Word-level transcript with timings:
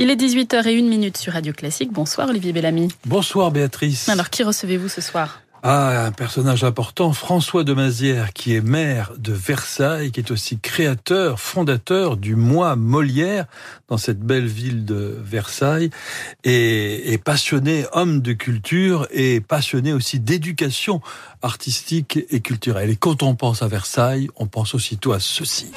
Il 0.00 0.10
est 0.10 0.16
18h01 0.16 1.16
sur 1.16 1.32
Radio 1.32 1.52
Classique. 1.52 1.92
Bonsoir 1.92 2.28
Olivier 2.28 2.52
Bellamy. 2.52 2.88
Bonsoir 3.04 3.50
Béatrice. 3.50 4.08
Alors 4.08 4.30
qui 4.30 4.44
recevez-vous 4.44 4.88
ce 4.88 5.00
soir? 5.00 5.42
Ah, 5.64 6.04
un 6.06 6.12
personnage 6.12 6.62
important, 6.62 7.12
François 7.12 7.64
de 7.64 7.72
Mazières, 7.72 8.32
qui 8.32 8.54
est 8.54 8.60
maire 8.60 9.12
de 9.18 9.32
Versailles, 9.32 10.12
qui 10.12 10.20
est 10.20 10.30
aussi 10.30 10.60
créateur, 10.60 11.40
fondateur 11.40 12.16
du 12.16 12.36
Mois 12.36 12.76
Molière 12.76 13.46
dans 13.88 13.98
cette 13.98 14.20
belle 14.20 14.46
ville 14.46 14.84
de 14.84 15.18
Versailles, 15.20 15.90
et, 16.44 17.18
passionné 17.24 17.86
homme 17.92 18.22
de 18.22 18.34
culture 18.34 19.08
et 19.10 19.40
passionné 19.40 19.92
aussi 19.92 20.20
d'éducation 20.20 21.00
artistique 21.42 22.20
et 22.30 22.38
culturelle. 22.38 22.90
Et 22.90 22.96
quand 22.96 23.24
on 23.24 23.34
pense 23.34 23.60
à 23.62 23.66
Versailles, 23.66 24.28
on 24.36 24.46
pense 24.46 24.76
aussitôt 24.76 25.12
à 25.12 25.18
ceci. 25.18 25.72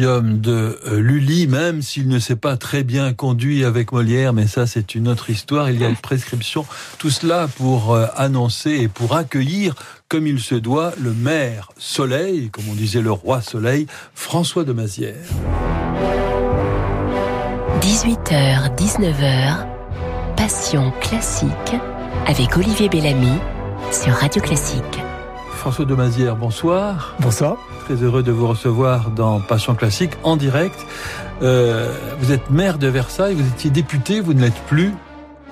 De 0.00 0.78
euh, 0.86 1.00
Lully, 1.00 1.46
même 1.46 1.82
s'il 1.82 2.08
ne 2.08 2.18
s'est 2.18 2.36
pas 2.36 2.56
très 2.56 2.82
bien 2.82 3.12
conduit 3.12 3.64
avec 3.64 3.92
Molière, 3.92 4.32
mais 4.32 4.46
ça 4.46 4.66
c'est 4.66 4.94
une 4.94 5.08
autre 5.08 5.30
histoire, 5.30 5.70
il 5.70 5.80
y 5.80 5.84
a 5.84 5.88
une 5.88 5.96
prescription, 5.96 6.66
tout 6.98 7.10
cela 7.10 7.48
pour 7.56 7.94
euh, 7.94 8.06
annoncer 8.16 8.70
et 8.70 8.88
pour 8.88 9.14
accueillir 9.14 9.74
comme 10.08 10.26
il 10.26 10.40
se 10.40 10.54
doit 10.54 10.92
le 11.00 11.12
maire 11.12 11.70
Soleil, 11.78 12.50
comme 12.50 12.64
on 12.70 12.74
disait 12.74 13.02
le 13.02 13.12
roi 13.12 13.40
Soleil, 13.40 13.86
François 14.14 14.64
de 14.64 14.72
Mazières. 14.72 15.14
18h, 17.80 18.76
19h, 18.76 19.66
Passion 20.36 20.92
classique 21.00 21.50
avec 22.26 22.56
Olivier 22.56 22.88
Bellamy 22.88 23.38
sur 23.92 24.12
Radio 24.12 24.42
Classique. 24.42 25.03
François 25.64 25.86
de 25.86 25.94
Mazière, 25.94 26.36
bonsoir. 26.36 27.14
Bonsoir. 27.20 27.56
Très 27.86 27.94
heureux 27.94 28.22
de 28.22 28.30
vous 28.30 28.46
recevoir 28.46 29.08
dans 29.08 29.40
Passion 29.40 29.74
Classique 29.74 30.10
en 30.22 30.36
direct. 30.36 30.78
Euh, 31.40 31.90
vous 32.20 32.32
êtes 32.32 32.50
maire 32.50 32.76
de 32.76 32.86
Versailles, 32.86 33.34
vous 33.34 33.48
étiez 33.48 33.70
député, 33.70 34.20
vous 34.20 34.34
ne 34.34 34.42
l'êtes 34.42 34.60
plus. 34.66 34.92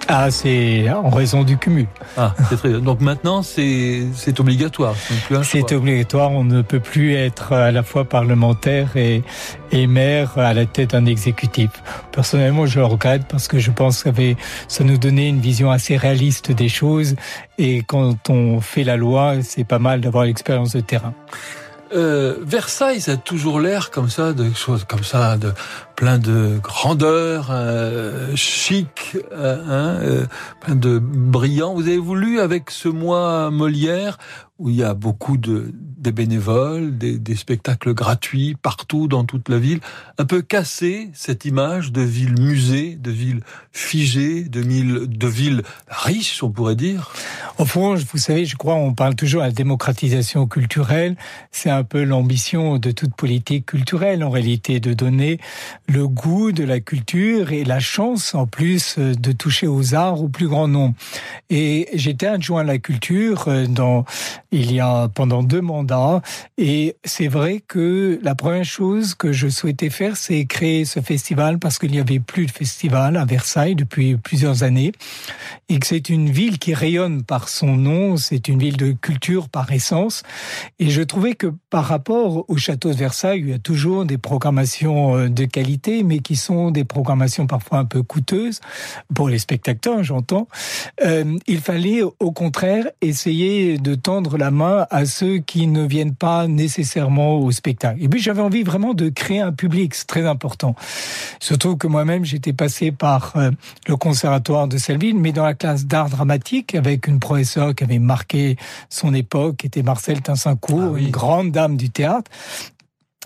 Ah, 0.08 0.30
c'est 0.30 0.90
en 0.90 1.10
raison 1.10 1.42
du 1.44 1.56
cumul. 1.56 1.86
Ah, 2.16 2.34
c'est 2.48 2.56
très 2.56 2.80
Donc 2.80 3.00
maintenant, 3.00 3.42
c'est 3.42 4.06
c'est 4.14 4.38
obligatoire. 4.40 4.94
C'est 5.42 5.72
obligatoire. 5.72 6.30
On 6.32 6.44
ne 6.44 6.62
peut 6.62 6.80
plus 6.80 7.14
être 7.14 7.52
à 7.52 7.70
la 7.70 7.82
fois 7.82 8.04
parlementaire 8.04 8.96
et 8.96 9.22
et 9.70 9.86
maire 9.86 10.38
à 10.38 10.52
la 10.54 10.66
tête 10.66 10.90
d'un 10.90 11.06
exécutif. 11.06 11.70
Personnellement, 12.12 12.66
je 12.66 12.78
le 12.78 12.84
regrette 12.84 13.26
parce 13.26 13.48
que 13.48 13.58
je 13.58 13.70
pense 13.70 14.02
que 14.02 14.10
ça 14.68 14.84
nous 14.84 14.98
donnait 14.98 15.28
une 15.28 15.40
vision 15.40 15.70
assez 15.70 15.96
réaliste 15.96 16.52
des 16.52 16.68
choses. 16.68 17.16
Et 17.58 17.82
quand 17.82 18.28
on 18.28 18.60
fait 18.60 18.84
la 18.84 18.96
loi, 18.96 19.36
c'est 19.42 19.64
pas 19.64 19.78
mal 19.78 20.00
d'avoir 20.00 20.24
l'expérience 20.24 20.72
de 20.72 20.80
terrain. 20.80 21.14
Euh, 21.94 22.36
Versailles, 22.40 23.00
ça 23.00 23.12
a 23.12 23.16
toujours 23.16 23.60
l'air 23.60 23.90
comme 23.90 24.08
ça, 24.08 24.32
de 24.32 24.52
choses 24.54 24.84
comme 24.84 25.04
ça, 25.04 25.36
de 25.36 25.52
plein 25.96 26.18
de 26.18 26.58
grandeur, 26.62 27.48
euh, 27.50 28.34
chic, 28.34 29.16
euh, 29.32 29.56
hein, 29.68 30.26
plein 30.60 30.74
de 30.74 30.98
brillant. 30.98 31.74
Vous 31.74 31.88
avez 31.88 31.98
voulu 31.98 32.40
avec 32.40 32.70
ce 32.70 32.88
mois 32.88 33.50
Molière 33.50 34.18
où 34.58 34.70
il 34.70 34.76
y 34.76 34.84
a 34.84 34.94
beaucoup 34.94 35.36
de 35.36 35.72
bénévoles, 36.10 36.98
des, 36.98 37.36
spectacles 37.36 37.94
gratuits 37.94 38.56
partout 38.60 39.08
dans 39.08 39.24
toute 39.24 39.48
la 39.48 39.58
ville, 39.58 39.80
un 40.18 40.24
peu 40.24 40.42
casser 40.42 41.10
cette 41.14 41.44
image 41.44 41.92
de 41.92 42.02
ville 42.02 42.38
musée, 42.40 42.96
de 42.96 43.10
ville 43.10 43.40
figée, 43.72 44.44
de 44.44 44.60
ville, 44.60 45.06
de 45.08 45.26
ville 45.26 45.62
riche, 45.88 46.42
on 46.42 46.50
pourrait 46.50 46.76
dire. 46.76 47.12
Au 47.58 47.64
fond, 47.64 47.94
vous 47.94 48.18
savez, 48.18 48.44
je 48.44 48.56
crois, 48.56 48.74
on 48.74 48.94
parle 48.94 49.14
toujours 49.14 49.42
à 49.42 49.46
la 49.46 49.52
démocratisation 49.52 50.46
culturelle. 50.46 51.16
C'est 51.50 51.70
un 51.70 51.84
peu 51.84 52.04
l'ambition 52.04 52.78
de 52.78 52.90
toute 52.90 53.14
politique 53.14 53.66
culturelle, 53.66 54.22
en 54.24 54.30
réalité, 54.30 54.80
de 54.80 54.92
donner 54.92 55.38
le 55.88 56.06
goût 56.06 56.52
de 56.52 56.64
la 56.64 56.80
culture 56.80 57.52
et 57.52 57.64
la 57.64 57.80
chance 57.80 58.34
en 58.34 58.46
plus 58.46 58.98
de 58.98 59.32
toucher 59.32 59.66
aux 59.66 59.94
arts 59.94 60.22
au 60.22 60.28
plus 60.28 60.48
grand 60.48 60.68
nombre. 60.68 60.94
Et 61.50 61.88
j'étais 61.94 62.26
adjoint 62.26 62.62
à 62.62 62.64
la 62.64 62.78
culture 62.78 63.44
euh, 63.48 63.66
dans 63.66 64.04
il 64.52 64.72
y 64.72 64.80
a 64.80 65.08
pendant 65.08 65.42
deux 65.42 65.60
mandats. 65.60 66.22
Et 66.58 66.96
c'est 67.04 67.28
vrai 67.28 67.62
que 67.66 68.20
la 68.22 68.34
première 68.34 68.64
chose 68.64 69.14
que 69.14 69.32
je 69.32 69.48
souhaitais 69.48 69.90
faire 69.90 70.16
c'est 70.16 70.44
créer 70.44 70.84
ce 70.84 71.00
festival 71.00 71.58
parce 71.58 71.78
qu'il 71.78 71.90
n'y 71.90 71.98
avait 71.98 72.20
plus 72.20 72.46
de 72.46 72.50
festival 72.50 73.16
à 73.16 73.24
Versailles 73.24 73.74
depuis 73.74 74.16
plusieurs 74.16 74.62
années. 74.62 74.92
Et 75.68 75.78
que 75.78 75.86
c'est 75.86 76.08
une 76.08 76.30
ville 76.30 76.58
qui 76.58 76.74
rayonne 76.74 77.22
par 77.22 77.48
son 77.48 77.76
nom, 77.76 78.16
c'est 78.16 78.48
une 78.48 78.58
ville 78.58 78.76
de 78.76 78.92
culture 78.92 79.48
par 79.48 79.72
essence. 79.72 80.22
Et 80.78 80.90
je 80.90 81.02
trouvais 81.02 81.34
que 81.34 81.52
par 81.70 81.84
rapport 81.84 82.44
au 82.48 82.56
château 82.56 82.90
de 82.90 82.96
Versailles, 82.96 83.40
il 83.40 83.48
y 83.48 83.54
a 83.54 83.58
toujours 83.58 84.04
des 84.04 84.18
programmations 84.18 85.16
euh, 85.16 85.28
de 85.28 85.44
qualité 85.46 86.02
mais 86.02 86.18
qui 86.18 86.36
sont 86.36 86.70
des 86.70 86.84
programmations 86.84 87.46
parfois 87.46 87.78
un 87.78 87.84
peu 87.84 88.02
coûteuses. 88.02 88.60
Pour 89.14 89.28
les 89.28 89.38
spectateurs, 89.38 90.02
j'entends. 90.02 90.48
Euh, 91.02 91.38
il 91.46 91.60
fallait 91.60 92.02
au 92.02 92.32
contraire 92.32 92.86
essayer 93.00 93.78
de 93.78 93.94
tendre 93.94 94.36
la 94.42 94.50
main 94.50 94.88
à 94.90 95.06
ceux 95.06 95.38
qui 95.38 95.68
ne 95.68 95.86
viennent 95.86 96.16
pas 96.16 96.48
nécessairement 96.48 97.38
au 97.38 97.52
spectacle. 97.52 98.02
Et 98.02 98.08
puis 98.08 98.20
j'avais 98.20 98.42
envie 98.42 98.64
vraiment 98.64 98.92
de 98.92 99.08
créer 99.08 99.40
un 99.40 99.52
public, 99.52 99.94
c'est 99.94 100.08
très 100.08 100.26
important. 100.26 100.74
Surtout 101.38 101.76
que 101.76 101.86
moi-même 101.86 102.24
j'étais 102.24 102.52
passé 102.52 102.90
par 102.90 103.34
euh, 103.36 103.52
le 103.86 103.96
conservatoire 103.96 104.66
de 104.66 104.78
Selville, 104.78 105.14
mais 105.14 105.30
dans 105.30 105.44
la 105.44 105.54
classe 105.54 105.86
d'art 105.86 106.08
dramatique 106.08 106.74
avec 106.74 107.06
une 107.06 107.20
professeure 107.20 107.72
qui 107.72 107.84
avait 107.84 108.00
marqué 108.00 108.56
son 108.90 109.14
époque, 109.14 109.58
qui 109.58 109.68
était 109.68 109.84
Marcel 109.84 110.20
Tincincourt, 110.20 110.94
ah 110.96 110.98
une 110.98 111.10
grande 111.12 111.52
dame 111.52 111.76
du 111.76 111.90
théâtre. 111.90 112.28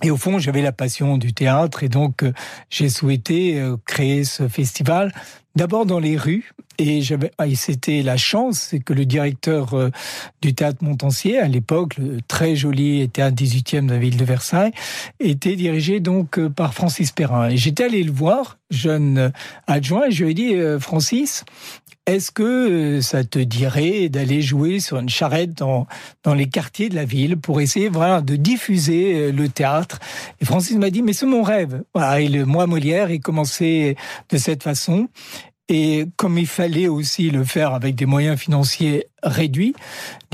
Et 0.03 0.11
au 0.11 0.17
fond, 0.17 0.39
j'avais 0.39 0.61
la 0.61 0.73
passion 0.73 1.17
du 1.17 1.33
théâtre 1.33 1.83
et 1.83 1.89
donc 1.89 2.23
euh, 2.23 2.33
j'ai 2.69 2.91
souhaité 2.91 3.59
euh, 3.59 3.77
créer 3.87 4.25
ce 4.25 4.47
festival 4.47 5.13
d'abord 5.55 5.87
dans 5.87 5.99
les 5.99 6.19
rues. 6.19 6.53
Et 6.79 7.01
j'avais 7.01 7.31
ah, 7.39 7.47
c'était 7.55 8.03
la 8.03 8.19
chance 8.19 8.75
que 8.85 8.93
le 8.93 9.07
directeur 9.07 9.73
euh, 9.73 9.91
du 10.43 10.55
théâtre 10.55 10.85
Montancier 10.85 11.39
à 11.39 11.49
l'époque 11.49 11.97
le 11.97 12.19
très 12.29 12.57
joli 12.57 13.09
théâtre 13.09 13.37
18e 13.43 13.87
de 13.87 13.93
la 13.93 13.99
ville 13.99 14.19
de 14.19 14.25
Versailles 14.27 14.73
était 15.19 15.57
dirigé 15.57 16.01
donc 16.01 16.39
par 16.49 16.75
Francis 16.75 17.13
Perrin. 17.13 17.49
Et 17.49 17.57
j'étais 17.57 17.85
allé 17.85 18.03
le 18.03 18.13
voir 18.13 18.59
jeune 18.69 19.33
adjoint 19.67 20.09
et 20.09 20.11
je 20.11 20.25
lui 20.25 20.33
ai 20.33 20.35
dit 20.35 20.55
Francis 20.79 21.47
est-ce 22.07 22.31
que 22.31 22.43
euh, 22.43 23.01
ça 23.01 23.25
te 23.25 23.39
dirait 23.39 24.09
d'aller 24.09 24.41
jouer 24.41 24.79
sur 24.79 24.99
une 24.99 25.09
charrette 25.09 25.55
dans, 25.55 25.87
dans 26.23 26.35
les 26.35 26.49
quartiers 26.49 26.89
de 26.89 26.95
la 26.95 27.05
ville 27.05 27.37
pour 27.37 27.61
essayer 27.61 27.89
vraiment 27.89 28.23
de 28.23 28.37
diffuser 28.37 29.15
euh, 29.15 29.33
le 29.33 29.49
théâtre? 29.49 29.99
Et 30.41 30.45
Francis 30.45 30.77
m'a 30.77 30.91
dit, 30.91 31.03
mais 31.03 31.13
c'est 31.13 31.27
mon 31.27 31.43
rêve. 31.43 31.83
Voilà, 31.95 32.21
et 32.21 32.29
le 32.29 32.47
moi 32.47 32.67
Molière 32.67 33.11
est 33.11 33.19
commencé 33.19 33.97
de 34.31 34.39
cette 34.39 34.63
façon. 34.63 35.09
Et 35.69 36.07
comme 36.17 36.39
il 36.39 36.47
fallait 36.47 36.87
aussi 36.87 37.31
le 37.31 37.45
faire 37.45 37.75
avec 37.75 37.97
des 37.97 38.07
moyens 38.07 38.39
financiers 38.39 39.07
réduits, 39.25 39.75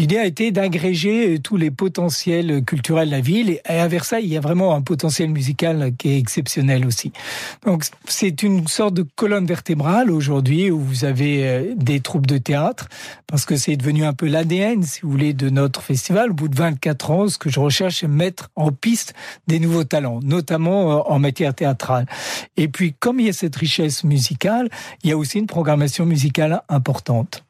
l'idée 0.02 0.18
a 0.18 0.26
été 0.26 0.50
d'agréger 0.50 1.38
tous 1.38 1.56
les 1.56 1.70
potentiels 1.70 2.64
culturels 2.64 3.06
de 3.06 3.14
la 3.14 3.20
ville. 3.20 3.50
Et 3.50 3.60
à 3.68 3.86
Versailles, 3.86 4.24
il 4.24 4.32
y 4.32 4.36
a 4.36 4.40
vraiment 4.40 4.74
un 4.74 4.82
potentiel 4.82 5.30
musical 5.30 5.92
qui 5.96 6.08
est 6.08 6.18
exceptionnel 6.18 6.84
aussi. 6.84 7.12
Donc 7.64 7.84
c'est 8.08 8.42
une 8.42 8.66
sorte 8.66 8.94
de 8.94 9.06
colonne 9.14 9.46
vertébrale 9.46 10.10
aujourd'hui 10.10 10.72
où 10.72 10.80
vous 10.80 11.04
avez 11.04 11.46
euh, 11.46 11.74
des 11.76 12.00
troupes 12.00 12.26
de 12.26 12.36
théâtre, 12.36 12.88
parce 13.28 13.44
que 13.44 13.54
c'est 13.54 13.76
devenu 13.76 14.04
un 14.04 14.12
peu 14.12 14.26
l'ADN, 14.26 14.82
si 14.82 15.02
vous 15.02 15.10
voulez, 15.12 15.34
de 15.34 15.50
notre 15.50 15.82
festival. 15.82 16.32
Au 16.32 16.34
bout 16.34 16.48
de 16.48 16.56
24 16.56 17.10
ans, 17.12 17.28
ce 17.28 17.38
que 17.38 17.48
je 17.48 17.60
recherche, 17.60 18.00
c'est 18.00 18.08
mettre 18.08 18.50
en 18.56 18.72
piste 18.72 19.14
des 19.46 19.60
nouveaux 19.60 19.84
talents, 19.84 20.18
notamment 20.24 20.90
euh, 20.90 21.02
en 21.06 21.20
matière 21.20 21.54
théâtrale. 21.54 22.06
Et 22.56 22.66
puis, 22.66 22.92
comme 22.98 23.20
il 23.20 23.26
y 23.26 23.28
a 23.28 23.32
cette 23.32 23.54
richesse 23.54 24.02
musicale, 24.02 24.68
il 25.04 25.10
y 25.10 25.12
a 25.12 25.16
aussi 25.16 25.38
une 25.38 25.46
programmation 25.46 26.06
musicale 26.06 26.60
importante. 26.68 27.44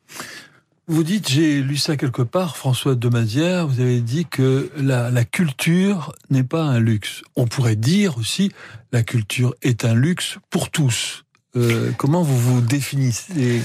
Vous 0.88 1.05
dites, 1.05 1.29
j'ai 1.29 1.62
lu 1.62 1.76
ça 1.76 1.96
quelque 1.96 2.23
part, 2.23 2.56
François 2.56 2.96
de 2.96 3.08
Mazière, 3.08 3.69
vous 3.69 3.81
avez 3.81 4.00
dit 4.00 4.26
que 4.26 4.69
la, 4.76 5.12
la 5.12 5.25
culture 5.25 6.12
n'est 6.29 6.43
pas 6.43 6.64
un 6.64 6.81
luxe. 6.81 7.23
On 7.37 7.46
pourrait 7.46 7.76
dire 7.76 8.19
aussi, 8.19 8.50
la 8.90 9.05
culture 9.05 9.55
est 9.62 9.84
un 9.84 9.94
luxe 9.94 10.38
pour 10.50 10.70
tous. 10.70 11.25
Euh, 11.54 11.90
comment 11.99 12.22
vous 12.22 12.38
vous 12.38 12.60
définissez 12.62 13.60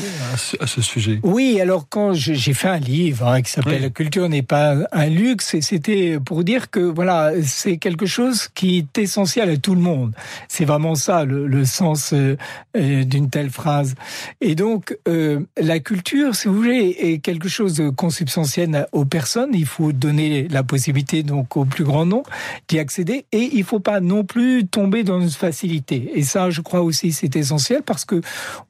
à 0.59 0.67
ce, 0.67 0.81
sujet? 0.81 1.21
Oui, 1.23 1.61
alors 1.61 1.87
quand 1.87 2.13
j'ai 2.13 2.53
fait 2.53 2.67
un 2.67 2.79
livre 2.79 3.25
hein, 3.25 3.41
qui 3.41 3.49
s'appelle 3.49 3.81
La 3.81 3.89
culture 3.89 4.27
n'est 4.27 4.41
pas 4.41 4.75
un 4.91 5.05
luxe, 5.07 5.53
et 5.53 5.61
c'était 5.61 6.19
pour 6.19 6.43
dire 6.43 6.69
que 6.69 6.81
voilà, 6.81 7.31
c'est 7.43 7.77
quelque 7.77 8.05
chose 8.05 8.49
qui 8.53 8.79
est 8.79 8.97
essentiel 8.97 9.49
à 9.49 9.55
tout 9.55 9.73
le 9.73 9.79
monde. 9.79 10.13
C'est 10.49 10.65
vraiment 10.65 10.95
ça 10.95 11.23
le, 11.23 11.47
le 11.47 11.63
sens 11.63 12.11
euh, 12.11 12.35
euh 12.75 13.05
d'une 13.05 13.29
telle 13.29 13.49
phrase. 13.49 13.95
Et 14.41 14.55
donc 14.55 14.97
euh, 15.07 15.39
la 15.55 15.79
culture, 15.79 16.35
si 16.35 16.49
vous 16.49 16.55
voulez, 16.55 16.97
est 16.99 17.19
quelque 17.19 17.47
chose 17.47 17.75
de 17.75 17.89
consubstantiel 17.89 18.85
aux 18.91 19.05
personnes. 19.05 19.51
Il 19.53 19.65
faut 19.65 19.93
donner 19.93 20.49
la 20.49 20.63
possibilité 20.63 21.23
donc 21.23 21.55
au 21.55 21.63
plus 21.63 21.85
grand 21.85 22.05
nombre 22.05 22.29
d'y 22.67 22.79
accéder, 22.79 23.25
et 23.31 23.49
il 23.53 23.63
faut 23.63 23.79
pas 23.79 24.01
non 24.01 24.25
plus 24.25 24.67
tomber 24.67 25.05
dans 25.05 25.21
une 25.21 25.29
facilité. 25.29 26.11
Et 26.15 26.23
ça, 26.23 26.49
je 26.49 26.59
crois 26.59 26.81
aussi, 26.81 27.13
c'est 27.13 27.33
essentiel 27.37 27.76
parce 27.85 28.05
que 28.05 28.21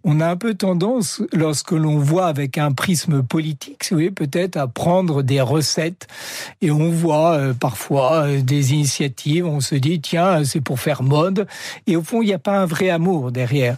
on 0.04 0.20
a 0.20 0.28
un 0.28 0.38
peu 0.38 0.54
tendance, 0.54 1.22
lorsque 1.34 1.72
l'on 1.72 1.98
voit 1.98 2.28
avec 2.28 2.58
un 2.58 2.72
prisme 2.72 3.24
politique, 3.24 3.86
vous 3.90 3.98
voyez, 3.98 4.12
peut-être 4.12 4.58
à 4.58 4.68
prendre 4.68 5.24
des 5.24 5.42
recettes 5.42 6.08
et 6.62 6.72
on 6.72 6.90
voit 6.90 7.34
euh, 7.34 7.54
parfois 7.54 8.24
euh, 8.24 8.42
des 8.42 8.74
initiatives, 8.74 9.46
on 9.46 9.60
se 9.60 9.76
dit 9.76 10.02
tiens 10.02 10.44
c'est 10.44 10.62
pour 10.62 10.80
faire 10.80 11.04
mode 11.04 11.48
et 11.86 11.96
au 11.96 12.04
fond 12.04 12.22
il 12.22 12.26
n'y 12.26 12.34
a 12.34 12.40
pas 12.40 12.60
un 12.60 12.66
vrai 12.66 12.90
amour 12.90 13.32
derrière. 13.32 13.78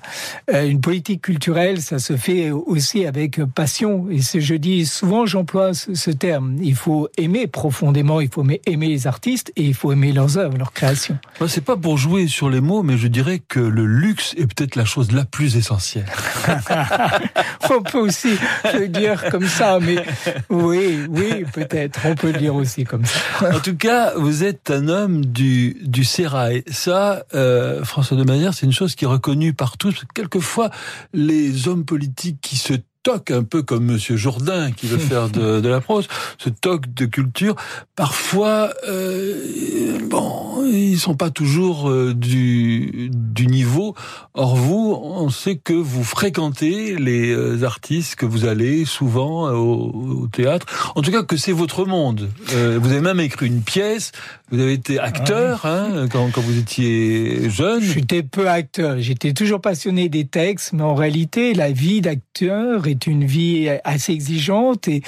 Euh, 0.54 0.68
une 0.68 0.82
politique 0.82 1.22
culturelle 1.22 1.82
ça 1.82 2.00
se 2.00 2.16
fait 2.18 2.52
aussi 2.52 3.06
avec 3.06 3.44
passion 3.46 4.08
et 4.10 4.20
je 4.20 4.56
dis 4.56 4.86
souvent 4.86 5.26
j'emploie 5.26 5.74
ce, 5.74 6.12
terme. 6.12 6.58
Il 6.62 6.76
faut 6.76 7.08
aimer 7.18 7.48
profondément, 7.48 8.20
il 8.20 8.30
faut 8.30 8.46
aimer 8.66 8.88
les 8.88 9.08
artistes 9.08 9.52
et 9.56 9.64
il 9.64 9.74
faut 9.74 9.92
aimer 9.92 10.12
leurs 10.12 10.38
œuvres, 10.38 10.58
leurs 10.58 10.74
créations. 10.74 11.18
C'est 11.48 11.64
pas 11.64 11.78
pour 11.78 11.98
jouer 11.98 12.28
sur 12.28 12.50
les 12.50 12.62
mots, 12.62 12.84
mais 12.84 12.98
je 12.98 13.08
dirais 13.08 13.42
que 13.48 13.60
le 13.60 13.86
luxe 13.86 14.34
est 14.38 14.48
peut-être 14.48 14.76
la 14.76 14.86
chose 14.86 15.12
la 15.12 15.19
plus 15.26 15.56
essentielle. 15.58 16.06
on 17.70 17.82
peut 17.82 18.00
aussi 18.00 18.38
le 18.74 18.88
dire 18.88 19.30
comme 19.30 19.48
ça, 19.48 19.80
mais 19.80 20.04
oui, 20.50 21.06
oui, 21.10 21.46
peut-être, 21.54 22.00
on 22.06 22.16
peut 22.16 22.32
le 22.32 22.40
dire 22.40 22.56
aussi 22.56 22.84
comme 22.84 23.06
ça. 23.06 23.20
En 23.56 23.60
tout 23.60 23.76
cas, 23.76 24.14
vous 24.16 24.44
êtes 24.44 24.72
un 24.72 24.88
homme 24.88 25.26
du, 25.26 25.78
du 25.84 26.04
sérail. 26.04 26.64
Ça, 26.70 27.24
euh, 27.34 27.84
François 27.84 28.18
de 28.18 28.24
Manière, 28.24 28.54
c'est 28.54 28.66
une 28.66 28.74
chose 28.74 28.96
qui 28.96 29.06
est 29.06 29.08
reconnue 29.08 29.54
par 29.54 29.78
tous. 29.78 30.04
Quelquefois, 30.14 30.70
les 31.14 31.68
hommes 31.68 31.86
politiques 31.86 32.40
qui 32.42 32.58
se 32.58 32.74
toc, 33.10 33.32
un 33.32 33.44
peu 33.44 33.64
comme 33.64 33.86
Monsieur 33.86 34.18
Jourdain 34.18 34.72
qui 34.72 34.86
veut 34.86 35.00
faire 35.00 35.30
de, 35.30 35.60
de 35.62 35.70
la 35.70 35.82
prose, 35.82 36.08
ce 36.38 36.50
toc 36.50 36.94
de 36.94 37.06
culture, 37.08 37.56
parfois, 37.96 38.70
euh, 38.88 39.98
bon, 40.08 40.64
ils 40.72 41.00
sont 41.00 41.16
pas 41.16 41.32
toujours 41.32 41.90
euh, 41.90 42.14
du, 42.14 43.10
du 43.12 43.48
niveau. 43.48 43.96
Or 44.36 44.56
vous, 44.56 45.00
on 45.02 45.30
sait 45.30 45.56
que 45.56 45.74
vous 45.74 46.04
fréquentez 46.04 46.96
les 46.98 47.32
euh, 47.32 47.64
artistes, 47.64 48.16
que 48.16 48.28
vous 48.28 48.46
allez 48.46 48.86
souvent 48.86 49.48
euh, 49.48 49.54
au, 49.54 50.22
au 50.24 50.28
théâtre. 50.28 50.68
En 50.96 51.02
tout 51.02 51.12
cas, 51.12 51.24
que 51.24 51.36
c'est 51.36 51.52
votre 51.52 51.86
monde. 51.86 52.30
vous 52.48 52.92
avez 52.92 53.02
même 53.02 53.20
écrit 53.20 53.48
une 53.48 53.62
pièce. 53.62 54.12
Vous 54.52 54.60
avez 54.60 54.74
été 54.74 54.98
acteur 55.00 55.66
hein, 55.68 56.08
quand, 56.12 56.32
quand 56.32 56.42
vous 56.42 56.58
étiez 56.58 57.52
jeune? 57.52 57.82
J'étais 57.82 58.24
peu 58.24 58.50
acteur. 58.50 59.00
J'étais 59.00 59.34
toujours 59.34 59.62
passionné 59.62 60.10
des 60.10 60.26
textes, 60.26 60.74
mais 60.74 60.82
en 60.82 60.96
réalité, 60.96 61.54
la 61.54 61.72
vie 61.72 62.02
d'acteur 62.02 62.88
est 62.88 63.06
une 63.06 63.26
vie 63.26 63.70
assez 63.84 64.12
exigeante 64.14 64.88
et 64.88 65.04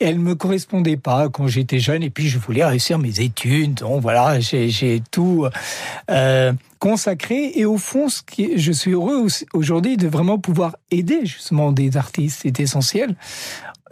elle 0.00 0.18
me 0.18 0.34
correspondait 0.34 0.96
pas 0.96 1.28
quand 1.28 1.46
j'étais 1.46 1.78
jeune. 1.78 2.02
Et 2.02 2.10
puis 2.10 2.28
je 2.28 2.38
voulais 2.38 2.64
réussir 2.64 2.98
mes 2.98 3.20
études. 3.20 3.74
Donc 3.74 4.02
voilà, 4.02 4.40
j'ai 4.40 5.02
tout 5.12 5.46
euh, 6.10 6.52
consacré. 6.80 7.52
Et 7.54 7.64
au 7.64 7.78
fond, 7.78 8.08
ce 8.08 8.22
qui, 8.22 8.58
je 8.58 8.72
suis 8.72 8.90
heureux 8.90 9.24
aujourd'hui 9.52 9.98
de 9.98 10.08
vraiment 10.08 10.38
pouvoir 10.38 10.74
aider 10.90 11.20
justement 11.26 11.70
des 11.70 11.96
artistes. 11.96 12.40
C'est 12.42 12.58
essentiel. 12.58 13.14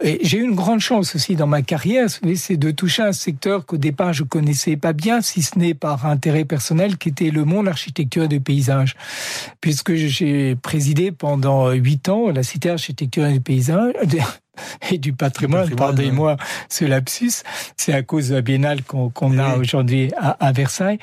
J'ai 0.01 0.37
eu 0.37 0.43
une 0.43 0.55
grande 0.55 0.79
chance 0.79 1.15
aussi 1.15 1.35
dans 1.35 1.47
ma 1.47 1.61
carrière, 1.61 2.07
c'est 2.09 2.57
de 2.57 2.71
toucher 2.71 3.03
un 3.03 3.11
secteur 3.11 3.65
qu'au 3.65 3.77
départ 3.77 4.13
je 4.13 4.23
connaissais 4.23 4.77
pas 4.77 4.93
bien, 4.93 5.21
si 5.21 5.41
ce 5.41 5.59
n'est 5.59 5.73
par 5.73 6.05
intérêt 6.05 6.45
personnel, 6.45 6.97
qui 6.97 7.09
était 7.09 7.31
le 7.31 7.43
monde 7.43 7.67
architecture 7.67 8.23
et 8.23 8.27
du 8.29 8.39
paysage. 8.39 8.95
Puisque 9.59 9.93
j'ai 9.95 10.55
présidé 10.55 11.11
pendant 11.11 11.71
huit 11.71 12.07
ans 12.07 12.29
la 12.29 12.43
Cité 12.43 12.69
architecture 12.69 13.25
et 13.25 13.33
du 13.33 13.41
paysage, 13.41 13.93
et 14.91 14.97
du 14.97 15.13
patrimoine, 15.13 15.69
pardonnez-moi 15.75 16.37
ce 16.69 16.85
lapsus, 16.85 17.43
c'est 17.77 17.93
à 17.93 18.03
cause 18.03 18.29
de 18.29 18.35
la 18.35 18.41
biennale 18.41 18.83
qu'on 18.83 19.37
a 19.37 19.57
aujourd'hui 19.57 20.11
à, 20.17 20.31
à, 20.45 20.51
Versailles. 20.51 20.99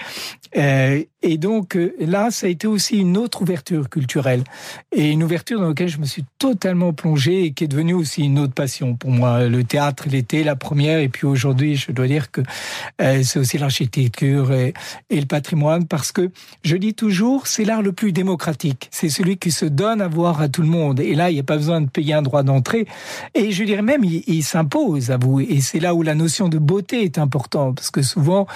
Euh, 0.57 1.03
et 1.23 1.39
donc 1.39 1.77
euh, 1.77 1.95
là, 1.99 2.31
ça 2.31 2.47
a 2.47 2.51
été 2.51 2.67
aussi 2.67 2.99
une 2.99 3.17
autre 3.17 3.43
ouverture 3.43 3.91
culturelle 3.91 4.45
et 4.93 5.11
une 5.11 5.23
ouverture 5.23 5.61
dans 5.61 5.69
laquelle 5.69 5.89
je 5.89 5.99
me 5.99 6.05
suis 6.05 6.25
totalement 6.39 6.93
plongé 6.93 7.45
et 7.45 7.53
qui 7.53 7.65
est 7.65 7.69
devenue 7.69 7.95
aussi 7.95 8.23
une 8.23 8.39
autre 8.39 8.55
passion 8.55 8.95
pour 8.95 9.11
moi. 9.11 9.49
Le 9.49 9.65
théâtre, 9.65 10.05
il 10.07 10.15
était 10.15 10.45
la 10.45 10.57
première 10.57 11.01
et 11.01 11.09
puis 11.09 11.27
aujourd'hui, 11.27 11.77
je 11.77 11.91
dois 11.93 12.07
dire 12.07 12.31
que 12.31 12.43
euh, 13.03 13.23
c'est 13.23 13.39
aussi 13.39 13.59
l'architecture 13.59 14.53
et, 14.53 14.73
et, 15.11 15.21
le 15.21 15.27
patrimoine 15.27 15.87
parce 15.87 16.13
que 16.13 16.31
je 16.63 16.77
dis 16.77 16.95
toujours, 16.95 17.47
c'est 17.47 17.65
l'art 17.65 17.83
le 17.83 17.93
plus 17.93 18.13
démocratique. 18.13 18.89
C'est 18.93 19.09
celui 19.09 19.37
qui 19.37 19.51
se 19.51 19.67
donne 19.67 20.01
à 20.01 20.09
voir 20.09 20.41
à 20.41 20.49
tout 20.49 20.63
le 20.63 20.69
monde. 20.69 21.01
Et 21.01 21.15
là, 21.15 21.31
il 21.31 21.35
n'y 21.35 21.41
a 21.41 21.45
pas 21.45 21.57
besoin 21.57 21.81
de 21.81 21.89
payer 21.89 22.15
un 22.15 22.23
droit 22.23 22.43
d'entrée. 22.43 22.87
Et 23.35 23.46
je 23.53 23.65
dirais 23.65 23.83
même, 23.83 24.05
il, 24.05 24.23
il 24.27 24.43
s'impose 24.43 25.11
à 25.11 25.17
vous. 25.17 25.41
Et 25.41 25.61
c'est 25.61 25.81
là 25.81 25.95
où 25.95 26.03
la 26.03 26.15
notion 26.15 26.49
de 26.49 26.59
beauté 26.59 27.03
est 27.03 27.19
importante 27.19 27.77
parce 27.77 27.91
que 27.91 28.03
souvent, 28.03 28.47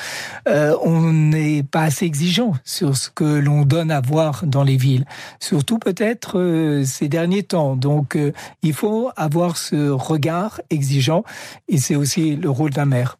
euh, 0.49 0.76
on 0.82 1.12
n'est 1.12 1.62
pas 1.62 1.82
assez 1.82 2.06
exigeant 2.06 2.54
sur 2.64 2.97
ce 2.97 3.11
que 3.11 3.25
l'on 3.25 3.64
donne 3.64 3.90
à 3.90 4.00
voir 4.00 4.47
dans 4.47 4.64
les 4.64 4.76
villes, 4.76 5.04
surtout 5.38 5.78
peut-être 5.78 6.38
euh, 6.38 6.85
ces 6.85 7.09
derniers 7.09 7.42
temps. 7.42 7.76
Donc 7.76 8.16
euh, 8.16 8.32
il 8.62 8.73
faut 8.73 9.11
avoir 9.16 9.56
ce 9.56 9.90
regard 9.90 10.61
exigeant 10.70 11.25
et 11.68 11.78
c'est 11.78 11.97
aussi 11.97 12.37
le 12.37 12.50
rôle 12.50 12.70
d'un 12.70 12.87
maire. 12.87 13.18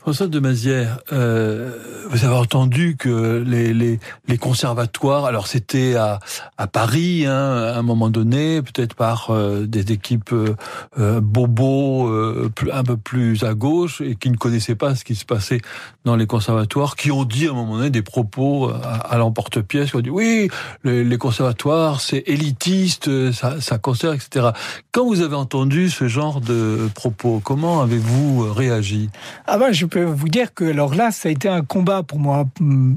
François 0.00 0.28
de 0.28 0.40
Mazière, 0.40 1.00
euh, 1.12 1.76
vous 2.08 2.24
avez 2.24 2.34
entendu 2.34 2.96
que 2.96 3.44
les, 3.46 3.74
les, 3.74 4.00
les 4.28 4.38
conservatoires, 4.38 5.26
alors 5.26 5.46
c'était 5.46 5.94
à, 5.94 6.20
à 6.56 6.66
Paris 6.66 7.26
hein, 7.26 7.32
à 7.34 7.78
un 7.78 7.82
moment 7.82 8.08
donné, 8.08 8.62
peut-être 8.62 8.94
par 8.94 9.28
euh, 9.28 9.66
des 9.66 9.92
équipes 9.92 10.32
euh, 10.32 10.56
euh 10.98 11.20
bobos 11.20 12.08
euh, 12.08 12.50
un 12.72 12.82
peu 12.82 12.96
plus 12.96 13.44
à 13.44 13.52
gauche 13.52 14.00
et 14.00 14.14
qui 14.14 14.30
ne 14.30 14.38
connaissaient 14.38 14.74
pas 14.74 14.94
ce 14.94 15.04
qui 15.04 15.14
se 15.14 15.26
passait 15.26 15.60
dans 16.06 16.16
les 16.16 16.26
conservatoires, 16.26 16.96
qui 16.96 17.10
ont 17.10 17.24
dit 17.24 17.46
à 17.46 17.50
un 17.50 17.54
moment 17.54 17.76
donné 17.76 17.90
des 17.90 18.00
propos 18.00 18.70
à, 18.70 18.94
à 18.94 19.18
l'emporte-pièce, 19.18 19.90
qui 19.90 19.96
ont 19.96 20.00
dit 20.00 20.08
oui, 20.08 20.48
les, 20.82 21.04
les 21.04 21.18
conservatoires 21.18 22.00
c'est 22.00 22.22
élitiste, 22.26 23.32
ça, 23.32 23.60
ça 23.60 23.76
concerne, 23.76 24.14
etc. 24.14 24.48
Quand 24.92 25.04
vous 25.04 25.20
avez 25.20 25.36
entendu 25.36 25.90
ce 25.90 26.08
genre 26.08 26.40
de 26.40 26.88
propos, 26.94 27.42
comment 27.44 27.82
avez-vous 27.82 28.50
réagi? 28.50 29.10
Ah 29.46 29.58
ben, 29.58 29.72
je 29.72 29.89
peux 29.90 30.04
vous 30.04 30.28
dire 30.28 30.54
que 30.54 30.64
alors 30.64 30.94
là, 30.94 31.10
ça 31.10 31.28
a 31.28 31.32
été 31.32 31.48
un 31.48 31.62
combat 31.62 32.02
pour 32.02 32.18
moi, 32.18 32.46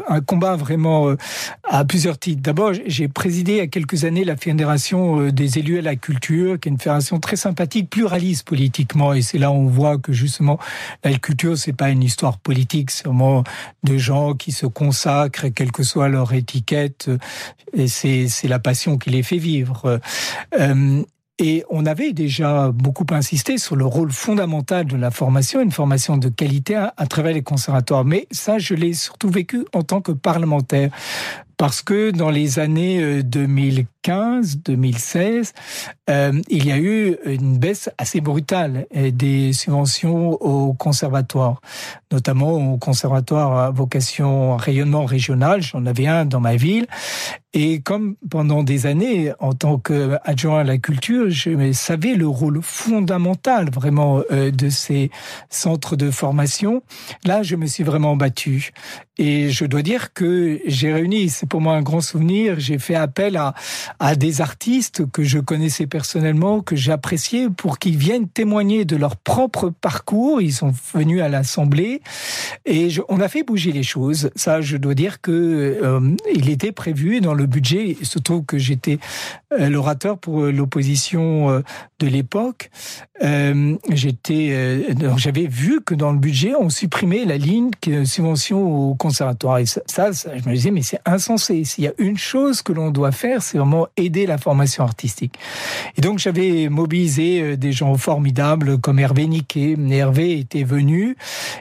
un 0.07 0.21
combat 0.21 0.55
vraiment 0.55 1.09
euh, 1.09 1.17
à 1.63 1.83
plusieurs 1.83 2.17
titres. 2.17 2.41
D'abord, 2.41 2.71
j'ai 2.85 3.07
présidé 3.07 3.53
il 3.53 3.57
y 3.57 3.61
a 3.61 3.67
quelques 3.67 4.05
années 4.05 4.23
la 4.23 4.37
Fédération 4.37 5.19
euh, 5.19 5.31
des 5.31 5.59
élus 5.59 5.79
à 5.79 5.81
la 5.81 5.95
culture, 5.95 6.59
qui 6.59 6.69
est 6.69 6.71
une 6.71 6.77
fédération 6.77 7.19
très 7.19 7.35
sympathique, 7.35 7.89
pluraliste 7.89 8.47
politiquement, 8.47 9.13
et 9.13 9.21
c'est 9.21 9.37
là 9.37 9.51
où 9.51 9.55
on 9.55 9.67
voit 9.67 9.97
que 9.97 10.13
justement 10.13 10.59
la 11.03 11.17
culture, 11.17 11.57
c'est 11.57 11.73
pas 11.73 11.89
une 11.89 12.03
histoire 12.03 12.37
politique, 12.37 12.91
c'est 12.91 13.05
vraiment 13.05 13.43
de 13.83 13.97
gens 13.97 14.33
qui 14.33 14.51
se 14.51 14.65
consacrent, 14.65 15.47
quelle 15.53 15.71
que 15.71 15.83
soit 15.83 16.07
leur 16.07 16.33
étiquette, 16.33 17.09
et 17.73 17.87
c'est 17.87 18.29
la 18.47 18.59
passion 18.59 18.97
qui 18.97 19.09
les 19.09 19.23
fait 19.23 19.37
vivre. 19.37 19.99
Euh, 20.59 21.03
et 21.39 21.63
on 21.69 21.85
avait 21.85 22.13
déjà 22.13 22.71
beaucoup 22.71 23.05
insisté 23.11 23.57
sur 23.57 23.75
le 23.75 23.85
rôle 23.85 24.11
fondamental 24.11 24.85
de 24.85 24.95
la 24.95 25.09
formation, 25.09 25.61
une 25.61 25.71
formation 25.71 26.17
de 26.17 26.29
qualité 26.29 26.75
à, 26.75 27.07
travers 27.07 27.33
les 27.33 27.41
conservatoires. 27.41 28.05
Mais 28.05 28.27
ça, 28.31 28.59
je 28.59 28.75
l'ai 28.75 28.93
surtout 28.93 29.29
vécu 29.29 29.65
en 29.73 29.81
tant 29.81 30.01
que 30.01 30.11
parlementaire 30.11 30.91
parce 31.57 31.81
que 31.81 32.11
dans 32.11 32.29
les 32.29 32.59
années 32.59 33.23
2015-2016, 34.03 35.53
euh, 36.09 36.13
euh, 36.13 36.41
il 36.49 36.65
y 36.65 36.71
a 36.71 36.77
eu 36.77 37.17
une 37.25 37.57
baisse 37.57 37.89
assez 37.97 38.21
brutale 38.21 38.85
euh, 38.95 39.11
des 39.11 39.53
subventions 39.53 40.31
aux 40.31 40.73
conservatoires, 40.73 41.61
notamment 42.11 42.73
au 42.73 42.77
conservatoire 42.77 43.57
à 43.57 43.71
vocation 43.71 44.57
rayonnement 44.57 45.05
régional. 45.05 45.61
J'en 45.61 45.85
avais 45.85 46.07
un 46.07 46.25
dans 46.25 46.39
ma 46.39 46.55
ville. 46.55 46.87
Et 47.55 47.81
comme 47.81 48.15
pendant 48.31 48.63
des 48.63 48.87
années, 48.87 49.31
en 49.39 49.53
tant 49.53 49.77
qu'adjoint 49.77 50.61
à 50.61 50.63
la 50.63 50.79
culture, 50.79 51.29
je 51.29 51.71
savais 51.71 52.15
le 52.15 52.27
rôle 52.27 52.59
fondamental 52.63 53.69
vraiment 53.69 54.23
de 54.31 54.69
ces 54.69 55.11
centres 55.49 55.95
de 55.95 56.09
formation, 56.09 56.81
là, 57.25 57.43
je 57.43 57.55
me 57.55 57.67
suis 57.67 57.83
vraiment 57.83 58.15
battu. 58.15 58.71
Et 59.19 59.51
je 59.51 59.65
dois 59.65 59.83
dire 59.83 60.13
que 60.13 60.59
j'ai 60.65 60.91
réuni, 60.91 61.29
c'est 61.29 61.45
pour 61.45 61.61
moi 61.61 61.75
un 61.75 61.83
grand 61.83 62.01
souvenir, 62.01 62.59
j'ai 62.59 62.79
fait 62.79 62.95
appel 62.95 63.37
à, 63.37 63.53
à 63.99 64.15
des 64.15 64.41
artistes 64.41 65.09
que 65.11 65.23
je 65.23 65.39
connaissais 65.39 65.87
personnellement, 65.87 66.61
que 66.61 66.75
j'appréciais, 66.75 67.49
pour 67.49 67.79
qu'ils 67.79 67.97
viennent 67.97 68.27
témoigner 68.27 68.85
de 68.85 68.95
leur 68.95 69.15
propre 69.15 69.69
parcours. 69.69 70.41
Ils 70.41 70.53
sont 70.53 70.73
venus 70.93 71.21
à 71.21 71.29
l'Assemblée 71.29 72.01
et 72.65 72.89
on 73.09 73.19
a 73.19 73.27
fait 73.27 73.43
bouger 73.43 73.71
les 73.71 73.83
choses. 73.83 74.29
Ça, 74.35 74.61
je 74.61 74.77
dois 74.77 74.95
dire 74.95 75.21
que 75.21 75.31
euh, 75.31 76.15
il 76.33 76.49
était 76.49 76.71
prévu 76.71 77.21
dans 77.21 77.33
le 77.33 77.45
budget. 77.45 77.97
Il 77.99 78.05
se 78.05 78.19
trouve 78.19 78.45
que 78.45 78.57
j'étais 78.57 78.99
euh, 79.51 79.69
l'orateur 79.69 80.17
pour 80.17 80.43
euh, 80.43 80.51
l'opposition 80.51 81.63
de 81.99 82.07
l'époque. 82.07 82.69
j'étais, 83.89 84.85
j'avais 85.17 85.47
vu 85.47 85.81
que 85.81 85.95
dans 85.95 86.11
le 86.11 86.17
budget, 86.17 86.53
on 86.59 86.69
supprimait 86.69 87.25
la 87.25 87.37
ligne 87.37 87.71
subvention 88.05 88.61
aux 88.61 88.95
conservatoire. 88.95 89.59
Et 89.59 89.65
ça, 89.65 90.11
je 90.11 90.49
me 90.49 90.55
disais, 90.55 90.71
mais 90.71 90.81
c'est 90.81 90.99
insensé. 91.05 91.63
S'il 91.63 91.83
y 91.83 91.87
a 91.87 91.93
une 91.97 92.17
chose 92.17 92.61
que 92.61 92.73
l'on 92.73 92.91
doit 92.91 93.11
faire, 93.11 93.41
c'est 93.41 93.57
vraiment 93.57 93.82
aider 93.97 94.25
la 94.25 94.37
formation 94.37 94.83
artistique. 94.83 95.35
Et 95.97 96.01
donc, 96.01 96.19
j'avais 96.19 96.69
mobilisé 96.69 97.41
euh, 97.41 97.57
des 97.57 97.71
gens 97.71 97.95
formidables 97.95 98.79
comme 98.79 98.99
Hervé 98.99 99.27
Niquet. 99.27 99.75
Hervé 99.89 100.39
était 100.39 100.63
venu 100.63 101.15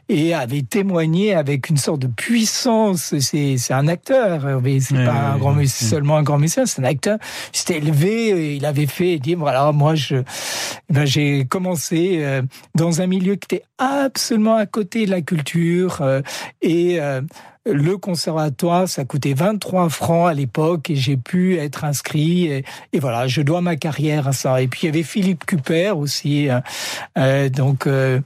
et 0.09 0.35
avait 0.35 0.63
témoigné 0.63 1.35
avec 1.35 1.69
une 1.69 1.77
sorte 1.77 2.01
de 2.01 2.07
puissance. 2.07 3.19
C'est, 3.19 3.57
c'est 3.59 3.75
un 3.75 3.89
acteur, 3.89 4.49
Hervé. 4.49 4.81
C'est 4.81 4.95
pas 4.95 5.33
un 5.35 5.39
grand, 5.39 5.57
seulement 5.67 6.17
un 6.17 6.23
grand 6.23 6.39
médecin, 6.39 6.67
c'est 6.67 6.81
un 6.81 6.85
acteur. 6.85 7.19
Il 7.53 7.59
s'était 7.59 7.79
élevé, 7.79 8.57
il 8.57 8.65
avait 8.65 8.87
fait, 8.87 9.15
il 9.15 9.21
dit, 9.21 9.35
voilà, 9.35 9.73
moi, 9.73 9.95
je, 9.95 10.17
eh 10.17 10.93
ben, 10.93 11.05
j'ai 11.05 11.45
commencé 11.47 12.19
euh, 12.21 12.43
dans 12.75 13.01
un 13.01 13.07
milieu 13.07 13.37
qui 13.37 13.57
était 13.57 13.65
absolument 13.79 14.57
à 14.57 14.67
côté 14.67 15.07
de 15.07 15.11
la 15.11 15.21
culture 15.21 16.01
euh, 16.01 16.21
et 16.61 16.99
le 17.65 17.97
conservatoire, 17.97 18.89
ça 18.89 19.05
coûtait 19.05 19.35
23 19.35 19.89
francs 19.89 20.29
à 20.29 20.35
l'époque 20.35 20.91
et 20.91 20.97
j'ai 20.97 21.17
pu 21.17 21.59
être 21.59 21.85
inscrit. 21.85 22.47
Et, 22.47 22.99
voilà, 22.99 23.29
je 23.29 23.41
dois 23.43 23.61
ma 23.61 23.77
carrière 23.77 24.29
à 24.29 24.33
ça. 24.33 24.61
Et 24.63 24.69
puis 24.69 24.81
il 24.83 24.87
y 24.87 24.89
avait 24.89 25.03
Philippe 25.03 25.47
Cuper 25.47 25.91
aussi, 25.91 26.49
euh, 26.49 26.61
euh, 27.19 27.49
donc 27.49 27.87
euh, 27.87 28.21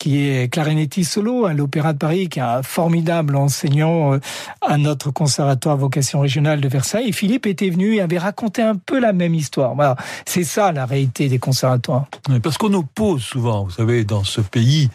qui 0.00 0.26
est 0.26 0.48
clarinettiste 0.48 1.12
solo 1.12 1.44
à 1.44 1.52
l'Opéra 1.52 1.92
de 1.92 1.98
Paris, 1.98 2.28
qui 2.28 2.38
est 2.38 2.42
un 2.42 2.62
formidable 2.62 3.36
enseignant 3.36 4.14
euh, 4.14 4.18
à 4.62 4.78
notre 4.78 5.10
conservatoire 5.10 5.76
vocation 5.76 6.20
régionale 6.20 6.60
de 6.60 6.68
Versailles. 6.68 7.08
Et 7.08 7.12
Philippe 7.12 7.46
était 7.46 7.68
venu 7.68 7.96
et 7.96 8.00
avait 8.00 8.18
raconté 8.18 8.62
un 8.62 8.76
peu 8.76 8.98
la 8.98 9.12
même 9.12 9.34
histoire. 9.34 9.74
Voilà, 9.74 9.96
c'est 10.24 10.42
ça 10.42 10.72
la 10.72 10.86
réalité 10.86 11.28
des 11.28 11.38
conservatoires. 11.38 12.06
Parce 12.42 12.56
qu'on 12.56 12.72
oppose 12.72 13.22
souvent, 13.22 13.64
vous 13.64 13.70
savez, 13.70 14.04
dans 14.04 14.24
ce 14.24 14.40
pays, 14.40 14.88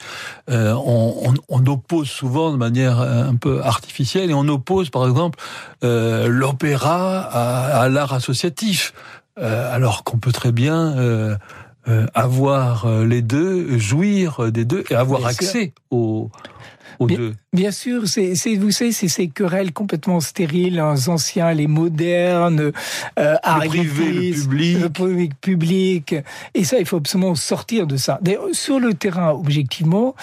euh, 0.49 0.73
on, 0.73 1.33
oppose 1.67 2.09
souvent 2.09 2.51
de 2.51 2.57
manière 2.57 2.99
un 2.99 3.35
peu 3.35 3.61
artificielle 3.63 4.31
et 4.31 4.33
on 4.33 4.47
oppose, 4.47 4.89
par 4.89 5.07
exemple, 5.07 5.39
euh, 5.83 6.27
l'opéra 6.27 7.21
à, 7.21 7.89
l'art 7.89 8.13
associatif. 8.13 8.93
Euh, 9.37 9.75
alors 9.75 10.05
qu'on 10.05 10.17
peut 10.17 10.31
très 10.31 10.53
bien 10.53 10.95
euh, 11.87 12.03
euh, 12.03 12.05
avoir 12.13 12.85
euh, 12.85 13.05
les 13.05 13.21
deux, 13.21 13.77
jouir 13.77 14.51
des 14.51 14.65
deux 14.65 14.83
et 14.89 14.95
avoir 14.95 15.25
accès 15.25 15.73
aux, 15.91 16.29
aux 16.99 17.07
deux. 17.07 17.35
Bien 17.55 17.71
sûr, 17.71 18.05
c'est, 18.05 18.33
vous 18.57 18.71
savez, 18.71 18.91
c'est 18.91 19.07
ces 19.07 19.29
querelles 19.29 19.71
complètement 19.71 20.19
stériles, 20.19 20.83
les 20.93 21.09
anciens, 21.09 21.53
les 21.53 21.67
modernes, 21.67 22.73
euh, 23.17 23.35
le 23.45 23.67
privé, 23.69 24.31
le 24.31 24.41
public. 24.41 24.77
le 24.81 25.29
public, 25.39 26.15
et 26.53 26.65
ça, 26.65 26.79
il 26.79 26.85
faut 26.85 26.97
absolument 26.97 27.33
sortir 27.33 27.87
de 27.87 27.95
ça. 27.95 28.19
D'ailleurs, 28.21 28.47
sur 28.51 28.77
le 28.77 28.93
terrain, 28.93 29.29
objectivement, 29.31 30.15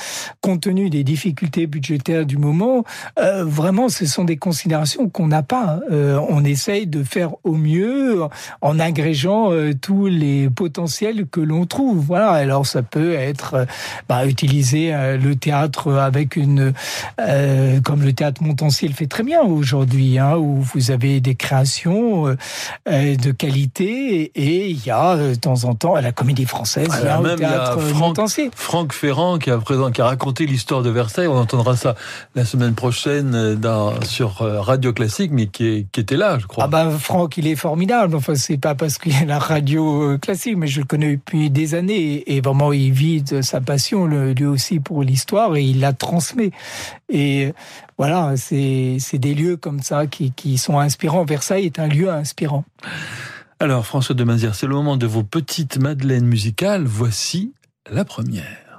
compte 0.42 0.60
tenu 0.60 0.90
des 0.90 1.04
difficultés 1.04 1.66
budgétaires 1.66 2.26
du 2.26 2.36
moment, 2.36 2.84
euh, 3.18 3.44
vraiment, 3.46 3.88
ce 3.88 4.04
sont 4.04 4.24
des 4.24 4.36
considérations 4.36 5.08
qu'on 5.08 5.28
n'a 5.28 5.42
pas. 5.42 5.80
Euh, 5.90 6.20
on 6.28 6.44
essaye 6.44 6.86
de 6.86 7.02
faire 7.02 7.30
au 7.44 7.54
mieux 7.54 8.20
en 8.60 8.78
agrégeant 8.78 9.52
euh, 9.52 9.72
tous 9.72 10.06
les 10.06 10.50
potentiels 10.50 11.24
que 11.26 11.40
l'on 11.40 11.64
trouve. 11.64 11.96
Voilà. 11.96 12.32
Alors, 12.32 12.66
ça 12.66 12.82
peut 12.82 13.14
être 13.14 13.66
bah, 14.06 14.26
utiliser 14.26 14.92
euh, 14.92 15.16
le 15.16 15.34
théâtre 15.34 15.94
avec 15.94 16.36
une 16.36 16.74
euh, 17.28 17.80
comme 17.80 18.02
le 18.02 18.12
théâtre 18.12 18.42
Montancier 18.42 18.88
le 18.88 18.94
fait 18.94 19.06
très 19.06 19.22
bien 19.22 19.42
aujourd'hui, 19.42 20.18
hein, 20.18 20.36
où 20.36 20.60
vous 20.60 20.90
avez 20.90 21.20
des 21.20 21.34
créations 21.34 22.28
euh, 22.28 22.36
euh, 22.88 23.16
de 23.16 23.30
qualité 23.30 24.32
et 24.34 24.68
il 24.68 24.84
y 24.84 24.90
a 24.90 25.16
de 25.16 25.34
temps 25.34 25.64
en 25.64 25.74
temps 25.74 25.94
à 25.94 26.00
la 26.00 26.12
Comédie 26.12 26.46
Française, 26.46 26.88
il 27.00 27.04
y 27.04 27.08
a 27.08 27.20
le 27.20 27.36
théâtre 27.36 27.80
Franck, 27.80 28.18
Franck 28.54 28.92
Ferrand 28.92 29.38
qui 29.38 29.50
a, 29.50 29.58
présent, 29.58 29.90
qui 29.90 30.00
a 30.00 30.06
raconté 30.06 30.46
l'histoire 30.46 30.82
de 30.82 30.90
Versailles. 30.90 31.28
On 31.28 31.38
entendra 31.38 31.76
ça 31.76 31.94
la 32.34 32.44
semaine 32.44 32.74
prochaine 32.74 33.54
dans, 33.54 34.00
sur 34.02 34.38
Radio 34.38 34.92
Classique, 34.92 35.30
mais 35.32 35.46
qui, 35.46 35.86
qui 35.92 36.00
était 36.00 36.16
là, 36.16 36.38
je 36.38 36.46
crois. 36.46 36.64
Ah 36.64 36.68
ben 36.68 36.90
Franck, 36.98 37.36
il 37.36 37.46
est 37.46 37.56
formidable. 37.56 38.14
Enfin, 38.16 38.34
c'est 38.34 38.58
pas 38.58 38.74
parce 38.74 38.98
qu'il 38.98 39.12
y 39.12 39.22
a 39.22 39.24
la 39.24 39.38
radio 39.38 40.18
classique, 40.18 40.56
mais 40.56 40.66
je 40.66 40.80
le 40.80 40.86
connais 40.86 41.16
depuis 41.16 41.50
des 41.50 41.74
années 41.74 42.24
et 42.26 42.40
vraiment 42.40 42.72
il 42.72 42.92
vit 42.92 43.22
de 43.22 43.42
sa 43.42 43.60
passion 43.60 44.06
lui 44.06 44.46
aussi 44.46 44.80
pour 44.80 45.02
l'histoire 45.02 45.56
et 45.56 45.62
il 45.62 45.80
la 45.80 45.92
transmet. 45.92 46.50
Et 47.12 47.52
voilà, 47.98 48.34
c'est 48.36 48.98
des 49.18 49.34
lieux 49.34 49.56
comme 49.56 49.82
ça 49.82 50.06
qui, 50.06 50.58
sont 50.58 50.78
inspirants. 50.78 51.24
Versailles 51.24 51.66
est 51.66 51.78
un 51.78 51.86
lieu 51.86 52.10
inspirant. 52.10 52.64
Alors, 53.60 53.86
François 53.86 54.14
de 54.14 54.24
Mazière, 54.24 54.54
c'est 54.54 54.66
le 54.66 54.74
moment 54.74 54.96
de 54.96 55.06
vos 55.06 55.22
petites 55.22 55.78
madeleines 55.78 56.26
musicales. 56.26 56.84
Voici 56.84 57.52
la 57.90 58.04
première. 58.04 58.71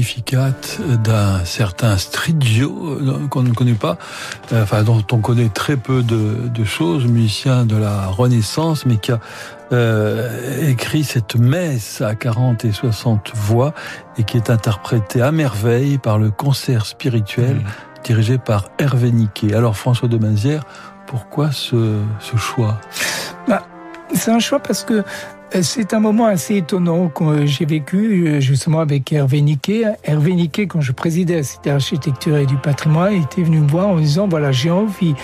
Magnificat 0.00 0.52
d'un 1.04 1.44
certain 1.44 1.98
Strigio 1.98 2.96
euh, 3.02 3.28
qu'on 3.28 3.42
ne 3.42 3.52
connaît 3.52 3.74
pas, 3.74 3.98
euh, 4.50 4.62
enfin 4.62 4.82
dont 4.82 5.04
on 5.12 5.18
connaît 5.18 5.50
très 5.50 5.76
peu 5.76 6.02
de, 6.02 6.64
choses, 6.64 7.04
musicien 7.04 7.66
de 7.66 7.76
la 7.76 8.06
Renaissance, 8.06 8.86
mais 8.86 8.96
qui 8.96 9.12
a 9.12 9.20
euh, 9.72 10.70
écrit 10.70 11.04
cette 11.04 11.36
messe 11.36 12.00
à 12.00 12.14
40 12.14 12.64
et 12.64 12.72
60 12.72 13.32
voix 13.34 13.74
et 14.16 14.24
qui 14.24 14.38
est 14.38 14.48
interprétée 14.48 15.20
à 15.20 15.32
merveille 15.32 15.98
par 15.98 16.18
le 16.18 16.30
concert 16.30 16.86
spirituel 16.86 17.56
mmh. 17.56 17.62
dirigé 18.02 18.38
par 18.38 18.70
Hervé 18.78 19.10
Niquet. 19.10 19.52
Alors 19.52 19.76
François 19.76 20.08
de 20.08 20.16
Mazière, 20.16 20.62
pourquoi 21.08 21.52
ce, 21.52 22.00
ce 22.20 22.38
choix? 22.38 22.80
Bah, 23.46 23.66
C'est 24.14 24.30
un 24.30 24.38
choix 24.38 24.60
parce 24.60 24.82
que 24.82 25.04
c'est 25.62 25.94
un 25.94 26.00
moment 26.00 26.26
assez 26.26 26.56
étonnant 26.56 27.08
que 27.08 27.44
j'ai 27.44 27.64
vécu 27.64 28.26
euh, 28.26 28.40
justement 28.40 28.80
avec 28.80 29.12
Hervé 29.12 29.40
Niquet. 29.40 29.84
Hervé 30.04 30.34
Niquet, 30.34 30.66
quand 30.66 30.80
je 30.80 30.92
présidais 30.92 31.38
à 31.38 31.42
cette 31.42 31.66
architecture 31.66 32.36
et 32.36 32.46
du 32.46 32.56
patrimoine, 32.56 33.14
était 33.14 33.42
venu 33.42 33.58
me 33.58 33.68
voir 33.68 33.88
en 33.88 33.96
disant 33.96 34.28
voilà 34.28 34.52
j'ai 34.52 34.70
envie 34.70 35.14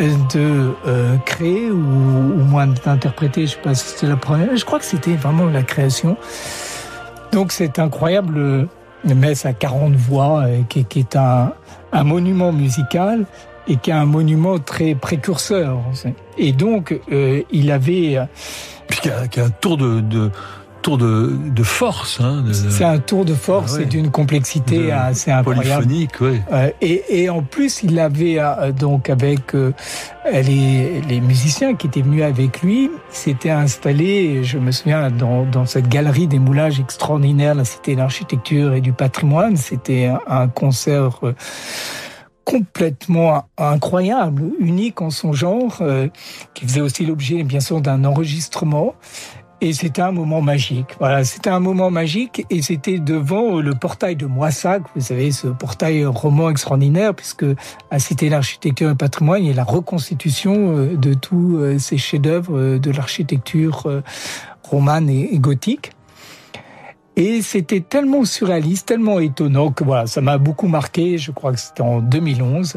euh, 0.00 0.14
de 0.32 0.72
euh, 0.86 1.16
créer 1.24 1.70
ou 1.70 1.78
au 1.78 2.44
moins 2.44 2.68
d'interpréter. 2.68 3.46
Je 3.46 3.52
sais 3.52 3.60
pas 3.60 3.74
si 3.74 3.86
c'était 3.88 4.06
la 4.06 4.16
première. 4.16 4.56
Je 4.56 4.64
crois 4.64 4.78
que 4.78 4.84
c'était 4.84 5.16
vraiment 5.16 5.46
la 5.46 5.62
création. 5.62 6.16
Donc 7.32 7.50
c'est 7.50 7.78
incroyable 7.78 8.68
messe 9.04 9.46
à 9.46 9.52
40 9.52 9.94
voix 9.94 10.46
qui, 10.68 10.86
est 10.98 11.16
un, 11.16 11.52
un 11.92 12.04
monument 12.04 12.52
musical 12.52 13.24
et 13.68 13.76
qui 13.76 13.90
est 13.90 13.94
un 13.94 14.06
monument 14.06 14.58
très 14.58 14.94
précurseur. 14.94 15.80
Et 16.38 16.52
donc 16.52 16.98
il 17.50 17.70
avait 17.70 18.18
qui 19.00 19.10
a, 19.10 19.44
un 19.44 19.50
tour 19.50 19.76
de, 19.76 20.00
de 20.00 20.30
tour 20.86 20.98
de, 20.98 21.32
de 21.46 21.62
force. 21.64 22.20
Hein, 22.20 22.44
C'est 22.52 22.84
un 22.84 22.98
tour 22.98 23.24
de 23.24 23.34
force 23.34 23.74
ah 23.76 23.82
et 23.82 23.86
d'une 23.86 24.12
complexité 24.12 24.92
assez 24.92 25.32
incroyable. 25.32 25.84
Polyphonique, 25.84 26.20
oui. 26.20 26.40
et, 26.80 27.22
et, 27.22 27.28
en 27.28 27.42
plus, 27.42 27.82
il 27.82 27.98
avait 27.98 28.36
euh, 28.38 28.70
donc 28.70 29.10
avec 29.10 29.56
euh, 29.56 29.72
les, 30.32 31.00
les, 31.00 31.20
musiciens 31.20 31.74
qui 31.74 31.88
étaient 31.88 32.02
venus 32.02 32.22
avec 32.22 32.62
lui, 32.62 32.88
s'était 33.10 33.50
installé, 33.50 34.44
je 34.44 34.58
me 34.58 34.70
souviens, 34.70 35.10
dans, 35.10 35.44
dans 35.44 35.66
cette 35.66 35.88
galerie 35.88 36.28
des 36.28 36.38
moulages 36.38 36.78
extraordinaires, 36.78 37.56
la 37.56 37.64
Cité 37.64 37.94
de 37.94 37.98
l'Architecture 37.98 38.72
et 38.72 38.80
du 38.80 38.92
Patrimoine. 38.92 39.56
C'était 39.56 40.12
un, 40.28 40.46
concert 40.46 41.18
euh, 41.24 41.34
complètement 42.46 43.44
incroyable, 43.58 44.52
unique 44.60 45.02
en 45.02 45.10
son 45.10 45.32
genre, 45.32 45.78
euh, 45.80 46.06
qui 46.54 46.64
faisait 46.64 46.80
aussi 46.80 47.04
l'objet 47.04 47.42
bien 47.42 47.60
sûr 47.60 47.80
d'un 47.82 48.04
enregistrement. 48.04 48.94
Et 49.60 49.72
c'était 49.72 50.02
un 50.02 50.12
moment 50.12 50.42
magique. 50.42 50.94
Voilà, 50.98 51.24
c'était 51.24 51.50
un 51.50 51.60
moment 51.60 51.90
magique 51.90 52.46
et 52.50 52.62
c'était 52.62 52.98
devant 52.98 53.58
le 53.58 53.74
portail 53.74 54.14
de 54.14 54.26
Moissac. 54.26 54.82
Vous 54.94 55.00
savez, 55.00 55.32
ce 55.32 55.48
portail 55.48 56.04
roman 56.04 56.50
extraordinaire 56.50 57.14
puisque 57.14 57.46
à 57.90 57.98
Cité 57.98 58.28
l'Architecture 58.28 58.88
et 58.88 58.90
le 58.90 58.96
Patrimoine, 58.96 59.48
a 59.48 59.52
la 59.52 59.64
reconstitution 59.64 60.76
euh, 60.76 60.96
de 60.96 61.14
tous 61.14 61.56
euh, 61.56 61.78
ces 61.78 61.98
chefs-d'œuvre 61.98 62.78
de 62.78 62.90
l'architecture 62.90 64.02
romane 64.62 65.08
et 65.08 65.38
gothique. 65.38 65.95
Et 67.16 67.40
c'était 67.40 67.80
tellement 67.80 68.26
surréaliste, 68.26 68.86
tellement 68.88 69.20
étonnant 69.20 69.72
que 69.72 69.84
voilà, 69.84 70.06
ça 70.06 70.20
m'a 70.20 70.36
beaucoup 70.36 70.68
marqué. 70.68 71.16
Je 71.16 71.32
crois 71.32 71.52
que 71.52 71.58
c'était 71.58 71.80
en 71.80 72.00
2011. 72.00 72.76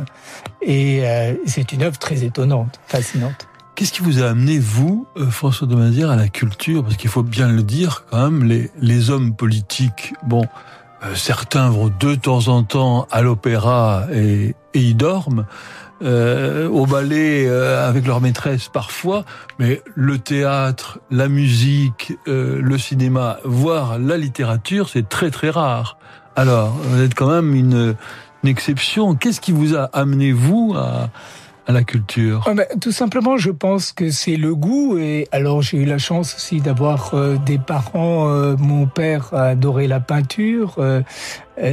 Et 0.62 1.02
euh, 1.04 1.34
c'est 1.46 1.74
une 1.74 1.84
œuvre 1.84 1.98
très 1.98 2.24
étonnante, 2.24 2.80
fascinante. 2.88 3.48
Qu'est-ce 3.76 3.92
qui 3.92 4.02
vous 4.02 4.22
a 4.22 4.28
amené, 4.28 4.58
vous, 4.58 5.08
euh, 5.18 5.30
François 5.30 5.68
de 5.68 5.76
Mazière, 5.76 6.10
à 6.10 6.16
la 6.16 6.30
culture? 6.30 6.84
Parce 6.84 6.96
qu'il 6.96 7.10
faut 7.10 7.24
bien 7.24 7.50
le 7.50 7.64
dire, 7.64 8.06
quand 8.10 8.18
même, 8.30 8.44
les, 8.46 8.72
les 8.80 9.10
hommes 9.10 9.36
politiques, 9.36 10.14
bon, 10.26 10.46
euh, 11.04 11.16
certains 11.16 11.70
vont 11.70 11.92
de 12.00 12.16
temps 12.16 12.48
en 12.48 12.64
temps 12.64 13.08
à 13.12 13.22
l'opéra 13.22 14.06
et, 14.14 14.56
et 14.74 14.80
y 14.80 14.96
dorment 14.96 15.46
euh, 16.02 16.68
au 16.70 16.86
ballet 16.86 17.46
euh, 17.48 17.88
avec 17.88 18.08
leur 18.08 18.22
maîtresse 18.22 18.70
parfois, 18.70 19.26
mais 19.60 19.82
le 19.96 20.18
théâtre, 20.18 21.00
la 21.12 21.28
musique, 21.28 22.14
euh, 22.28 22.60
le 22.62 22.78
cinéma, 22.78 23.38
voire 23.44 24.00
la 24.00 24.18
littérature, 24.18 24.90
c'est 24.90 25.10
très 25.10 25.32
très 25.32 25.50
rare. 25.50 25.98
Alors, 26.36 26.70
vous 26.70 27.02
êtes 27.02 27.16
quand 27.16 27.30
même 27.30 27.54
une, 27.54 27.96
une 28.44 28.50
exception. 28.50 29.16
Qu'est-ce 29.16 29.42
qui 29.42 29.52
vous 29.52 29.76
a 29.76 29.90
amené, 29.92 30.32
vous, 30.32 30.74
à, 30.78 31.10
à 31.68 31.72
la 31.72 31.84
culture? 31.84 32.44
Ah 32.48 32.54
ben, 32.54 32.66
Tout 32.82 32.92
simplement, 32.92 33.38
je 33.38 33.52
pense 33.52 33.92
que 33.92 34.10
c'est 34.10 34.38
le 34.38 34.56
goût. 34.56 34.98
Et 34.98 35.28
alors, 35.32 35.62
j'ai 35.62 35.78
eu 35.78 35.86
la 35.86 36.00
chance 36.00 36.36
aussi 36.36 36.62
d'avoir 36.62 37.14
euh, 37.14 37.38
des 37.46 37.60
parents. 37.60 38.30
Euh, 38.30 38.56
mon 38.58 38.88
père 38.88 39.34
adorait 39.34 39.88
la 39.88 40.00
peinture. 40.00 40.76
Euh, 40.80 41.02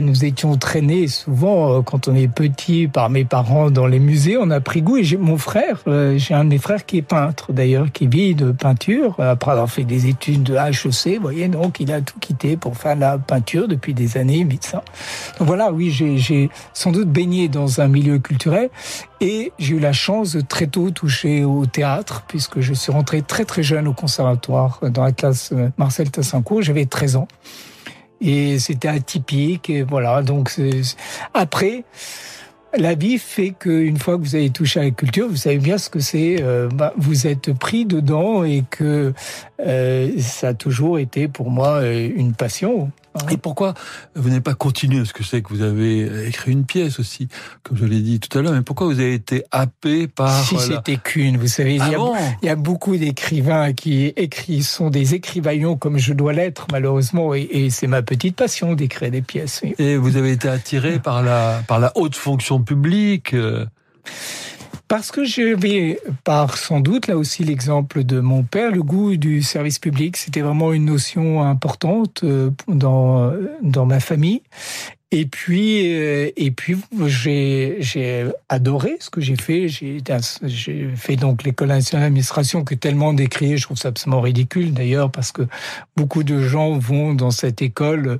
nous 0.00 0.24
étions 0.24 0.56
traînés 0.56 1.06
souvent 1.08 1.82
quand 1.82 2.08
on 2.08 2.14
est 2.14 2.28
petit 2.28 2.88
par 2.88 3.10
mes 3.10 3.24
parents 3.24 3.70
dans 3.70 3.86
les 3.86 3.98
musées. 3.98 4.36
On 4.36 4.50
a 4.50 4.60
pris 4.60 4.82
goût. 4.82 4.96
Et 4.96 5.04
j'ai 5.04 5.16
mon 5.16 5.38
frère, 5.38 5.82
j'ai 6.16 6.34
un 6.34 6.44
de 6.44 6.50
mes 6.50 6.58
frères 6.58 6.84
qui 6.86 6.98
est 6.98 7.02
peintre 7.02 7.52
d'ailleurs, 7.52 7.92
qui 7.92 8.06
vit 8.06 8.34
de 8.34 8.52
peinture 8.52 9.14
après 9.20 9.52
avoir 9.52 9.70
fait 9.70 9.84
des 9.84 10.06
études 10.06 10.42
de 10.42 10.54
HEC. 10.54 11.16
Vous 11.16 11.22
voyez, 11.22 11.48
donc 11.48 11.80
il 11.80 11.92
a 11.92 12.00
tout 12.00 12.18
quitté 12.18 12.56
pour 12.56 12.76
faire 12.76 12.96
la 12.96 13.18
peinture 13.18 13.68
depuis 13.68 13.94
des 13.94 14.16
années, 14.16 14.44
médecin. 14.44 14.82
Donc 15.38 15.48
voilà, 15.48 15.72
oui, 15.72 15.90
j'ai 15.90 16.50
sans 16.72 16.92
doute 16.92 17.08
baigné 17.08 17.48
dans 17.48 17.80
un 17.80 17.88
milieu 17.88 18.18
culturel 18.18 18.70
et 19.20 19.52
j'ai 19.58 19.76
eu 19.76 19.80
la 19.80 19.92
chance 19.92 20.34
de 20.34 20.40
très 20.40 20.66
tôt 20.66 20.90
toucher 20.90 21.44
au 21.44 21.66
théâtre, 21.66 22.24
puisque 22.28 22.60
je 22.60 22.74
suis 22.74 22.92
rentré 22.92 23.22
très 23.22 23.44
très 23.44 23.62
jeune 23.62 23.88
au 23.88 23.92
conservatoire 23.92 24.80
dans 24.82 25.04
la 25.04 25.12
classe 25.12 25.52
Marcel 25.78 26.10
Tassincourt, 26.10 26.62
j'avais 26.62 26.86
13 26.86 27.16
ans. 27.16 27.28
Et 28.20 28.58
c'était 28.58 28.88
atypique, 28.88 29.70
et 29.70 29.82
voilà, 29.82 30.22
donc 30.22 30.50
après, 31.34 31.84
la 32.78 32.94
vie 32.94 33.18
fait 33.18 33.54
qu'une 33.58 33.96
fois 33.96 34.16
que 34.16 34.22
vous 34.22 34.34
avez 34.34 34.50
touché 34.50 34.80
à 34.80 34.84
la 34.84 34.90
culture, 34.90 35.28
vous 35.28 35.36
savez 35.36 35.58
bien 35.58 35.78
ce 35.78 35.88
que 35.88 36.00
c'est. 36.00 36.36
Euh, 36.40 36.68
bah, 36.68 36.92
vous 36.96 37.26
êtes 37.26 37.52
pris 37.52 37.86
dedans 37.86 38.44
et 38.44 38.64
que 38.70 39.12
euh, 39.60 40.10
ça 40.18 40.48
a 40.48 40.54
toujours 40.54 40.98
été 40.98 41.28
pour 41.28 41.50
moi 41.50 41.80
euh, 41.80 42.10
une 42.14 42.34
passion. 42.34 42.90
Et 43.30 43.36
pourquoi 43.36 43.74
vous 44.14 44.28
n'avez 44.28 44.40
pas 44.40 44.54
continué? 44.54 44.98
Parce 44.98 45.12
que 45.12 45.22
je 45.22 45.28
sais 45.28 45.42
que 45.42 45.48
vous 45.48 45.62
avez 45.62 46.26
écrit 46.26 46.52
une 46.52 46.64
pièce 46.64 46.98
aussi, 46.98 47.28
comme 47.62 47.76
je 47.76 47.84
l'ai 47.84 48.00
dit 48.00 48.20
tout 48.20 48.36
à 48.38 48.42
l'heure, 48.42 48.52
mais 48.52 48.62
pourquoi 48.62 48.86
vous 48.86 49.00
avez 49.00 49.14
été 49.14 49.44
happé 49.50 50.08
par... 50.08 50.44
Si 50.44 50.58
c'était 50.58 50.96
qu'une, 50.96 51.36
vous 51.36 51.48
savez, 51.48 51.78
ah 51.80 51.88
il, 52.42 52.46
y 52.46 52.50
a, 52.50 52.56
beaucoup 52.56 52.96
d'écrivains 52.96 53.72
qui 53.72 54.06
écrivent, 54.16 54.64
sont 54.64 54.90
des 54.90 55.14
écrivaillons 55.14 55.76
comme 55.76 55.98
je 55.98 56.12
dois 56.12 56.32
l'être, 56.32 56.66
malheureusement, 56.72 57.34
et, 57.34 57.68
c'est 57.70 57.86
ma 57.86 58.02
petite 58.02 58.36
passion 58.36 58.74
d'écrire 58.74 59.10
des 59.10 59.22
pièces. 59.22 59.62
Et 59.78 59.96
vous 59.96 60.16
avez 60.16 60.32
été 60.32 60.48
attiré 60.48 60.98
par 60.98 61.22
la, 61.22 61.62
par 61.66 61.78
la 61.78 61.92
haute 61.94 62.14
fonction 62.14 62.60
publique 62.60 63.34
euh, 63.34 63.66
parce 64.88 65.10
que 65.10 65.24
j'avais, 65.24 65.98
par 66.24 66.56
sans 66.56 66.80
doute, 66.80 67.06
là 67.08 67.16
aussi 67.16 67.44
l'exemple 67.44 68.04
de 68.04 68.20
mon 68.20 68.42
père, 68.42 68.70
le 68.70 68.82
goût 68.82 69.16
du 69.16 69.42
service 69.42 69.78
public. 69.78 70.16
C'était 70.16 70.42
vraiment 70.42 70.72
une 70.72 70.84
notion 70.84 71.42
importante 71.42 72.22
euh, 72.24 72.50
dans, 72.68 73.32
dans 73.62 73.86
ma 73.86 74.00
famille. 74.00 74.42
Et 75.12 75.24
puis, 75.24 75.94
euh, 75.94 76.30
et 76.36 76.50
puis 76.50 76.76
j'ai, 77.06 78.26
adoré 78.48 78.96
ce 78.98 79.08
que 79.08 79.20
j'ai 79.20 79.36
fait. 79.36 79.68
J'ai, 79.68 80.90
fait 80.96 81.16
donc 81.16 81.44
l'école 81.44 81.68
nationale 81.68 82.06
d'administration 82.06 82.64
que 82.64 82.74
tellement 82.74 83.12
décrié. 83.14 83.56
Je 83.56 83.62
trouve 83.62 83.76
ça 83.76 83.88
absolument 83.88 84.20
ridicule 84.20 84.72
d'ailleurs 84.72 85.12
parce 85.12 85.30
que 85.30 85.42
beaucoup 85.96 86.24
de 86.24 86.42
gens 86.42 86.76
vont 86.76 87.14
dans 87.14 87.30
cette 87.30 87.62
école 87.62 88.18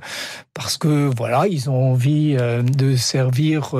parce 0.53 0.77
que 0.77 1.09
voilà, 1.13 1.47
ils 1.47 1.69
ont 1.69 1.91
envie 1.91 2.37
euh, 2.39 2.61
de 2.61 2.95
servir 2.95 3.75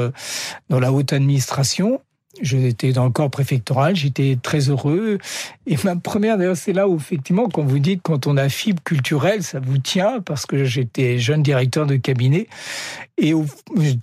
dans 0.69 0.79
la 0.79 0.91
haute 0.91 1.13
administration. 1.13 2.01
J'étais 2.41 2.91
dans 2.91 3.05
le 3.05 3.11
corps 3.11 3.29
préfectoral, 3.29 3.95
j'étais 3.95 4.37
très 4.41 4.69
heureux. 4.69 5.17
Et 5.65 5.75
ma 5.83 5.95
première, 5.95 6.37
d'ailleurs, 6.37 6.57
c'est 6.57 6.73
là 6.73 6.87
où, 6.87 6.95
effectivement, 6.95 7.49
quand 7.49 7.63
vous 7.63 7.79
dites, 7.79 8.01
quand 8.03 8.27
on 8.27 8.37
a 8.37 8.49
fibre 8.49 8.81
culturelle, 8.83 9.43
ça 9.43 9.59
vous 9.59 9.77
tient, 9.77 10.21
parce 10.21 10.45
que 10.45 10.63
j'étais 10.63 11.19
jeune 11.19 11.43
directeur 11.43 11.85
de 11.85 11.95
cabinet. 11.95 12.47
Et 13.17 13.33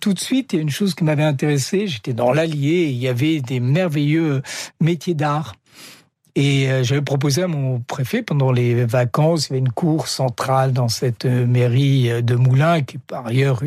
tout 0.01 0.13
de 0.13 0.19
suite, 0.19 0.53
il 0.53 0.57
y 0.57 0.59
a 0.59 0.63
une 0.63 0.71
chose 0.71 0.95
qui 0.95 1.05
m'avait 1.05 1.23
intéressé, 1.23 1.87
j'étais 1.87 2.13
dans 2.13 2.33
l'Allier, 2.33 2.87
il 2.87 2.99
y 2.99 3.09
avait 3.09 3.41
des 3.41 3.61
merveilleux 3.61 4.43
métiers 4.81 5.15
d'art. 5.15 5.55
Et 6.37 6.69
euh, 6.69 6.83
j'avais 6.83 7.03
proposé 7.03 7.43
à 7.43 7.47
mon 7.47 7.79
préfet, 7.79 8.23
pendant 8.23 8.51
les 8.51 8.85
vacances, 8.85 9.47
il 9.47 9.51
y 9.51 9.53
avait 9.53 9.61
une 9.61 9.73
cour 9.73 10.09
centrale 10.09 10.73
dans 10.73 10.89
cette 10.89 11.27
euh, 11.27 11.47
mairie 11.47 12.11
euh, 12.11 12.23
de 12.23 12.35
Moulins, 12.35 12.83
qui 12.83 12.97
est 12.97 13.01
par 13.07 13.27
ailleurs 13.27 13.63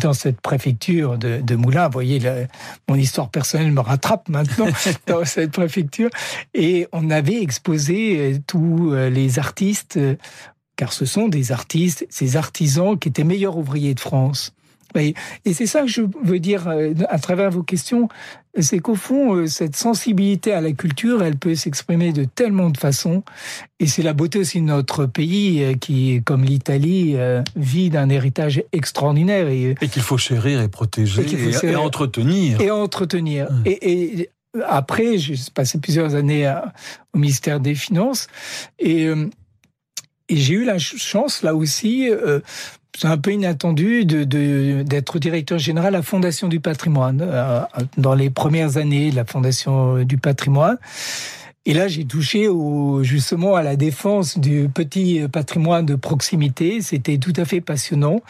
dans 0.00 0.12
cette 0.12 0.40
préfecture 0.40 1.16
de, 1.16 1.40
de 1.40 1.54
Moulins. 1.54 1.86
Vous 1.86 1.92
voyez, 1.92 2.20
mon 2.88 2.96
histoire 2.96 3.28
personnelle 3.28 3.70
me 3.70 3.80
rattrape 3.80 4.28
maintenant 4.28 4.66
dans 5.06 5.24
cette 5.24 5.52
préfecture. 5.52 6.10
Et 6.54 6.88
on 6.90 7.08
avait 7.10 7.40
exposé 7.40 8.40
tous 8.46 8.92
les 8.94 9.38
artistes, 9.38 9.98
car 10.76 10.92
ce 10.92 11.04
sont 11.04 11.28
des 11.28 11.52
artistes, 11.52 12.06
ces 12.10 12.36
artisans 12.36 12.98
qui 12.98 13.08
étaient 13.08 13.24
meilleurs 13.24 13.56
ouvriers 13.56 13.94
de 13.94 14.00
France 14.00 14.52
Et, 15.00 15.14
c'est 15.52 15.66
ça 15.66 15.82
que 15.82 15.88
je 15.88 16.02
veux 16.22 16.38
dire 16.38 16.68
euh, 16.68 16.92
à 17.08 17.18
travers 17.18 17.50
vos 17.50 17.62
questions, 17.62 18.08
c'est 18.58 18.78
qu'au 18.78 18.94
fond, 18.94 19.34
euh, 19.34 19.46
cette 19.46 19.76
sensibilité 19.76 20.52
à 20.52 20.60
la 20.60 20.72
culture, 20.72 21.22
elle 21.22 21.36
peut 21.36 21.54
s'exprimer 21.54 22.12
de 22.12 22.24
tellement 22.24 22.70
de 22.70 22.76
façons. 22.76 23.22
Et 23.80 23.86
c'est 23.86 24.02
la 24.02 24.12
beauté 24.12 24.38
aussi 24.38 24.60
de 24.60 24.66
notre 24.66 25.06
pays 25.06 25.62
euh, 25.62 25.74
qui, 25.74 26.22
comme 26.24 26.44
l'Italie, 26.44 27.16
vit 27.56 27.90
d'un 27.90 28.08
héritage 28.08 28.62
extraordinaire. 28.72 29.48
Et, 29.48 29.74
qu'il 29.90 30.02
faut 30.02 30.18
chérir 30.18 30.60
et 30.60 30.68
protéger 30.68 31.22
et, 31.62 31.76
entretenir. 31.76 32.60
Et 32.60 32.70
entretenir. 32.70 33.48
Hum. 33.50 33.62
Et, 33.66 34.30
après, 34.68 35.16
j'ai 35.16 35.36
passé 35.54 35.78
plusieurs 35.78 36.14
années 36.14 36.46
au 37.14 37.18
ministère 37.18 37.58
des 37.58 37.74
Finances 37.74 38.26
et, 38.78 39.08
et 40.32 40.36
j'ai 40.36 40.54
eu 40.54 40.64
la 40.64 40.78
chance 40.78 41.42
là 41.42 41.54
aussi 41.54 42.10
c'est 42.98 43.08
un 43.08 43.18
peu 43.18 43.32
inattendu 43.32 44.04
de, 44.04 44.82
d'être 44.82 45.18
directeur 45.18 45.58
général 45.58 45.94
à 45.94 45.98
la 45.98 46.02
Fondation 46.02 46.48
du 46.48 46.60
patrimoine 46.60 47.20
euh, 47.22 47.60
dans 47.96 48.14
les 48.14 48.30
premières 48.30 48.76
années 48.76 49.10
de 49.10 49.16
la 49.16 49.24
Fondation 49.24 50.04
du 50.04 50.18
patrimoine. 50.18 50.78
Et 51.64 51.74
là, 51.74 51.86
j'ai 51.86 52.04
touché 52.04 52.48
au, 52.48 53.04
justement 53.04 53.54
à 53.54 53.62
la 53.62 53.76
défense 53.76 54.36
du 54.38 54.68
petit 54.68 55.22
patrimoine 55.30 55.86
de 55.86 55.94
proximité. 55.94 56.80
C'était 56.80 57.18
tout 57.18 57.32
à 57.36 57.44
fait 57.44 57.60
passionnant. 57.60 58.20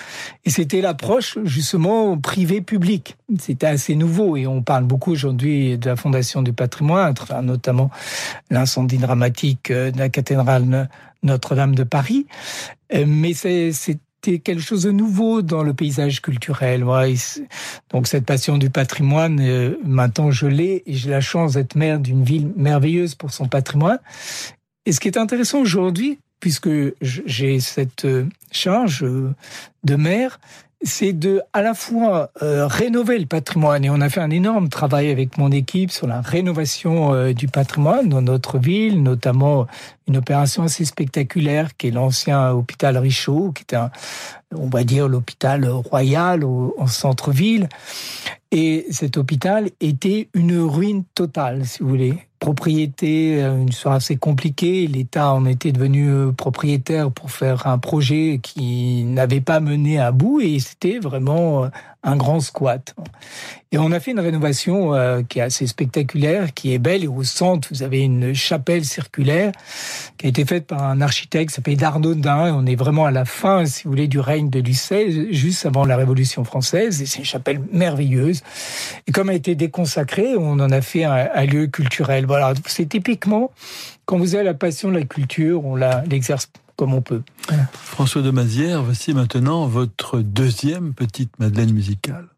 Et 0.45 0.51
c'était 0.51 0.83
l'approche 0.83 1.39
justement 1.45 2.19
privé-public. 2.19 3.17
C'était 3.39 3.67
assez 3.67 3.95
nouveau. 3.95 4.37
Et 4.37 4.47
on 4.47 4.63
parle 4.63 4.85
beaucoup 4.85 5.13
aujourd'hui 5.13 5.79
de 5.79 5.89
la 5.89 5.97
Fondation 5.97 6.43
du 6.43 6.53
patrimoine, 6.53 7.15
notamment 7.43 7.91
l'incendie 8.51 8.99
dramatique 8.99 9.71
euh, 9.71 9.91
de 9.91 9.99
la 9.99 10.11
cathédrale 10.11 10.89
Notre-Dame 11.23 11.75
de 11.75 11.85
Paris. 11.85 12.27
Euh, 12.93 13.05
mais 13.07 13.33
c'est 13.33 13.73
c'était 14.25 14.39
quelque 14.39 14.63
chose 14.63 14.85
de 14.85 14.93
nouveau 14.93 15.43
dans 15.43 15.63
le 15.63 15.75
paysage 15.75 16.23
culturel. 16.23 16.85
Donc 17.91 18.07
cette 18.07 18.25
passion 18.25 18.57
du 18.57 18.71
patrimoine, 18.71 19.41
euh, 19.41 19.77
maintenant 19.85 20.31
je 20.31 20.47
l'ai 20.47 20.83
et 20.87 20.95
j'ai 20.95 21.11
la 21.11 21.21
chance 21.21 21.55
d'être 21.55 21.75
maire 21.75 21.99
d'une 21.99 22.23
ville 22.23 22.53
merveilleuse 22.57 23.15
pour 23.15 23.33
son 23.33 23.49
patrimoine. 23.49 23.99
Et 24.87 24.93
ce 24.93 25.01
qui 25.01 25.09
est 25.09 25.17
intéressant 25.17 25.59
aujourd'hui, 25.61 26.19
puisque 26.39 26.71
j'ai 27.01 27.61
cette 27.61 28.05
euh, 28.05 28.27
charge 28.53 29.03
euh, 29.03 29.35
de 29.85 29.97
maire, 29.97 30.39
c'est 30.85 31.13
de 31.13 31.43
à 31.53 31.63
la 31.63 31.75
fois 31.75 32.31
euh, 32.43 32.67
rénover 32.67 33.19
le 33.19 33.27
patrimoine 33.27 33.85
et 33.85 33.91
on 33.91 34.01
a 34.01 34.09
fait 34.09 34.21
un 34.21 34.31
énorme 34.31 34.69
travail 34.69 35.11
avec 35.11 35.39
mon 35.39 35.51
équipe 35.51 35.91
sur 35.91 36.07
la 36.07 36.21
rénovation 36.21 37.15
euh, 37.15 37.33
du 37.33 37.49
patrimoine 37.49 38.09
dans 38.09 38.23
notre 38.23 38.59
ville, 38.59 39.03
notamment 39.03 39.67
une 40.09 40.17
opération 40.17 40.65
assez 40.65 40.85
spectaculaire 40.85 41.77
qui 41.77 41.89
est 41.89 41.91
l'ancien 41.91 42.51
hôpital 42.51 42.99
Richaud, 42.99 43.53
qui 43.53 43.63
était 43.63 43.77
un, 43.77 43.91
on 44.55 44.69
va 44.69 44.85
dire 44.85 45.09
l'hôpital 45.09 45.69
royal 45.69 46.45
au, 46.45 46.75
centre-ville. 46.87 47.69
Et 48.51 48.87
cet 48.91 49.17
hôpital 49.17 49.71
était 49.81 50.29
une 50.35 50.59
ruine 50.59 51.05
totale, 51.15 51.65
si 51.65 51.83
vous 51.83 51.89
voulez. 51.89 52.15
Propriété, 52.43 53.41
euh, 53.41 53.57
une 53.57 53.69
histoire 53.69 53.95
assez 53.95 54.17
compliquée. 54.17 54.89
L'État 54.89 55.33
en 55.33 55.47
était 55.47 55.71
devenu 55.71 56.11
euh, 56.11 56.33
propriétaire 56.33 57.13
pour 57.13 57.31
faire 57.31 57.69
un 57.69 57.79
projet 57.79 58.41
qui 58.43 59.05
n'avait 59.05 59.41
pas 59.41 59.61
mené 59.61 60.01
à 60.01 60.11
bout 60.11 60.41
et 60.41 60.59
c'était 60.59 60.99
vraiment 60.99 61.63
euh, 61.63 61.69
un 62.03 62.17
grand 62.17 62.41
squat. 62.41 62.97
Et 63.71 63.79
on 63.79 63.93
a 63.93 64.01
fait 64.01 64.11
une 64.11 64.21
rénovation 64.21 64.93
qui 65.29 65.39
est 65.39 65.43
assez 65.43 65.67
spectaculaire, 65.69 66.53
qui 66.53 66.75
est 66.75 66.79
belle. 66.79 67.05
Et 67.05 67.09
au 67.09 67.23
centre, 67.23 67.69
vous 67.71 67.85
avez 67.85 68.01
une 68.01 68.35
chapelle 68.35 68.85
circulaire 68.85 69.53
qui 70.19 70.27
a 70.27 70.29
été 70.29 70.45
faite 70.45 70.67
par 70.67 70.83
un 70.83 71.01
architecte 71.01 71.51
qui 71.51 71.55
s'appelle 71.55 71.77
Darnaudin. 71.77 72.53
On 72.55 72.67
est 72.67 72.75
vraiment 72.75 73.07
à 73.07 73.13
la 73.13 73.25
fin, 73.25 73.65
si 73.65 73.85
vous 73.85 73.91
voulez, 73.91 74.09
du 74.09 74.19
règne 74.19 74.51
de 74.51 74.59
Lucé, 74.59 75.33
juste 75.33 75.65
avant 75.65 75.87
la 75.87 75.97
Révolution 75.97 76.45
française. 76.45 77.01
Et 77.01 77.07
c'est 77.07 77.21
une 77.21 77.25
chapelle 77.25 77.63
merveilleuse. 77.73 78.43
Et 79.07 79.13
comme 79.13 79.31
elle 79.31 79.37
a 79.37 79.39
été 79.39 79.55
déconsacrée, 79.55 80.35
on 80.37 80.55
en 80.55 80.71
a 80.71 80.83
fait 80.83 81.05
un 81.05 81.47
lieu 81.47 81.69
culturel. 81.69 82.27
Voilà, 82.33 82.55
c'est 82.65 82.89
typiquement 82.89 83.51
quand 84.07 84.17
vous 84.17 84.35
avez 84.35 84.45
la 84.45 84.55
passion 84.55 84.89
de 84.89 84.95
la 84.95 85.05
culture, 85.05 85.67
on 85.67 85.77
l'exerce 85.77 86.49
comme 86.77 86.95
on 86.95 87.03
peut. 87.03 87.21
François 87.75 88.23
de 88.23 88.31
Mazière, 88.31 88.83
voici 88.83 89.13
maintenant 89.13 89.67
votre 89.67 90.21
deuxième 90.21 90.95
petite 90.95 91.39
Madeleine 91.39 91.75
musicale. 91.75 92.29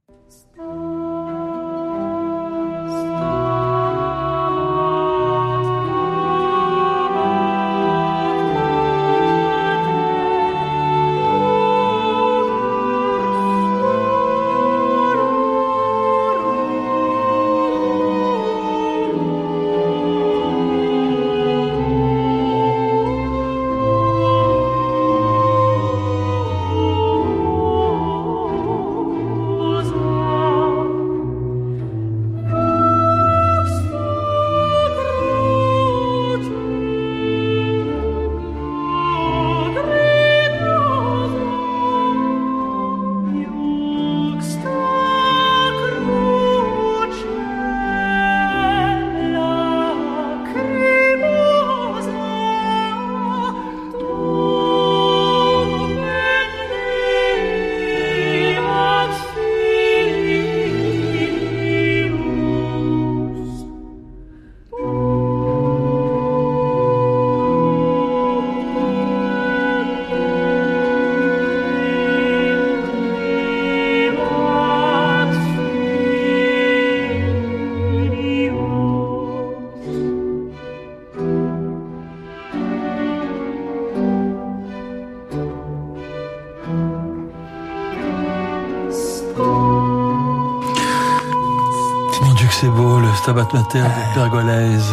Mater 93.35 93.79
de 93.79 94.15
Pergolèse. 94.15 94.93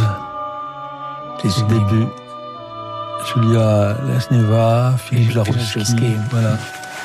C'est 1.43 1.61
le 1.61 1.67
début. 1.67 2.07
Julia 3.25 3.95
Lasneva, 4.07 4.95
Philippe 4.97 5.31
Jarouski. 5.31 6.15
Voilà. 6.31 6.57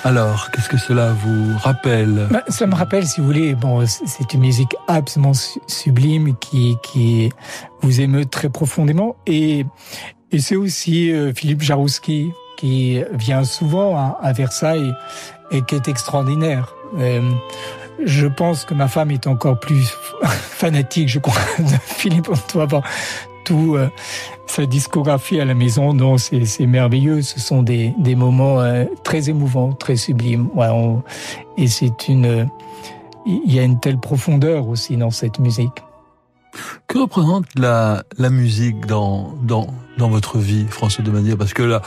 Alors, 0.05 0.51
qu'est-ce 0.51 0.69
que 0.69 0.79
cela 0.79 1.13
vous 1.13 1.59
rappelle? 1.59 2.29
Bah, 2.31 2.43
Ça 2.49 2.67
me 2.67 2.75
rappelle, 2.75 3.07
si 3.07 3.21
vous 3.21 3.27
voulez, 3.27 3.55
bon, 3.55 3.85
c'est 3.87 4.33
une 4.33 4.41
musique 4.41 4.75
absolument 4.89 5.33
sublime 5.67 6.37
qui, 6.37 6.79
qui 6.83 7.31
vous 7.83 8.01
émeut 8.01 8.25
très 8.25 8.49
profondément. 8.49 9.17
Et, 9.27 9.67
et 10.33 10.39
c'est 10.39 10.57
aussi 10.57 11.13
euh, 11.13 11.35
Philippe 11.35 11.61
Jarouski 11.61 12.33
qui 12.57 13.03
vient 13.13 13.45
souvent 13.45 14.17
à, 14.23 14.33
Versailles 14.33 14.93
et 15.51 15.61
qui 15.63 15.75
est 15.75 15.89
extraordinaire. 15.89 16.75
Euh, 16.99 17.31
je 18.05 18.27
pense 18.27 18.65
que 18.65 18.75
ma 18.75 18.89
femme 18.89 19.11
est 19.11 19.27
encore 19.27 19.59
plus 19.59 19.91
fanatique, 20.23 21.09
je 21.09 21.19
crois, 21.19 21.41
de 21.59 21.75
Philippe. 21.85 22.29
On 22.31 22.53
doit 22.53 22.65
avoir 22.65 22.83
tout 23.45 23.77
euh, 23.77 23.89
sa 24.47 24.67
discographie 24.67 25.41
à 25.41 25.45
la 25.45 25.55
maison. 25.55 25.95
Non, 25.95 26.19
c'est 26.19 26.67
merveilleux. 26.67 27.23
Ce 27.23 27.41
sont 27.41 27.63
des, 27.63 27.95
des 27.99 28.15
moments 28.15 28.61
euh, 28.61 28.85
très 29.05 29.31
émouvants, 29.31 29.73
très 29.73 29.97
sublimes. 29.97 30.49
Ouais, 30.55 30.69
et 31.57 31.69
c'est 31.69 32.09
une, 32.09 32.49
il 33.27 33.53
y 33.53 33.59
a 33.59 33.63
une 33.63 33.81
telle 33.81 33.99
profondeur 33.99 34.69
aussi 34.69 34.97
dans 34.97 35.11
cette 35.11 35.39
musique. 35.39 35.83
Que 36.87 36.99
représente 36.99 37.47
la, 37.57 38.05
la 38.19 38.31
musique 38.31 38.87
dans, 38.87 39.35
dans, 39.43 39.67
dans 39.99 40.09
votre 40.09 40.39
vie, 40.39 40.67
François 40.69 41.05
de 41.05 41.11
Manière 41.11 41.37
Parce 41.37 41.53
que 41.53 41.63
là, 41.63 41.83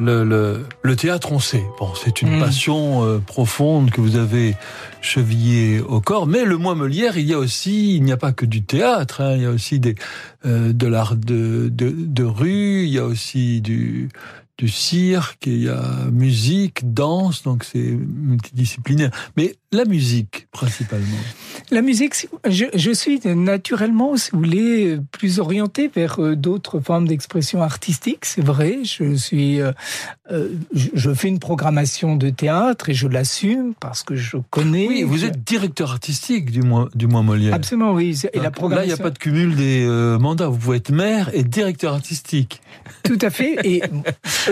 le, 0.00 0.24
le, 0.24 0.66
le, 0.82 0.96
théâtre, 0.96 1.32
on 1.32 1.38
sait, 1.38 1.64
bon, 1.78 1.92
c'est 1.94 2.22
une 2.22 2.38
mm. 2.38 2.40
passion 2.40 3.04
euh, 3.04 3.18
profonde 3.18 3.90
que 3.90 4.00
vous 4.00 4.16
avez 4.16 4.56
chevillée 5.02 5.80
au 5.80 6.00
corps. 6.00 6.26
Mais 6.26 6.44
le 6.44 6.56
mois 6.56 6.74
Molière, 6.74 7.18
il 7.18 7.26
y 7.26 7.34
a 7.34 7.38
aussi, 7.38 7.96
il 7.96 8.02
n'y 8.02 8.12
a 8.12 8.16
pas 8.16 8.32
que 8.32 8.46
du 8.46 8.62
théâtre, 8.62 9.20
hein, 9.20 9.34
il 9.36 9.42
y 9.42 9.46
a 9.46 9.50
aussi 9.50 9.78
des, 9.78 9.94
euh, 10.46 10.72
de 10.72 10.86
l'art 10.86 11.16
de, 11.16 11.68
de, 11.68 11.92
de, 11.94 12.24
rue, 12.24 12.84
il 12.84 12.90
y 12.90 12.98
a 12.98 13.04
aussi 13.04 13.60
du, 13.60 14.08
du 14.60 14.68
cirque, 14.68 15.46
il 15.46 15.62
y 15.62 15.68
a 15.70 15.82
musique, 16.12 16.92
danse, 16.92 17.42
donc 17.42 17.64
c'est 17.64 17.78
multidisciplinaire. 17.78 19.10
Mais 19.38 19.54
la 19.72 19.86
musique, 19.86 20.48
principalement. 20.52 21.16
La 21.70 21.80
musique, 21.80 22.14
je, 22.46 22.66
je, 22.74 22.90
suis 22.90 23.20
naturellement, 23.24 24.16
si 24.16 24.32
vous 24.32 24.38
voulez, 24.38 24.98
plus 25.12 25.38
orienté 25.38 25.88
vers 25.88 26.20
euh, 26.20 26.36
d'autres 26.36 26.80
formes 26.80 27.08
d'expression 27.08 27.62
artistique, 27.62 28.26
c'est 28.26 28.44
vrai. 28.44 28.80
Je 28.84 29.14
suis, 29.14 29.62
euh, 29.62 29.72
euh, 30.30 30.48
je 30.72 31.14
fais 31.14 31.28
une 31.28 31.38
programmation 31.38 32.16
de 32.16 32.28
théâtre 32.28 32.90
et 32.90 32.94
je 32.94 33.08
l'assume 33.08 33.72
parce 33.80 34.02
que 34.02 34.14
je 34.14 34.36
connais. 34.50 34.88
Oui, 34.88 35.04
vous 35.04 35.24
êtes 35.24 35.42
directeur 35.42 35.92
artistique 35.92 36.50
du 36.50 36.62
mois, 36.62 36.88
du 36.94 37.06
mois 37.06 37.22
Molière. 37.22 37.54
Absolument, 37.54 37.92
oui. 37.92 38.20
Et 38.34 38.40
la 38.40 38.50
programmation... 38.50 38.76
Là, 38.76 38.84
il 38.84 38.88
n'y 38.88 39.00
a 39.00 39.02
pas 39.02 39.10
de 39.10 39.18
cumul 39.18 39.54
des 39.54 39.86
mandats. 40.20 40.48
Vous 40.48 40.58
pouvez 40.58 40.78
être 40.78 40.92
maire 40.92 41.30
et 41.32 41.44
directeur 41.44 41.94
artistique. 41.94 42.60
Tout 43.04 43.18
à 43.22 43.30
fait. 43.30 43.56
Et 43.64 43.82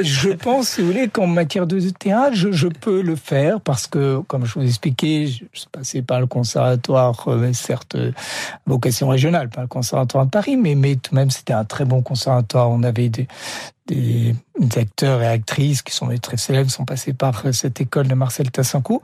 je 0.02 0.30
pense, 0.30 0.68
si 0.70 0.80
vous 0.80 0.88
voulez, 0.88 1.08
qu'en 1.08 1.26
matière 1.26 1.66
de 1.66 1.78
théâtre, 1.90 2.34
je, 2.34 2.52
je 2.52 2.68
peux 2.68 3.02
le 3.02 3.16
faire 3.16 3.60
parce 3.60 3.86
que, 3.86 4.20
comme 4.26 4.44
je 4.44 4.54
vous 4.54 4.64
expliquais, 4.64 5.26
je 5.26 5.44
suis 5.52 5.68
passé 5.70 6.02
par 6.02 6.20
le 6.20 6.26
conservatoire, 6.26 7.24
euh, 7.28 7.52
certes, 7.52 7.94
euh, 7.94 8.12
vocation 8.66 9.08
régionale, 9.08 9.48
pas 9.48 9.62
le 9.62 9.68
conservatoire 9.68 10.26
de 10.26 10.30
Paris, 10.30 10.56
mais, 10.56 10.74
mais 10.74 10.96
tout 10.96 11.10
de 11.10 11.16
même, 11.16 11.30
c'était 11.30 11.52
un 11.52 11.64
très 11.64 11.84
bon 11.84 12.02
conservatoire. 12.02 12.70
On 12.70 12.82
avait 12.82 13.08
des, 13.08 13.26
des, 13.86 14.34
acteurs 14.76 15.22
et 15.22 15.26
actrices 15.26 15.82
qui 15.82 15.94
sont 15.94 16.08
très 16.20 16.36
célèbres, 16.36 16.70
sont 16.70 16.84
passés 16.84 17.12
par 17.12 17.44
cette 17.52 17.80
école 17.80 18.08
de 18.08 18.14
Marcel 18.14 18.50
Tassancourt. 18.50 19.02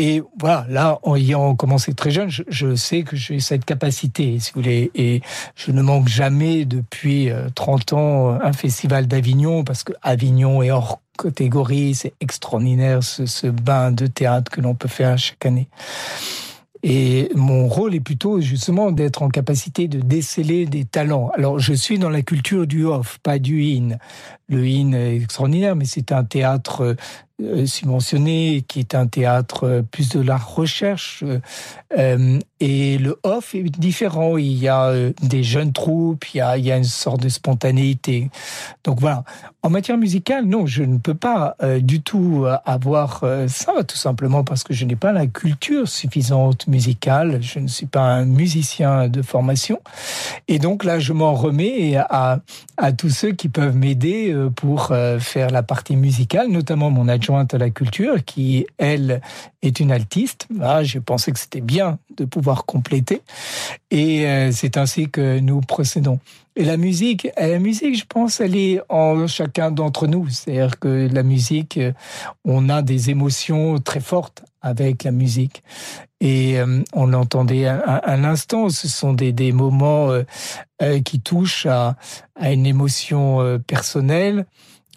Et 0.00 0.22
voilà, 0.38 0.64
là, 0.70 0.98
en 1.02 1.14
ayant 1.14 1.54
commencé 1.54 1.92
très 1.92 2.10
jeune, 2.10 2.30
je, 2.30 2.42
je 2.48 2.74
sais 2.74 3.02
que 3.02 3.16
j'ai 3.16 3.38
cette 3.38 3.66
capacité, 3.66 4.38
si 4.38 4.50
vous 4.50 4.62
voulez, 4.62 4.90
et 4.94 5.20
je 5.54 5.72
ne 5.72 5.82
manque 5.82 6.08
jamais 6.08 6.64
depuis 6.64 7.28
30 7.54 7.92
euh, 7.92 7.96
ans 7.96 8.38
un 8.42 8.52
festival 8.54 9.06
d'Avignon, 9.06 9.62
parce 9.62 9.84
que 9.84 9.92
Avignon 10.00 10.62
est 10.62 10.70
hors 10.70 11.02
catégorie, 11.22 11.94
c'est 11.94 12.14
extraordinaire 12.22 13.02
ce, 13.02 13.26
ce 13.26 13.46
bain 13.48 13.92
de 13.92 14.06
théâtre 14.06 14.50
que 14.50 14.62
l'on 14.62 14.74
peut 14.74 14.88
faire 14.88 15.18
chaque 15.18 15.44
année. 15.44 15.68
Et 16.82 17.30
mon 17.34 17.68
rôle 17.68 17.94
est 17.94 18.00
plutôt 18.00 18.40
justement 18.40 18.90
d'être 18.90 19.22
en 19.22 19.28
capacité 19.28 19.86
de 19.86 20.00
déceler 20.00 20.64
des 20.64 20.86
talents. 20.86 21.30
Alors 21.34 21.58
je 21.58 21.74
suis 21.74 21.98
dans 21.98 22.08
la 22.08 22.22
culture 22.22 22.66
du 22.66 22.86
off, 22.86 23.18
pas 23.22 23.38
du 23.38 23.62
in. 23.62 23.98
Le 24.48 24.64
in 24.64 24.92
est 24.92 25.16
extraordinaire, 25.16 25.76
mais 25.76 25.84
c'est 25.84 26.10
un 26.10 26.24
théâtre 26.24 26.80
euh, 26.82 26.94
subventionné, 27.66 28.64
qui 28.66 28.80
est 28.80 28.94
un 28.94 29.06
théâtre 29.06 29.66
euh, 29.66 29.82
plus 29.82 30.08
de 30.10 30.20
la 30.20 30.36
recherche. 30.36 31.24
Euh, 31.96 32.38
et 32.60 32.98
le 32.98 33.18
off 33.22 33.54
est 33.54 33.62
différent. 33.62 34.36
Il 34.36 34.58
y 34.58 34.68
a 34.68 34.92
des 35.22 35.42
jeunes 35.42 35.72
troupes, 35.72 36.26
il 36.34 36.38
y 36.38 36.40
a, 36.40 36.58
il 36.58 36.64
y 36.64 36.70
a 36.70 36.76
une 36.76 36.84
sorte 36.84 37.22
de 37.22 37.28
spontanéité. 37.28 38.30
Donc 38.84 39.00
voilà. 39.00 39.24
En 39.62 39.70
matière 39.70 39.96
musicale, 39.96 40.44
non, 40.44 40.66
je 40.66 40.82
ne 40.82 40.98
peux 40.98 41.14
pas 41.14 41.56
du 41.80 42.00
tout 42.00 42.46
avoir 42.64 43.24
ça, 43.48 43.72
tout 43.86 43.96
simplement 43.96 44.44
parce 44.44 44.62
que 44.62 44.72
je 44.72 44.84
n'ai 44.84 44.96
pas 44.96 45.12
la 45.12 45.26
culture 45.26 45.88
suffisante 45.88 46.66
musicale. 46.66 47.42
Je 47.42 47.58
ne 47.58 47.66
suis 47.66 47.86
pas 47.86 48.02
un 48.02 48.24
musicien 48.24 49.08
de 49.08 49.22
formation. 49.22 49.80
Et 50.48 50.58
donc 50.58 50.84
là, 50.84 50.98
je 50.98 51.12
m'en 51.14 51.34
remets 51.34 51.96
à, 51.96 52.40
à 52.76 52.92
tous 52.92 53.10
ceux 53.10 53.32
qui 53.32 53.48
peuvent 53.48 53.76
m'aider 53.76 54.34
pour 54.54 54.92
faire 55.18 55.50
la 55.50 55.62
partie 55.62 55.96
musicale, 55.96 56.48
notamment 56.48 56.90
mon 56.90 57.08
adjoint 57.08 57.29
à 57.36 57.58
la 57.58 57.70
culture, 57.70 58.24
qui, 58.24 58.66
elle, 58.78 59.20
est 59.62 59.80
une 59.80 59.92
altiste. 59.92 60.46
Là, 60.56 60.82
j'ai 60.82 61.00
pensé 61.00 61.32
que 61.32 61.38
c'était 61.38 61.60
bien 61.60 61.98
de 62.16 62.24
pouvoir 62.24 62.64
compléter. 62.64 63.22
Et 63.90 64.26
euh, 64.26 64.52
c'est 64.52 64.76
ainsi 64.76 65.08
que 65.10 65.38
nous 65.38 65.60
procédons. 65.60 66.18
Et 66.56 66.64
la 66.64 66.76
musique, 66.76 67.28
la 67.36 67.58
musique, 67.58 67.96
je 67.96 68.04
pense, 68.06 68.40
elle 68.40 68.56
est 68.56 68.80
en 68.88 69.26
chacun 69.26 69.70
d'entre 69.70 70.06
nous. 70.06 70.28
C'est-à-dire 70.28 70.78
que 70.78 71.08
la 71.12 71.22
musique, 71.22 71.76
euh, 71.76 71.92
on 72.44 72.68
a 72.68 72.82
des 72.82 73.10
émotions 73.10 73.78
très 73.78 74.00
fortes 74.00 74.42
avec 74.62 75.04
la 75.04 75.10
musique. 75.10 75.62
Et 76.20 76.58
euh, 76.58 76.82
on 76.92 77.06
l'entendait 77.06 77.66
à, 77.66 78.16
l'instant, 78.16 78.68
ce 78.68 78.88
sont 78.88 79.14
des, 79.14 79.52
moments 79.52 80.10
qui 81.04 81.20
touchent 81.20 81.66
à 81.66 81.96
une 82.40 82.66
émotion 82.66 83.58
personnelle, 83.66 84.44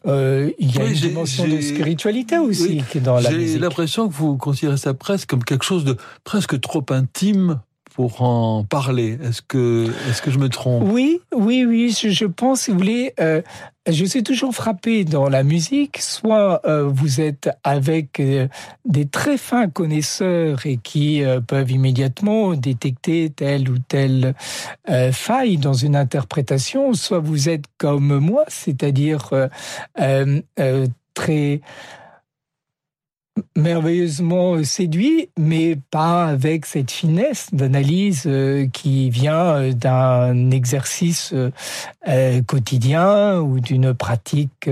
euh, 0.06 0.52
il 0.60 0.76
y 0.76 0.80
a 0.80 0.86
une 0.86 0.94
dimension 0.94 1.48
de 1.48 1.62
spiritualité 1.62 2.38
aussi 2.38 2.84
qui 2.92 2.98
est 2.98 3.02
dans 3.02 3.20
la 3.20 3.32
musique. 3.32 3.54
J'ai 3.54 3.60
l'impression 3.60 4.08
que 4.08 4.14
vous 4.14 4.38
considérez 4.38 4.78
ça 4.78 4.94
presque 4.94 5.30
comme 5.30 5.44
quelque 5.44 5.64
chose 5.64 5.86
de 5.86 5.98
presque 6.24 6.60
trop 6.60 6.86
intime 6.90 7.62
pour 7.94 8.22
en 8.22 8.64
parler. 8.64 9.18
Est-ce 9.24 9.42
que, 9.42 9.88
est-ce 10.10 10.22
que 10.22 10.32
je 10.32 10.40
me 10.40 10.50
trompe? 10.50 10.84
Oui, 10.92 11.22
oui, 11.36 11.66
oui. 11.66 11.92
Je, 11.92 12.26
pense, 12.26 12.62
si 12.62 12.72
vous 12.72 12.78
voulez, 12.78 13.14
euh, 13.20 13.42
je 13.88 14.06
suis 14.06 14.24
toujours 14.24 14.54
frappé 14.54 15.06
dans 15.06 15.30
la 15.30 15.44
musique. 15.44 16.00
Soit 16.00 16.62
euh, 16.66 16.90
vous 16.92 17.22
êtes 17.22 17.50
avec 17.64 18.20
euh, 18.20 18.48
des 18.86 19.06
très 19.06 19.38
fins 19.38 19.70
connaisseurs 19.70 20.66
et 20.66 20.78
qui 20.78 21.22
peuvent 21.48 21.72
immédiatement 21.72 22.54
détecter 22.54 23.30
telle 23.30 23.70
ou 23.70 23.78
telle 23.78 24.34
faille 25.12 25.58
dans 25.58 25.74
une 25.74 25.96
interprétation, 25.96 26.94
soit 26.94 27.20
vous 27.20 27.50
êtes 27.50 27.66
comme 27.78 28.18
moi, 28.20 28.44
c'est-à-dire 28.48 29.30
très 31.14 31.62
merveilleusement 33.56 34.64
séduit, 34.64 35.30
mais 35.38 35.78
pas 35.92 36.26
avec 36.26 36.66
cette 36.66 36.92
finesse 36.92 37.48
d'analyse 37.52 38.24
euh, 38.26 38.68
qui 38.68 39.10
vient 39.10 39.56
euh, 39.56 39.74
d'un 39.74 40.52
exercice 40.52 41.34
euh, 41.34 42.42
quotidien 42.44 43.40
ou 43.40 43.60
d'une 43.60 43.94
pratique 43.94 44.70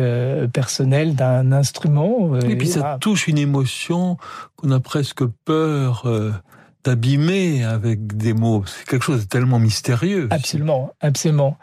personnelle 0.54 1.16
d'un 1.16 1.52
instrument. 1.52 2.38
Et 2.40 2.56
puis 2.56 2.68
ça 2.68 2.98
touche 3.00 3.28
une 3.28 3.38
émotion 3.38 4.18
qu'on 4.56 4.72
a 4.72 4.80
presque 4.80 5.26
peur 5.46 6.06
d'abîmer 6.84 7.64
avec 7.64 8.18
des 8.18 8.34
mots. 8.34 8.64
C'est 8.66 8.88
quelque 8.88 9.04
chose 9.04 9.22
de 9.22 9.28
tellement 9.28 9.60
mystérieux. 9.60 10.28
Absolument, 10.32 10.94
absolument. 11.02 11.58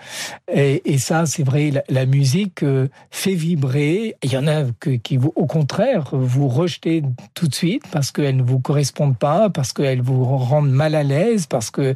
Et, 0.52 0.98
ça, 0.98 1.26
c'est 1.26 1.42
vrai, 1.42 1.72
la, 1.88 2.06
musique 2.06 2.62
euh, 2.62 2.88
fait 3.10 3.34
vibrer. 3.34 4.16
Il 4.22 4.32
y 4.32 4.36
en 4.36 4.46
a 4.46 4.64
qui, 5.02 5.18
au 5.18 5.46
contraire, 5.46 6.08
vous 6.12 6.48
rejetez 6.48 7.02
tout 7.34 7.48
de 7.48 7.54
suite 7.54 7.84
parce 7.90 8.10
qu'elles 8.10 8.36
ne 8.36 8.42
vous 8.42 8.60
correspondent 8.60 9.18
pas, 9.18 9.50
parce 9.50 9.72
qu'elles 9.72 10.02
vous 10.02 10.24
rendent 10.24 10.70
mal 10.70 10.94
à 10.94 11.02
l'aise, 11.02 11.46
parce 11.46 11.70
que 11.70 11.94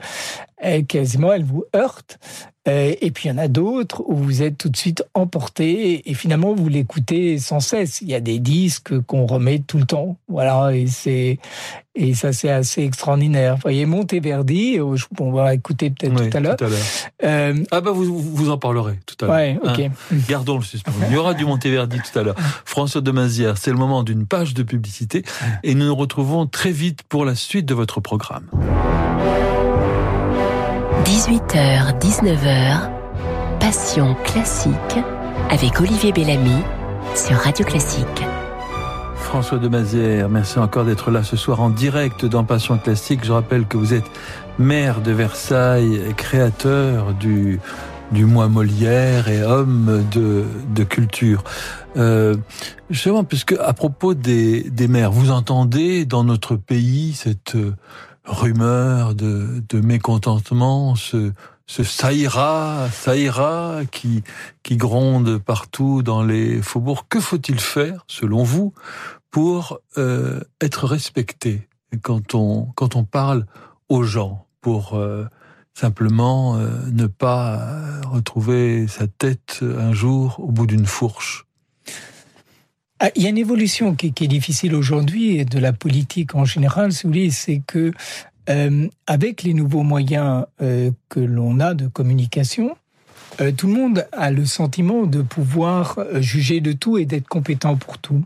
quasiment 0.88 1.32
elles 1.32 1.44
vous 1.44 1.64
heurtent. 1.74 2.18
Euh, 2.68 2.94
et 3.00 3.10
puis 3.10 3.28
il 3.28 3.32
y 3.32 3.34
en 3.34 3.38
a 3.38 3.48
d'autres 3.48 4.04
où 4.06 4.14
vous 4.14 4.42
êtes 4.42 4.56
tout 4.56 4.68
de 4.68 4.76
suite 4.76 5.02
emporté 5.14 6.08
et 6.08 6.14
finalement 6.14 6.54
vous 6.54 6.68
l'écoutez 6.68 7.38
sans 7.38 7.58
cesse. 7.58 8.00
Il 8.02 8.08
y 8.08 8.14
a 8.14 8.20
des 8.20 8.38
disques 8.38 9.00
qu'on 9.00 9.26
remet 9.26 9.58
tout 9.58 9.78
le 9.78 9.84
temps, 9.84 10.16
voilà, 10.28 10.72
et 10.72 10.86
c'est 10.86 11.38
et 11.96 12.14
ça 12.14 12.32
c'est 12.32 12.50
assez 12.50 12.84
extraordinaire. 12.84 13.56
Vous 13.56 13.62
voyez 13.62 13.84
Monteverdi, 13.84 14.78
euh, 14.78 14.96
on 15.18 15.32
va 15.32 15.54
écouter 15.54 15.90
peut-être 15.90 16.30
tout 16.30 16.36
à 16.36 16.40
l'heure. 16.40 16.56
Euh, 17.24 17.64
ah 17.72 17.80
bah 17.80 17.90
vous 17.90 18.18
vous 18.18 18.50
en 18.50 18.58
parlerez 18.58 19.00
tout 19.06 19.24
à 19.24 19.26
l'heure. 19.26 19.34
Ouais, 19.34 19.58
ok. 19.60 19.80
Hein 19.80 20.16
Gardons 20.28 20.58
le 20.58 20.64
suspens. 20.64 20.92
Il 21.08 21.14
y 21.14 21.16
aura 21.16 21.34
du 21.34 21.44
Monteverdi 21.44 21.98
tout 21.98 22.16
à 22.16 22.22
l'heure. 22.22 22.36
François 22.64 23.00
de 23.00 23.10
Mazière, 23.10 23.58
c'est 23.58 23.72
le 23.72 23.76
moment 23.76 24.04
d'une 24.04 24.24
page 24.24 24.54
de 24.54 24.62
publicité 24.62 25.24
et 25.64 25.74
nous 25.74 25.86
nous 25.86 25.96
retrouvons 25.96 26.46
très 26.46 26.70
vite 26.70 27.02
pour 27.02 27.24
la 27.24 27.34
suite 27.34 27.66
de 27.66 27.74
votre 27.74 28.00
programme. 28.00 28.46
18h, 31.04 31.98
19h, 31.98 32.90
Passion 33.58 34.14
classique 34.24 34.74
avec 35.50 35.80
Olivier 35.80 36.12
Bellamy 36.12 36.62
sur 37.16 37.36
Radio 37.36 37.64
Classique. 37.64 38.06
François 39.16 39.58
de 39.58 39.66
Mazière, 39.68 40.28
merci 40.28 40.58
encore 40.58 40.84
d'être 40.84 41.10
là 41.10 41.24
ce 41.24 41.36
soir 41.36 41.60
en 41.60 41.70
direct 41.70 42.24
dans 42.24 42.44
Passion 42.44 42.78
classique. 42.78 43.24
Je 43.24 43.32
rappelle 43.32 43.66
que 43.66 43.76
vous 43.76 43.94
êtes 43.94 44.04
maire 44.58 45.00
de 45.00 45.10
Versailles 45.10 46.14
créateur 46.16 47.14
du 47.14 47.58
du 48.12 48.26
mois 48.26 48.48
Molière 48.48 49.28
et 49.28 49.42
homme 49.42 50.04
de, 50.12 50.44
de 50.74 50.84
culture. 50.84 51.42
Euh, 51.96 52.36
justement, 52.90 53.24
puisque 53.24 53.54
à 53.58 53.72
propos 53.72 54.12
des, 54.12 54.68
des 54.70 54.86
maires, 54.86 55.10
vous 55.10 55.30
entendez 55.30 56.04
dans 56.04 56.22
notre 56.22 56.56
pays 56.56 57.14
cette 57.14 57.56
rumeur 58.24 59.14
de, 59.14 59.62
de 59.68 59.80
mécontentement, 59.80 60.94
ce, 60.94 61.32
ce 61.66 61.82
ça 61.82 62.12
ira 62.12 63.80
qui, 63.90 64.22
qui 64.62 64.76
gronde 64.76 65.38
partout 65.38 66.02
dans 66.02 66.22
les 66.22 66.62
faubourgs. 66.62 67.06
Que 67.08 67.20
faut-il 67.20 67.60
faire, 67.60 68.04
selon 68.06 68.42
vous, 68.42 68.72
pour 69.30 69.78
euh, 69.98 70.40
être 70.60 70.86
respecté 70.86 71.68
quand 72.02 72.34
on, 72.34 72.66
quand 72.74 72.96
on 72.96 73.04
parle 73.04 73.46
aux 73.88 74.02
gens, 74.02 74.46
pour 74.60 74.94
euh, 74.94 75.26
simplement 75.74 76.56
euh, 76.56 76.68
ne 76.90 77.06
pas 77.06 78.00
retrouver 78.06 78.86
sa 78.88 79.06
tête 79.06 79.60
un 79.62 79.92
jour 79.92 80.38
au 80.40 80.52
bout 80.52 80.66
d'une 80.66 80.86
fourche? 80.86 81.46
Ah, 83.04 83.10
il 83.16 83.24
y 83.24 83.26
a 83.26 83.30
une 83.30 83.38
évolution 83.38 83.96
qui, 83.96 84.12
qui 84.12 84.22
est 84.22 84.28
difficile 84.28 84.76
aujourd'hui 84.76 85.36
et 85.36 85.44
de 85.44 85.58
la 85.58 85.72
politique 85.72 86.36
en 86.36 86.44
général, 86.44 86.92
si 86.92 87.02
vous 87.02 87.08
voulez, 87.08 87.30
c'est 87.32 87.60
que 87.66 87.90
euh, 88.48 88.86
avec 89.08 89.42
les 89.42 89.54
nouveaux 89.54 89.82
moyens 89.82 90.46
euh, 90.62 90.92
que 91.08 91.18
l'on 91.18 91.58
a 91.58 91.74
de 91.74 91.88
communication, 91.88 92.76
euh, 93.40 93.50
tout 93.50 93.66
le 93.66 93.72
monde 93.72 94.06
a 94.12 94.30
le 94.30 94.46
sentiment 94.46 95.02
de 95.02 95.20
pouvoir 95.20 95.98
juger 96.20 96.60
de 96.60 96.70
tout 96.70 96.96
et 96.96 97.04
d'être 97.04 97.26
compétent 97.26 97.74
pour 97.74 97.98
tout. 97.98 98.22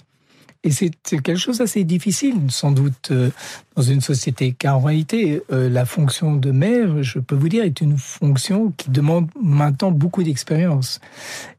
Et 0.66 0.72
c'est 0.72 0.90
quelque 1.04 1.36
chose 1.36 1.58
d'assez 1.58 1.84
difficile, 1.84 2.34
sans 2.48 2.72
doute, 2.72 3.12
dans 3.76 3.82
une 3.82 4.00
société. 4.00 4.52
Car 4.58 4.76
en 4.76 4.80
réalité, 4.80 5.40
la 5.48 5.84
fonction 5.84 6.34
de 6.34 6.50
maire, 6.50 7.02
je 7.02 7.20
peux 7.20 7.36
vous 7.36 7.48
dire, 7.48 7.64
est 7.64 7.80
une 7.80 7.96
fonction 7.96 8.72
qui 8.76 8.90
demande 8.90 9.28
maintenant 9.40 9.92
beaucoup 9.92 10.24
d'expérience. 10.24 11.00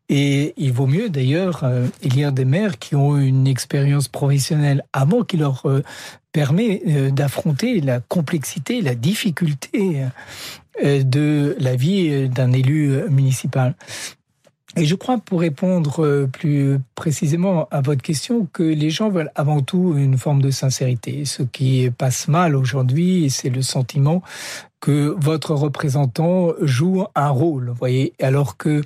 Et 0.09 0.53
il 0.55 0.71
vaut 0.71 0.87
mieux 0.87 1.09
d'ailleurs 1.09 1.63
euh, 1.63 1.87
élire 2.01 2.31
des 2.31 2.45
maires 2.45 2.79
qui 2.79 2.95
ont 2.95 3.17
une 3.17 3.45
expérience 3.45 4.07
professionnelle 4.07 4.85
avant 4.93 5.23
qui 5.23 5.35
leur 5.35 5.65
euh, 5.65 5.83
permet 6.31 6.81
euh, 6.87 7.11
d'affronter 7.11 7.81
la 7.81 7.99
complexité, 7.99 8.81
la 8.81 8.95
difficulté 8.95 10.03
de 10.83 11.55
la 11.59 11.75
vie 11.75 12.29
d'un 12.29 12.51
élu 12.51 13.01
municipal. 13.09 13.73
Et 14.77 14.85
je 14.85 14.95
crois, 14.95 15.17
pour 15.17 15.41
répondre 15.41 16.27
plus 16.31 16.77
précisément 16.93 17.67
à 17.71 17.81
votre 17.81 18.01
question, 18.01 18.47
que 18.53 18.63
les 18.63 18.91
gens 18.91 19.09
veulent 19.09 19.31
avant 19.35 19.61
tout 19.61 19.95
une 19.97 20.17
forme 20.17 20.41
de 20.41 20.51
sincérité. 20.51 21.25
Ce 21.25 21.41
qui 21.43 21.89
passe 21.89 22.27
mal 22.27 22.55
aujourd'hui, 22.55 23.29
c'est 23.31 23.49
le 23.49 23.63
sentiment 23.63 24.21
que 24.79 25.15
votre 25.17 25.55
représentant 25.55 26.53
joue 26.61 27.05
un 27.15 27.29
rôle, 27.29 27.71
voyez, 27.71 28.13
alors 28.21 28.57
que 28.57 28.81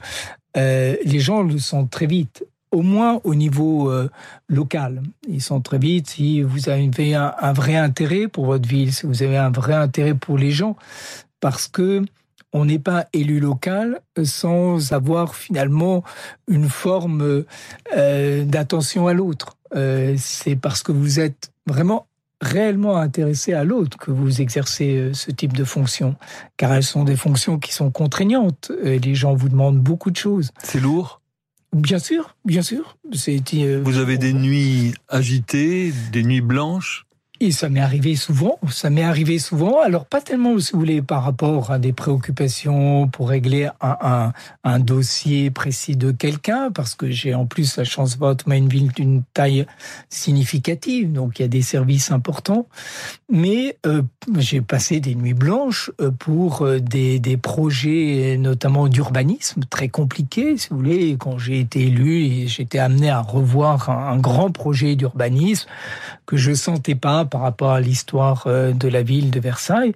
euh, 0.57 0.95
les 1.03 1.19
gens 1.19 1.43
le 1.43 1.57
sont 1.59 1.85
très 1.85 2.07
vite 2.07 2.45
au 2.71 2.81
moins 2.81 3.19
au 3.23 3.35
niveau 3.35 3.91
euh, 3.91 4.09
local. 4.47 5.01
Ils 5.27 5.41
sont 5.41 5.61
très 5.61 5.77
vite 5.77 6.09
si 6.09 6.41
vous 6.41 6.69
avez 6.69 7.15
un, 7.15 7.53
vrai 7.53 7.75
intérêt 7.75 8.27
pour 8.27 8.45
votre 8.45 8.67
ville, 8.67 8.93
si 8.93 9.05
vous 9.05 9.23
avez 9.23 9.37
un 9.37 9.51
vrai 9.51 9.73
intérêt 9.73 10.13
pour 10.13 10.37
les 10.37 10.51
gens, 10.51 10.77
parce 11.41 11.67
que 11.67 12.03
on 12.53 12.65
n'est 12.65 12.79
pas 12.79 13.07
élu 13.13 13.39
local 13.39 14.01
sans 14.23 14.93
avoir 14.93 15.35
finalement 15.35 16.03
une 16.47 16.69
forme 16.69 17.45
euh, 17.95 18.43
d'attention 18.45 19.07
à 19.07 19.13
l'autre. 19.13 19.57
Euh, 19.75 20.15
c'est 20.17 20.55
parce 20.55 20.83
que 20.83 20.91
vous 20.91 21.19
êtes 21.19 21.51
vraiment 21.65 22.07
réellement 22.41 22.97
intéressé 22.97 23.53
à 23.53 23.63
l'autre 23.63 23.97
que 23.97 24.11
vous 24.11 24.41
exercez 24.41 24.95
euh, 24.95 25.13
ce 25.13 25.31
type 25.31 25.53
de 25.53 25.63
fonction, 25.63 26.15
car 26.57 26.73
elles 26.73 26.83
sont 26.83 27.03
des 27.03 27.15
fonctions 27.15 27.59
qui 27.59 27.73
sont 27.73 27.91
contraignantes. 27.91 28.71
Et 28.83 28.99
les 28.99 29.15
gens 29.15 29.35
vous 29.35 29.49
demandent 29.49 29.79
beaucoup 29.79 30.11
de 30.11 30.17
choses. 30.17 30.49
C'est 30.63 30.79
lourd? 30.79 31.21
Bien 31.73 31.99
sûr, 31.99 32.35
bien 32.43 32.61
sûr. 32.61 32.97
Euh, 33.53 33.81
vous 33.83 33.97
avez 33.97 34.17
des 34.17 34.33
nuits 34.33 34.93
agitées, 35.07 35.93
des 36.11 36.23
nuits 36.23 36.41
blanches? 36.41 37.05
Et 37.41 37.51
ça 37.51 37.69
m'est 37.69 37.81
arrivé 37.81 38.15
souvent, 38.15 38.59
ça 38.69 38.91
m'est 38.91 39.01
arrivé 39.01 39.39
souvent, 39.39 39.81
alors 39.81 40.05
pas 40.05 40.21
tellement, 40.21 40.59
si 40.59 40.73
vous 40.73 40.79
voulez, 40.79 41.01
par 41.01 41.23
rapport 41.23 41.71
à 41.71 41.79
des 41.79 41.91
préoccupations 41.91 43.07
pour 43.07 43.29
régler 43.29 43.67
un, 43.81 44.31
un, 44.63 44.79
dossier 44.79 45.49
précis 45.49 45.95
de 45.95 46.11
quelqu'un, 46.11 46.69
parce 46.69 46.93
que 46.93 47.09
j'ai 47.09 47.33
en 47.33 47.47
plus 47.47 47.77
la 47.77 47.83
chance 47.83 48.19
de 48.19 48.53
une 48.53 48.69
ville 48.69 48.91
d'une 48.91 49.23
taille 49.33 49.65
significative, 50.09 51.11
donc 51.11 51.39
il 51.39 51.41
y 51.41 51.45
a 51.45 51.47
des 51.47 51.63
services 51.63 52.11
importants, 52.11 52.67
mais 53.27 53.75
euh, 53.87 54.03
j'ai 54.37 54.61
passé 54.61 54.99
des 54.99 55.15
nuits 55.15 55.33
blanches 55.33 55.89
euh, 55.99 56.11
pour 56.11 56.61
euh, 56.61 56.79
des, 56.79 57.17
des 57.17 57.37
projets, 57.37 58.37
notamment 58.37 58.87
d'urbanisme, 58.87 59.63
très 59.67 59.89
compliqués, 59.89 60.57
si 60.57 60.69
vous 60.69 60.77
voulez, 60.77 61.17
quand 61.19 61.39
j'ai 61.39 61.59
été 61.59 61.87
élu 61.87 62.47
j'étais 62.47 62.77
amené 62.77 63.09
à 63.09 63.21
revoir 63.21 63.89
un, 63.89 64.13
un 64.13 64.17
grand 64.17 64.51
projet 64.51 64.95
d'urbanisme 64.95 65.67
que 66.27 66.37
je 66.37 66.53
sentais 66.53 66.95
pas 66.95 67.25
par 67.31 67.41
rapport 67.41 67.71
à 67.71 67.81
l'histoire 67.81 68.43
euh, 68.45 68.73
de 68.73 68.87
la 68.87 69.01
ville 69.01 69.31
de 69.31 69.39
Versailles. 69.39 69.93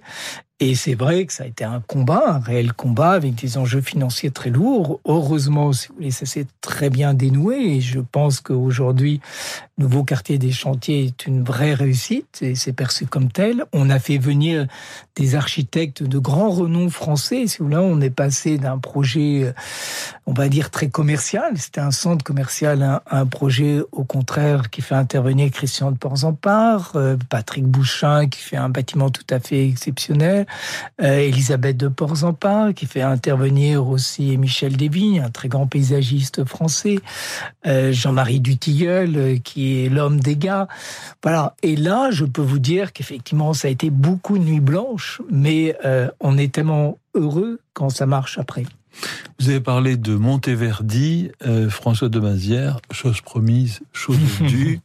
Et 0.58 0.74
c'est 0.74 0.94
vrai 0.94 1.26
que 1.26 1.34
ça 1.34 1.44
a 1.44 1.46
été 1.46 1.64
un 1.64 1.80
combat, 1.86 2.22
un 2.26 2.38
réel 2.38 2.72
combat 2.72 3.10
avec 3.10 3.34
des 3.34 3.58
enjeux 3.58 3.82
financiers 3.82 4.30
très 4.30 4.48
lourds. 4.48 5.00
Heureusement, 5.04 5.74
si 5.74 5.88
vous 5.88 5.96
voulez, 5.96 6.10
ça 6.10 6.24
s'est 6.24 6.46
très 6.62 6.88
bien 6.88 7.12
dénoué 7.12 7.56
et 7.76 7.80
je 7.82 8.00
pense 8.00 8.40
qu'aujourd'hui, 8.40 9.20
nouveau 9.78 10.04
quartier 10.04 10.38
des 10.38 10.52
chantiers 10.52 11.04
est 11.06 11.26
une 11.26 11.44
vraie 11.44 11.74
réussite 11.74 12.38
et 12.42 12.54
c'est 12.54 12.72
perçu 12.72 13.06
comme 13.06 13.30
tel. 13.30 13.64
On 13.72 13.90
a 13.90 13.98
fait 13.98 14.18
venir 14.18 14.66
des 15.16 15.34
architectes 15.34 16.02
de 16.02 16.18
grand 16.18 16.50
renom 16.50 16.88
français. 16.88 17.46
Si 17.46 17.60
on 17.60 18.00
est 18.00 18.10
passé 18.10 18.58
d'un 18.58 18.78
projet, 18.78 19.52
on 20.26 20.32
va 20.32 20.48
dire, 20.48 20.70
très 20.70 20.88
commercial. 20.88 21.56
C'était 21.56 21.80
un 21.80 21.90
centre 21.90 22.24
commercial 22.24 23.00
un 23.10 23.26
projet, 23.26 23.80
au 23.92 24.04
contraire, 24.04 24.70
qui 24.70 24.82
fait 24.82 24.94
intervenir 24.94 25.50
Christian 25.50 25.92
de 25.92 25.98
Porzampar, 25.98 26.92
euh, 26.94 27.16
Patrick 27.28 27.64
Bouchin, 27.64 28.28
qui 28.28 28.40
fait 28.40 28.56
un 28.56 28.68
bâtiment 28.68 29.10
tout 29.10 29.26
à 29.30 29.40
fait 29.40 29.68
exceptionnel. 29.68 30.46
Euh, 31.02 31.18
Elisabeth 31.18 31.76
de 31.76 31.88
Porzampar, 31.88 32.74
qui 32.74 32.86
fait 32.86 33.02
intervenir 33.02 33.86
aussi 33.86 34.36
Michel 34.36 34.76
Desvignes, 34.76 35.20
un 35.20 35.30
très 35.30 35.48
grand 35.48 35.66
paysagiste 35.66 36.44
français, 36.44 36.98
euh, 37.66 37.92
Jean-Marie 37.92 38.40
Dutilleul, 38.40 39.16
euh, 39.16 39.36
qui 39.66 39.84
est 39.84 39.88
l'homme 39.88 40.20
des 40.20 40.36
gars. 40.36 40.68
Voilà. 41.22 41.54
Et 41.62 41.76
là, 41.76 42.10
je 42.10 42.24
peux 42.24 42.42
vous 42.42 42.58
dire 42.58 42.92
qu'effectivement, 42.92 43.52
ça 43.52 43.68
a 43.68 43.70
été 43.70 43.90
beaucoup 43.90 44.38
de 44.38 44.44
nuits 44.44 44.60
blanches, 44.60 45.20
mais 45.30 45.76
on 46.20 46.38
est 46.38 46.52
tellement 46.52 46.98
heureux 47.14 47.60
quand 47.72 47.90
ça 47.90 48.06
marche 48.06 48.38
après. 48.38 48.64
Vous 49.38 49.50
avez 49.50 49.60
parlé 49.60 49.96
de 49.96 50.14
Monteverdi, 50.14 51.30
François 51.68 52.08
de 52.08 52.20
Mazière, 52.20 52.80
chose 52.90 53.20
promise, 53.20 53.80
chose 53.92 54.18
due. 54.40 54.80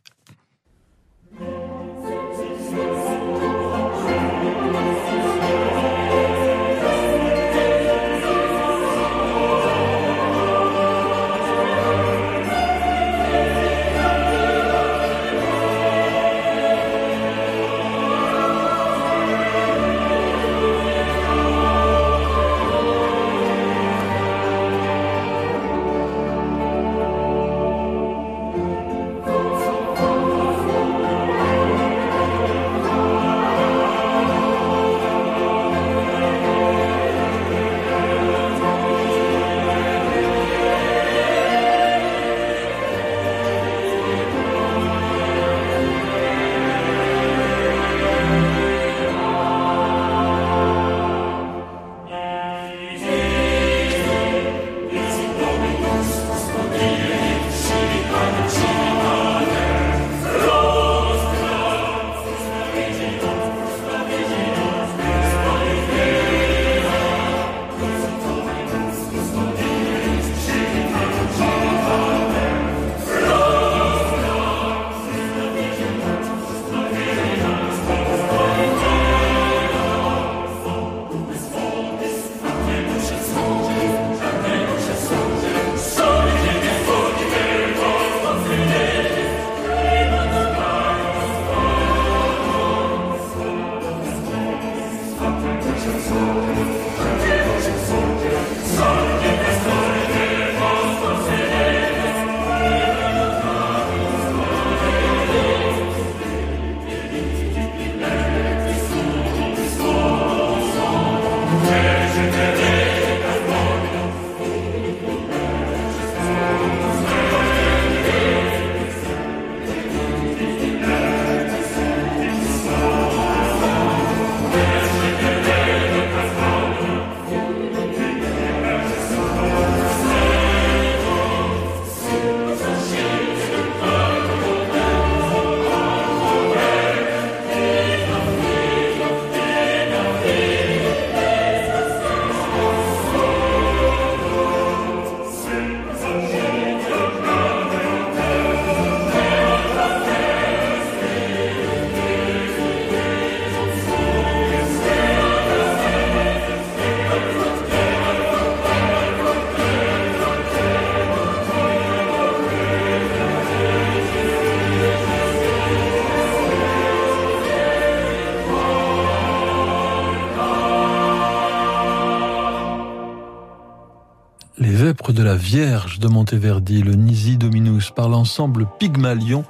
La 175.31 175.37
Vierge 175.37 175.99
de 175.99 176.09
Monteverdi, 176.09 176.83
le 176.83 176.93
Nisi 176.93 177.37
Dominus, 177.37 177.89
par 177.89 178.09
l'ensemble 178.09 178.67
Pygmalion, 178.79 179.45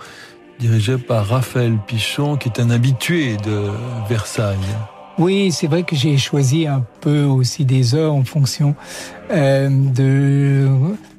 dirigé 0.59 0.99
par 0.99 1.25
Raphaël 1.25 1.75
Pichon, 1.88 2.38
qui 2.38 2.49
est 2.49 2.59
un 2.61 2.69
habitué 2.69 3.36
de 3.38 3.71
Versailles. 4.07 4.59
Oui, 5.17 5.51
c'est 5.51 5.65
vrai 5.65 5.82
que 5.82 5.95
j'ai 5.95 6.19
choisi 6.19 6.67
un 6.67 6.86
peu 6.99 7.23
aussi 7.23 7.65
des 7.65 7.95
heures 7.95 8.13
en 8.13 8.23
fonction 8.23 8.75
euh, 9.32 9.69
de 9.71 10.67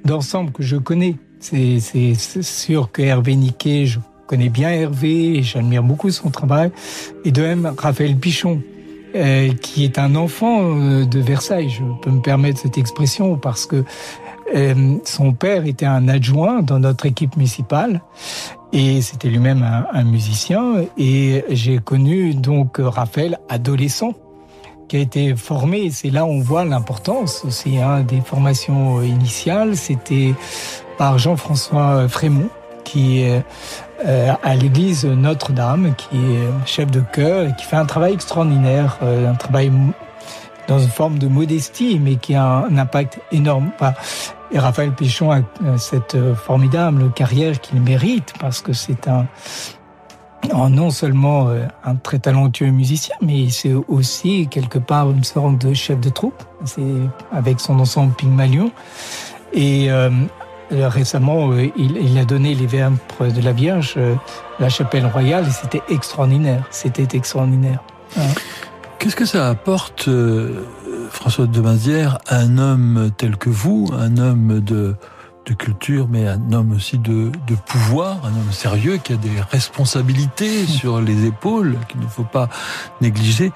d'ensemble 0.05 0.53
que 0.53 0.63
je 0.63 0.77
connais. 0.77 1.17
C'est 1.41 1.81
sûr 2.15 2.93
que 2.93 3.03
Hervé 3.03 3.35
Niquet, 3.35 3.87
je 3.87 3.99
connais 4.29 4.49
bien 4.49 4.71
Hervé 4.71 5.43
j'admire 5.43 5.83
beaucoup 5.83 6.11
son 6.11 6.31
travail. 6.31 6.71
Et 7.25 7.33
de 7.33 7.43
même, 7.43 7.75
Raphaël 7.77 8.17
Pichon, 8.17 8.63
euh, 9.15 9.53
qui 9.61 9.85
est 9.85 9.99
un 9.99 10.15
enfant 10.15 10.61
euh, 10.63 11.05
de 11.05 11.19
Versailles. 11.19 11.69
Je 11.69 11.83
peux 12.01 12.11
me 12.11 12.23
permettre 12.23 12.61
cette 12.61 12.79
expression 12.79 13.37
parce 13.37 13.67
que 13.67 13.85
son 15.05 15.33
père 15.33 15.67
était 15.67 15.87
un 15.87 16.09
adjoint 16.09 16.63
dans 16.63 16.79
notre 16.79 17.07
équipe 17.07 17.37
municipale 17.37 18.03
et 18.73 19.03
c'était 19.03 19.29
lui-même 19.29 19.63
un, 19.63 19.87
un, 19.93 20.05
musicien. 20.05 20.77
Et 20.99 21.45
j'ai 21.51 21.79
connu 21.79 22.35
donc 22.35 22.77
Raphaël 22.79 23.39
adolescent 23.49 24.15
qui 24.89 24.97
a 24.97 25.01
été 25.01 25.37
formé. 25.37 25.91
C'est 25.91 26.11
là 26.11 26.25
où 26.25 26.29
on 26.29 26.41
voit 26.41 26.65
l'importance 26.65 27.45
aussi 27.45 27.79
hein, 27.79 28.01
des 28.03 28.21
formations 28.21 29.03
initiales. 29.03 29.77
C'était 29.77 30.35
par 30.99 31.19
Jean-François 31.19 32.09
Frémont 32.09 32.49
qui 32.85 33.23
est 33.23 33.43
euh, 34.05 34.33
à 34.43 34.55
l'église 34.55 35.05
Notre-Dame, 35.05 35.95
qui 35.97 36.17
est 36.17 36.67
chef 36.67 36.91
de 36.91 37.01
chœur 37.01 37.47
et 37.47 37.55
qui 37.57 37.65
fait 37.65 37.77
un 37.77 37.87
travail 37.87 38.15
extraordinaire, 38.15 38.99
euh, 39.03 39.31
un 39.31 39.35
travail 39.35 39.71
dans 40.73 40.79
une 40.79 40.91
forme 40.91 41.19
de 41.19 41.29
modestie, 41.29 42.01
mais 42.01 42.17
qui 42.17 42.35
a 42.35 42.45
un 42.45 42.77
impact 42.79 43.21
énorme. 43.31 43.71
Et 44.51 44.59
Raphaël 44.59 44.93
Pichon 44.93 45.31
a 45.31 45.43
cette 45.79 46.17
formidable 46.35 47.11
carrière 47.13 47.61
qu'il 47.61 47.81
mérite 47.81 48.33
parce 48.41 48.61
que 48.61 48.73
c'est 48.73 49.09
un 49.09 49.27
non 50.53 50.91
seulement 50.91 51.49
euh, 51.49 51.67
un 51.85 51.95
très 51.95 52.19
talentueux 52.19 52.71
musicien, 52.71 53.15
mais 53.23 53.49
c'est 53.49 53.75
aussi 53.89 54.49
quelque 54.49 54.79
part 54.79 55.11
une 55.11 55.25
sorte 55.25 55.57
de 55.59 55.73
chef 55.73 56.01
de 56.01 56.11
troupe. 56.11 56.43
C'est 56.65 56.83
avec 57.33 57.61
son 57.61 57.79
ensemble 57.79 58.13
Pygmalion. 58.15 58.73
Et 59.53 59.91
euh, 60.73 60.89
récemment, 60.89 61.51
euh, 61.53 61.71
il, 61.77 62.19
a 62.19 62.25
donné 62.25 62.55
les 62.55 62.67
verbes 62.67 62.97
de 63.21 63.41
la 63.43 63.53
Vierge, 63.53 63.95
euh, 63.97 64.15
la 64.59 64.69
chapelle 64.69 65.07
royale, 65.07 65.47
et 65.47 65.51
c'était 65.51 65.83
extraordinaire. 65.89 66.65
C'était 66.71 67.17
extraordinaire. 67.17 67.81
Qu'est-ce 69.03 69.17
que 69.17 69.25
ça 69.25 69.49
apporte, 69.49 70.09
François 71.11 71.49
de 71.49 71.61
Mazière, 71.61 72.19
à 72.29 72.37
un 72.37 72.57
homme 72.57 73.11
tel 73.17 73.37
que 73.37 73.51
vous, 73.51 73.91
un 73.93 74.17
homme 74.17 74.61
de, 74.61 74.95
de 75.45 75.55
culture, 75.55 76.07
mais 76.09 76.29
un 76.29 76.53
homme 76.53 76.71
aussi 76.71 76.99
de, 76.99 77.33
de, 77.49 77.57
pouvoir, 77.67 78.25
un 78.25 78.29
homme 78.29 78.53
sérieux 78.53 78.99
qui 78.99 79.13
a 79.13 79.17
des 79.17 79.41
responsabilités 79.51 80.67
sur 80.69 81.01
les 81.01 81.27
épaules 81.27 81.77
qu'il 81.89 82.01
ne 82.01 82.07
faut 82.07 82.23
pas 82.23 82.49
négliger, 83.01 83.51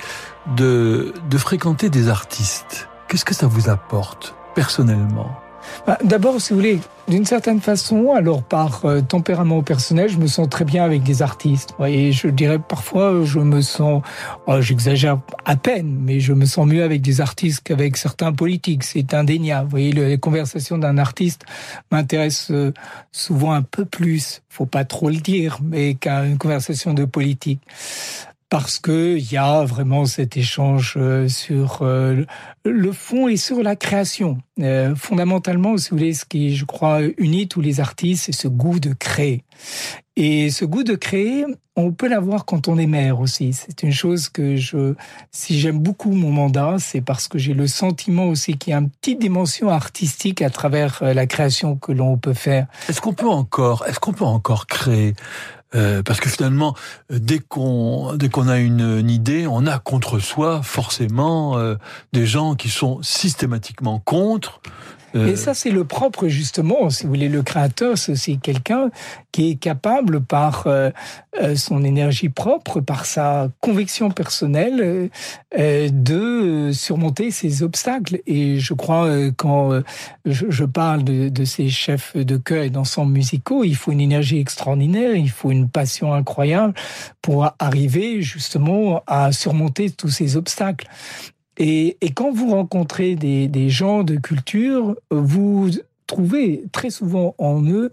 de, 0.57 1.15
de 1.31 1.39
fréquenter 1.39 1.91
des 1.91 2.09
artistes? 2.09 2.89
Qu'est-ce 3.07 3.25
que 3.25 3.33
ça 3.33 3.47
vous 3.47 3.71
apporte 3.71 4.35
personnellement? 4.57 5.31
Bah, 5.87 5.99
D'abord, 6.05 6.41
si 6.41 6.53
vous 6.53 6.59
voulez, 6.59 6.81
d'une 7.09 7.25
certaine 7.25 7.61
façon, 7.61 8.13
alors 8.13 8.43
par 8.43 8.85
euh, 8.85 9.01
tempérament 9.01 9.63
personnel, 9.63 10.09
je 10.09 10.19
me 10.19 10.27
sens 10.27 10.49
très 10.49 10.65
bien 10.65 10.85
avec 10.85 11.03
des 11.03 11.23
artistes. 11.23 11.75
Et 11.87 12.13
je 12.13 12.29
dirais 12.29 12.59
parfois, 12.59 13.25
je 13.25 13.39
me 13.39 13.61
sens, 13.61 14.03
oh, 14.47 14.61
j'exagère 14.61 15.19
à 15.45 15.57
peine, 15.57 15.97
mais 16.01 16.21
je 16.21 16.33
me 16.33 16.45
sens 16.45 16.67
mieux 16.67 16.83
avec 16.83 17.03
des 17.03 17.21
artistes 17.21 17.61
qu'avec 17.63 17.97
certains 17.97 18.33
politiques. 18.33 18.83
C'est 18.83 19.15
indéniable. 19.15 19.65
Vous 19.65 19.71
voyez, 19.71 19.93
les 19.93 20.19
conversations 20.19 20.79
d'un 20.79 20.99
artiste 20.99 21.43
m'intéressent 21.93 22.51
euh, 22.51 22.75
souvent 23.13 23.53
un 23.53 23.63
peu 23.63 23.85
plus. 23.85 24.43
Faut 24.49 24.67
pas 24.67 24.85
trop 24.85 25.09
le 25.09 25.17
dire, 25.17 25.59
mais 25.63 25.95
qu'une 25.95 26.39
conversation 26.39 26.95
de 26.95 27.05
politique 27.05 27.61
parce 28.49 28.79
que 28.79 29.17
il 29.17 29.33
y 29.33 29.37
a 29.37 29.65
vraiment 29.65 30.07
cet 30.07 30.37
échange 30.37 30.95
euh, 30.97 31.29
sur 31.29 31.81
euh, 31.83 32.25
le 32.65 32.93
fond 32.93 33.29
et 33.29 33.37
sur 33.37 33.63
la 33.63 33.75
création. 33.75 34.39
Euh, 34.61 34.95
fondamentalement, 34.95 35.77
si 35.77 35.91
vous 35.91 35.97
voulez, 35.97 36.15
ce 36.15 36.25
qui, 36.25 36.55
je 36.55 36.65
crois, 36.65 37.01
unit 37.19 37.49
tous 37.49 37.61
les 37.61 37.81
artistes, 37.81 38.25
c'est 38.27 38.33
ce 38.33 38.49
goût 38.49 38.79
de 38.79 38.93
créer. 38.93 39.43
Et 40.15 40.49
ce 40.51 40.65
goût 40.65 40.85
de 40.85 40.95
créer, 40.95 41.45
on 41.75 41.93
peut 41.93 42.09
l'avoir 42.09 42.47
quand 42.47 42.69
on 42.69 42.79
est 42.79 42.87
mère 42.87 43.21
aussi. 43.21 43.53
C'est 43.53 43.83
une 43.83 43.93
chose 43.93 44.31
que 44.31 44.57
je, 44.57 44.95
si 45.31 45.59
j'aime 45.59 45.79
beaucoup 45.79 46.13
mon 46.13 46.31
mandat, 46.31 46.77
c'est 46.79 47.03
parce 47.03 47.29
que 47.29 47.37
j'ai 47.39 47.53
le 47.53 47.67
sentiment 47.67 48.27
aussi 48.29 48.57
qu'il 48.57 48.71
y 48.71 48.75
a 48.75 48.79
une 48.79 48.89
petite 48.89 49.21
dimension 49.21 49.69
artistique 49.69 50.41
à 50.41 50.49
travers 50.49 51.03
la 51.03 51.27
création 51.27 51.77
que 51.77 51.93
l'on 51.93 52.17
peut 52.17 52.33
faire. 52.33 52.67
Est-ce 52.89 53.03
qu'on 53.03 53.13
peut 53.13 53.29
encore, 53.29 53.85
est-ce 53.87 54.01
qu'on 54.01 54.15
peut 54.15 54.25
encore 54.25 54.67
créer? 54.67 55.15
Euh, 55.77 56.03
parce 56.03 56.21
que 56.21 56.29
finalement, 56.29 56.75
dès 57.11 57.39
qu'on 57.39 58.15
dès 58.17 58.29
qu'on 58.29 58.49
a 58.49 58.59
une, 58.59 59.11
idée, 59.11 59.47
on 59.47 59.67
a 59.67 59.79
contre 59.79 60.19
soi 60.19 60.63
forcément 60.63 61.59
euh, 61.59 61.77
des 62.13 62.27
gens 62.27 62.55
qui 62.55 62.69
sont 62.69 63.03
systématiquement 63.03 64.01
contre. 64.01 64.61
Et 65.25 65.37
ça, 65.37 65.55
c'est 65.55 65.71
le 65.71 65.85
propre, 65.85 66.29
justement, 66.29 66.91
si 66.91 67.05
vous 67.05 67.11
voulez, 67.11 67.29
le 67.29 67.43
créateur, 67.43 67.97
c'est 67.97 68.37
quelqu'un 68.37 68.91
qui 69.33 69.51
est 69.51 69.57
capable, 69.57 70.21
par 70.21 70.67
son 71.55 71.85
énergie 71.85 72.29
propre, 72.29 72.81
par 72.81 73.07
sa 73.07 73.49
conviction 73.61 74.11
personnelle, 74.11 75.11
de 75.57 76.71
surmonter 76.73 77.31
ces 77.31 77.63
obstacles. 77.63 78.21
Et 78.27 78.59
je 78.59 78.75
crois, 78.75 79.09
quand 79.37 79.83
je 80.25 80.65
parle 80.65 81.05
de, 81.05 81.29
de 81.29 81.45
ces 81.45 81.69
chefs 81.69 82.17
de 82.17 82.37
chœur 82.37 82.63
et 82.63 82.71
d'ensembles 82.71 83.13
musicaux, 83.13 83.65
il 83.65 83.77
faut 83.77 83.93
une 83.93 84.01
énergie 84.01 84.39
extraordinaire, 84.39 85.15
il 85.15 85.31
faut 85.31 85.51
une 85.51 85.69
passion 85.69 86.13
incroyable 86.13 86.75
pour 87.23 87.51
arriver 87.59 88.23
justement 88.23 89.03
à 89.07 89.33
surmonter 89.33 89.91
tous 89.91 90.09
ces 90.09 90.37
obstacles. 90.37 90.89
Et, 91.59 91.97
et 92.01 92.11
quand 92.11 92.31
vous 92.31 92.51
rencontrez 92.51 93.17
des, 93.17 93.49
des 93.49 93.71
gens 93.71 94.03
de 94.05 94.17
culture, 94.17 94.97
vous 95.11 95.71
trouvez 96.07 96.65
très 96.73 96.91
souvent 96.91 97.35
en 97.39 97.65
eux 97.67 97.93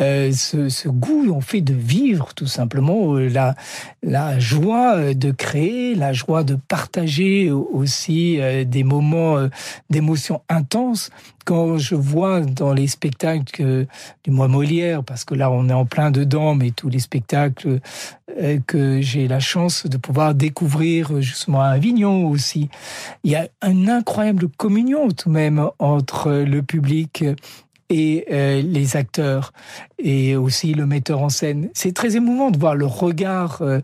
euh, 0.00 0.30
ce, 0.32 0.68
ce, 0.68 0.88
goût 0.88 1.32
en 1.32 1.40
fait 1.40 1.62
de 1.62 1.72
vivre 1.72 2.34
tout 2.34 2.46
simplement 2.46 3.14
euh, 3.14 3.28
la 3.28 3.54
la 4.02 4.38
joie 4.38 4.96
euh, 4.96 5.14
de 5.14 5.30
créer 5.30 5.94
la 5.94 6.12
joie 6.12 6.44
de 6.44 6.54
partager 6.54 7.50
aussi 7.50 8.38
des 8.66 8.84
moments 8.84 9.48
d'émotion 9.88 10.42
intense 10.48 11.10
quand 11.46 11.78
je 11.78 11.94
vois 11.94 12.40
dans 12.40 12.74
les 12.74 12.86
spectacles 12.86 13.86
du 14.24 14.30
mois 14.30 14.48
Molière 14.48 15.02
parce 15.02 15.24
que 15.24 15.34
là 15.34 15.50
on 15.50 15.70
est 15.70 15.72
en 15.72 15.86
plein 15.86 16.10
dedans 16.10 16.54
mais 16.54 16.72
tous 16.72 16.90
les 16.90 16.98
spectacles 16.98 17.80
que 18.66 19.00
j'ai 19.00 19.28
la 19.28 19.40
chance 19.40 19.86
de 19.86 19.96
pouvoir 19.96 20.34
découvrir 20.34 21.22
justement 21.22 21.62
à 21.62 21.68
Avignon 21.68 22.28
aussi 22.28 22.68
il 23.24 23.30
y 23.30 23.36
a 23.36 23.48
une 23.64 23.88
incroyable 23.88 24.48
communion 24.48 25.08
tout 25.08 25.30
de 25.30 25.34
même 25.34 25.70
entre 25.78 26.32
le 26.32 26.62
public 26.62 27.24
et 27.88 28.26
euh, 28.30 28.62
les 28.62 28.96
acteurs 28.96 29.52
et 29.98 30.36
aussi 30.36 30.74
le 30.74 30.86
metteur 30.86 31.20
en 31.22 31.28
scène. 31.28 31.70
C'est 31.74 31.94
très 31.94 32.16
émouvant 32.16 32.50
de 32.50 32.58
voir 32.58 32.74
le 32.74 32.86
regard 32.86 33.62
euh, 33.62 33.80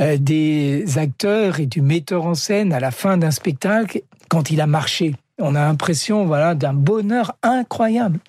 euh, 0.00 0.16
des 0.16 0.98
acteurs 0.98 1.60
et 1.60 1.66
du 1.66 1.82
metteur 1.82 2.26
en 2.26 2.34
scène 2.34 2.72
à 2.72 2.80
la 2.80 2.90
fin 2.90 3.16
d'un 3.16 3.30
spectacle 3.30 4.02
quand 4.28 4.50
il 4.50 4.60
a 4.60 4.66
marché. 4.66 5.14
On 5.40 5.54
a 5.54 5.60
l'impression 5.60 6.26
voilà 6.26 6.54
d'un 6.54 6.74
bonheur 6.74 7.32
incroyable. 7.42 8.20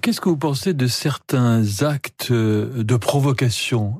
Qu'est-ce 0.00 0.22
que 0.22 0.30
vous 0.30 0.38
pensez 0.38 0.72
de 0.72 0.86
certains 0.86 1.62
actes 1.82 2.32
de 2.32 2.96
provocation 2.96 3.98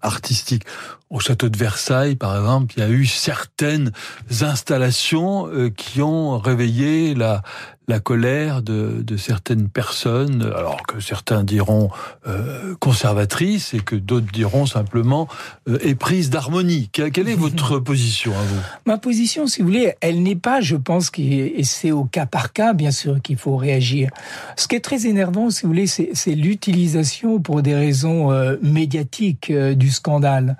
artistique 0.00 0.64
Au 1.10 1.20
château 1.20 1.50
de 1.50 1.58
Versailles, 1.58 2.16
par 2.16 2.34
exemple, 2.34 2.72
il 2.76 2.80
y 2.80 2.82
a 2.82 2.88
eu 2.88 3.04
certaines 3.04 3.92
installations 4.40 5.50
qui 5.76 6.00
ont 6.00 6.38
réveillé 6.38 7.14
la, 7.14 7.42
la 7.88 8.00
colère 8.00 8.60
de, 8.62 9.02
de, 9.02 9.16
certaines 9.16 9.68
personnes, 9.70 10.42
alors 10.54 10.82
que 10.86 11.00
certains 11.00 11.42
diront 11.42 11.90
euh, 12.26 12.74
conservatrices 12.78 13.72
et 13.72 13.80
que 13.80 13.96
d'autres 13.96 14.30
diront 14.30 14.66
simplement 14.66 15.26
euh, 15.68 15.78
éprise 15.80 16.28
d'harmonie. 16.28 16.90
Quelle, 16.92 17.28
est 17.28 17.34
votre 17.34 17.78
position 17.78 18.32
à 18.32 18.42
vous? 18.42 18.60
Ma 18.84 18.98
position, 18.98 19.46
si 19.46 19.62
vous 19.62 19.68
voulez, 19.68 19.94
elle 20.02 20.22
n'est 20.22 20.36
pas, 20.36 20.60
je 20.60 20.76
pense, 20.76 21.10
et 21.16 21.64
c'est 21.64 21.90
au 21.90 22.04
cas 22.04 22.26
par 22.26 22.52
cas, 22.52 22.74
bien 22.74 22.90
sûr, 22.90 23.22
qu'il 23.22 23.38
faut 23.38 23.56
réagir. 23.56 24.10
Ce 24.56 24.68
qui 24.68 24.76
est 24.76 24.80
très 24.80 25.06
énervant, 25.06 25.48
si 25.48 25.62
vous 25.62 25.68
voulez, 25.68 25.86
c'est 25.86 26.34
l'utilisation 26.34 27.40
pour 27.40 27.62
des 27.62 27.74
raisons 27.74 28.30
euh, 28.32 28.56
médiatiques 28.60 29.50
euh, 29.50 29.74
du 29.74 29.90
scandale. 29.90 30.58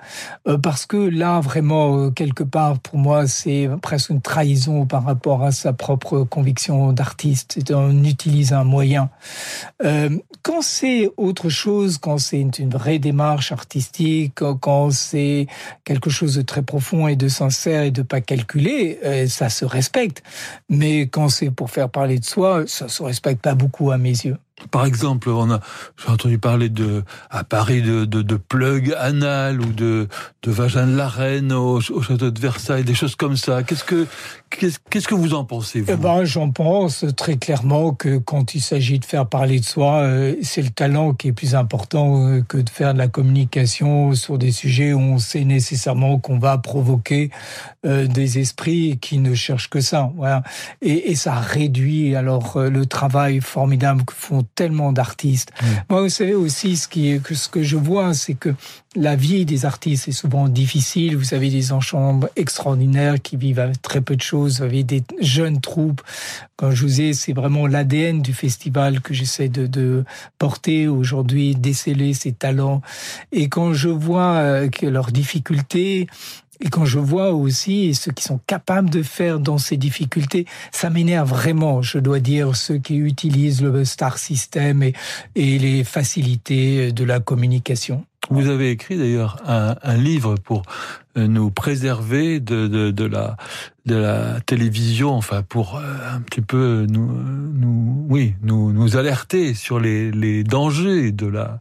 Parce 0.62 0.86
que 0.86 0.96
là, 0.96 1.40
vraiment, 1.40 2.10
quelque 2.10 2.42
part, 2.42 2.78
pour 2.78 2.98
moi, 2.98 3.26
c'est 3.26 3.68
presque 3.82 4.08
une 4.08 4.22
trahison 4.22 4.86
par 4.86 5.04
rapport 5.04 5.42
à 5.42 5.52
sa 5.52 5.74
propre 5.74 6.24
conviction 6.24 6.92
d'artiste 6.92 7.17
on 7.70 8.04
utilise 8.04 8.52
un 8.52 8.64
moyen. 8.64 9.10
Euh, 9.84 10.10
quand 10.42 10.62
c'est 10.62 11.10
autre 11.16 11.48
chose, 11.48 11.98
quand 11.98 12.18
c'est 12.18 12.40
une 12.40 12.70
vraie 12.70 12.98
démarche 12.98 13.52
artistique, 13.52 14.40
quand 14.60 14.90
c'est 14.90 15.46
quelque 15.84 16.10
chose 16.10 16.34
de 16.34 16.42
très 16.42 16.62
profond 16.62 17.08
et 17.08 17.16
de 17.16 17.28
sincère 17.28 17.82
et 17.82 17.90
de 17.90 18.02
pas 18.02 18.20
calculé, 18.20 18.98
euh, 19.04 19.26
ça 19.26 19.48
se 19.48 19.64
respecte. 19.64 20.22
Mais 20.68 21.08
quand 21.08 21.28
c'est 21.28 21.50
pour 21.50 21.70
faire 21.70 21.90
parler 21.90 22.18
de 22.18 22.24
soi, 22.24 22.64
ça 22.66 22.88
se 22.88 23.02
respecte 23.02 23.42
pas 23.42 23.54
beaucoup 23.54 23.90
à 23.90 23.98
mes 23.98 24.10
yeux. 24.10 24.36
Par 24.70 24.84
exemple, 24.84 25.30
on 25.30 25.50
a, 25.50 25.60
j'ai 25.96 26.10
entendu 26.10 26.38
parler 26.38 26.68
de, 26.68 27.04
à 27.30 27.44
Paris 27.44 27.80
de, 27.80 28.04
de, 28.04 28.22
de 28.22 28.36
plug 28.36 28.92
anal 28.98 29.60
ou 29.60 29.72
de, 29.72 30.08
de 30.42 30.50
vagin 30.50 30.86
de 30.86 30.96
la 30.96 31.08
reine 31.08 31.52
au, 31.52 31.80
château 31.80 32.30
de 32.30 32.40
Versailles, 32.40 32.84
des 32.84 32.94
choses 32.94 33.14
comme 33.14 33.36
ça. 33.36 33.62
Qu'est-ce 33.62 33.84
que, 33.84 34.06
qu'est-ce, 34.50 35.08
que 35.08 35.14
vous 35.14 35.34
en 35.34 35.44
pensez, 35.44 35.80
vous 35.80 35.92
eh 35.92 35.96
ben, 35.96 36.24
j'en 36.24 36.50
pense 36.50 37.04
très 37.16 37.36
clairement 37.36 37.92
que 37.92 38.18
quand 38.18 38.54
il 38.54 38.60
s'agit 38.60 38.98
de 38.98 39.04
faire 39.04 39.26
parler 39.26 39.60
de 39.60 39.64
soi, 39.64 40.00
euh, 40.00 40.34
c'est 40.42 40.62
le 40.62 40.70
talent 40.70 41.14
qui 41.14 41.28
est 41.28 41.32
plus 41.32 41.54
important 41.54 42.26
euh, 42.26 42.42
que 42.42 42.58
de 42.58 42.70
faire 42.70 42.94
de 42.94 42.98
la 42.98 43.08
communication 43.08 44.14
sur 44.14 44.38
des 44.38 44.52
sujets 44.52 44.92
où 44.92 45.00
on 45.00 45.18
sait 45.18 45.44
nécessairement 45.44 46.18
qu'on 46.18 46.38
va 46.38 46.58
provoquer 46.58 47.30
euh, 47.86 48.06
des 48.06 48.38
esprits 48.38 48.98
qui 49.00 49.18
ne 49.18 49.34
cherchent 49.34 49.70
que 49.70 49.80
ça. 49.80 50.10
Voilà. 50.16 50.42
Et, 50.82 51.10
et 51.10 51.14
ça 51.14 51.34
réduit 51.34 52.14
alors 52.16 52.58
le 52.58 52.86
travail 52.86 53.40
formidable 53.40 54.04
que 54.04 54.14
font 54.14 54.44
tellement 54.54 54.92
d'artistes. 54.92 55.52
Moi, 55.90 56.02
vous 56.02 56.08
savez 56.08 56.34
aussi 56.34 56.76
ce 56.76 56.88
qui 56.88 57.20
que 57.20 57.34
ce 57.34 57.48
que 57.48 57.62
je 57.62 57.76
vois, 57.76 58.14
c'est 58.14 58.34
que 58.34 58.54
la 58.96 59.16
vie 59.16 59.44
des 59.44 59.66
artistes 59.66 60.08
est 60.08 60.12
souvent 60.12 60.48
difficile. 60.48 61.16
Vous 61.16 61.34
avez 61.34 61.50
des 61.50 61.72
enchambres 61.72 62.28
extraordinaires 62.36 63.20
qui 63.20 63.36
vivent 63.36 63.60
avec 63.60 63.82
très 63.82 64.00
peu 64.00 64.16
de 64.16 64.22
choses. 64.22 64.58
Vous 64.58 64.64
avez 64.64 64.82
des 64.82 65.02
jeunes 65.20 65.60
troupes. 65.60 66.02
Quand 66.56 66.70
je 66.70 66.82
vous 66.82 67.00
ai, 67.00 67.12
c'est 67.12 67.32
vraiment 67.32 67.66
l'ADN 67.66 68.22
du 68.22 68.32
festival 68.32 69.00
que 69.00 69.14
j'essaie 69.14 69.48
de, 69.48 69.66
de, 69.66 70.04
porter 70.38 70.88
aujourd'hui, 70.88 71.54
déceler 71.54 72.14
ces 72.14 72.32
talents. 72.32 72.82
Et 73.30 73.48
quand 73.48 73.74
je 73.74 73.88
vois 73.88 74.34
euh, 74.36 74.68
que 74.68 74.86
leurs 74.86 75.12
difficultés, 75.12 76.06
et 76.60 76.70
quand 76.70 76.84
je 76.84 76.98
vois 76.98 77.32
aussi 77.32 77.94
ceux 77.94 78.10
qui 78.10 78.24
sont 78.24 78.40
capables 78.46 78.90
de 78.90 79.02
faire 79.02 79.38
dans 79.38 79.58
ces 79.58 79.76
difficultés, 79.76 80.46
ça 80.72 80.90
m'énerve 80.90 81.28
vraiment, 81.28 81.82
je 81.82 81.98
dois 81.98 82.18
dire, 82.18 82.56
ceux 82.56 82.78
qui 82.78 82.96
utilisent 82.96 83.62
le 83.62 83.84
star 83.84 84.18
system 84.18 84.82
et 84.82 85.58
les 85.58 85.84
facilités 85.84 86.90
de 86.90 87.04
la 87.04 87.20
communication. 87.20 88.04
Vous 88.30 88.48
avez 88.48 88.70
écrit 88.70 88.98
d'ailleurs 88.98 89.38
un, 89.46 89.76
un, 89.82 89.96
livre 89.96 90.34
pour 90.34 90.62
euh, 91.16 91.26
nous 91.26 91.50
préserver 91.50 92.40
de, 92.40 92.66
de, 92.66 92.90
de, 92.90 93.04
la, 93.04 93.36
de 93.86 93.94
la 93.94 94.40
télévision, 94.40 95.14
enfin 95.14 95.42
pour 95.42 95.76
euh, 95.76 95.82
un 96.14 96.20
petit 96.20 96.42
peu 96.42 96.86
nous, 96.88 97.10
nous 97.10 98.06
oui, 98.08 98.34
nous, 98.42 98.72
nous 98.72 98.96
alerter 98.96 99.54
sur 99.54 99.80
les, 99.80 100.10
les 100.10 100.44
dangers 100.44 101.10
de 101.10 101.26
la 101.26 101.60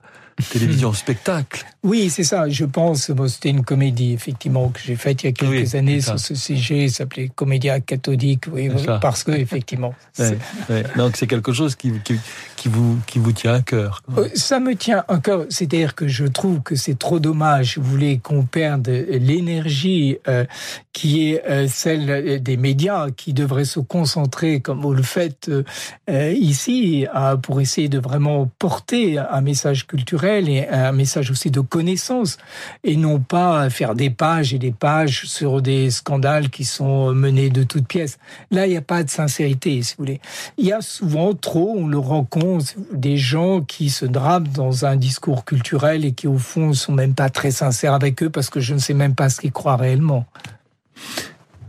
télévision 0.52 0.94
spectacle. 0.94 1.66
Oui, 1.84 2.10
c'est 2.10 2.24
ça. 2.24 2.50
Je 2.50 2.66
pense, 2.66 3.12
bon, 3.12 3.28
c'était 3.28 3.50
une 3.50 3.64
comédie 3.64 4.14
effectivement 4.14 4.70
que 4.70 4.80
j'ai 4.84 4.96
faite 4.96 5.24
il 5.24 5.28
y 5.28 5.30
a 5.30 5.32
quelques 5.32 5.76
années 5.76 6.02
sur 6.02 6.20
ce 6.20 6.36
sujet. 6.36 6.88
S'appelait 6.90 7.30
Comédia 7.34 7.80
cathodique, 7.80 8.46
oui, 8.52 8.70
parce 9.02 9.24
que 9.24 9.32
effectivement. 9.32 9.94
Donc 10.98 11.16
c'est 11.16 11.28
quelque 11.28 11.54
chose 11.54 11.76
qui, 11.76 11.94
qui, 12.04 12.20
qui, 12.58 12.68
vous 12.68 12.98
qui 13.08 13.20
vous 13.20 13.32
tient 13.32 13.54
à 13.54 13.62
cœur. 13.62 14.02
Euh, 14.18 14.28
ça 14.36 14.60
me 14.60 14.76
tient 14.76 15.06
à 15.08 15.18
cœur. 15.20 15.46
C'est-à-dire 15.50 15.96
que 15.96 16.08
je 16.08 16.26
trouve 16.26 16.62
que 16.62 16.76
c'est 16.76 17.00
trop 17.00 17.20
dommage. 17.20 17.78
Vous 17.78 17.90
voulez 17.90 18.18
qu'on 18.18 18.44
perde 18.44 18.88
l'énergie 18.88 20.18
euh, 20.28 20.44
qui 20.92 21.32
est 21.32 21.46
euh, 21.48 21.68
celle 21.70 22.42
des 22.42 22.58
médias, 22.58 23.12
qui 23.12 23.34
devraient 23.34 23.66
se 23.66 23.80
concentrer, 23.80 24.60
comme 24.60 24.82
vous 24.82 24.94
le 24.94 25.04
faites 25.04 25.50
ici, 26.10 27.06
pour 27.44 27.62
essayer 27.62 27.88
de 27.88 28.00
vraiment 28.00 28.50
porter 28.58 29.20
un 29.20 29.42
message 29.42 29.86
culturel 29.86 30.50
et 30.50 30.68
un 30.68 30.92
message 30.92 31.30
aussi 31.30 31.52
de 31.52 31.62
connaissance, 31.62 32.38
et 32.84 32.96
non 32.96 33.20
pas 33.20 33.70
faire 33.70 33.94
des 33.94 34.10
pages 34.10 34.54
et 34.54 34.60
des 34.60 34.72
pages 34.72 35.26
sur 35.26 35.62
des 35.62 35.92
scandales 35.92 36.50
qui 36.50 36.64
sont 36.64 37.14
menés 37.14 37.50
de 37.50 37.64
toutes 37.64 37.88
pièces. 37.88 38.18
Là, 38.50 38.66
il 38.66 38.72
n'y 38.72 38.78
a 38.78 38.82
pas 38.82 39.04
de 39.04 39.10
sincérité, 39.10 39.82
si 39.84 39.96
vous 39.96 40.06
voulez. 40.06 40.20
Il 40.58 40.66
y 40.66 40.74
a 40.74 40.82
souvent 40.82 41.34
trop, 41.34 41.76
on 41.78 41.88
le 41.88 42.00
rencontre, 42.00 42.47
des 42.92 43.18
gens 43.18 43.62
qui 43.62 43.90
se 43.90 44.06
drapent 44.06 44.50
dans 44.50 44.86
un 44.86 44.96
discours 44.96 45.46
culturel 45.46 46.06
et 46.06 46.12
qui, 46.12 46.28
au 46.28 46.38
fond, 46.38 46.74
sont 46.74 46.94
même 46.94 47.14
pas 47.14 47.30
très 47.30 47.52
sincères 47.52 47.94
avec 47.94 48.24
eux 48.24 48.30
parce 48.30 48.50
que 48.50 48.60
je 48.60 48.74
ne 48.74 48.80
sais 48.80 48.94
même 48.94 49.16
pas 49.16 49.30
ce 49.30 49.42
qu'ils 49.42 49.52
croient 49.52 49.78
réellement. 49.78 50.26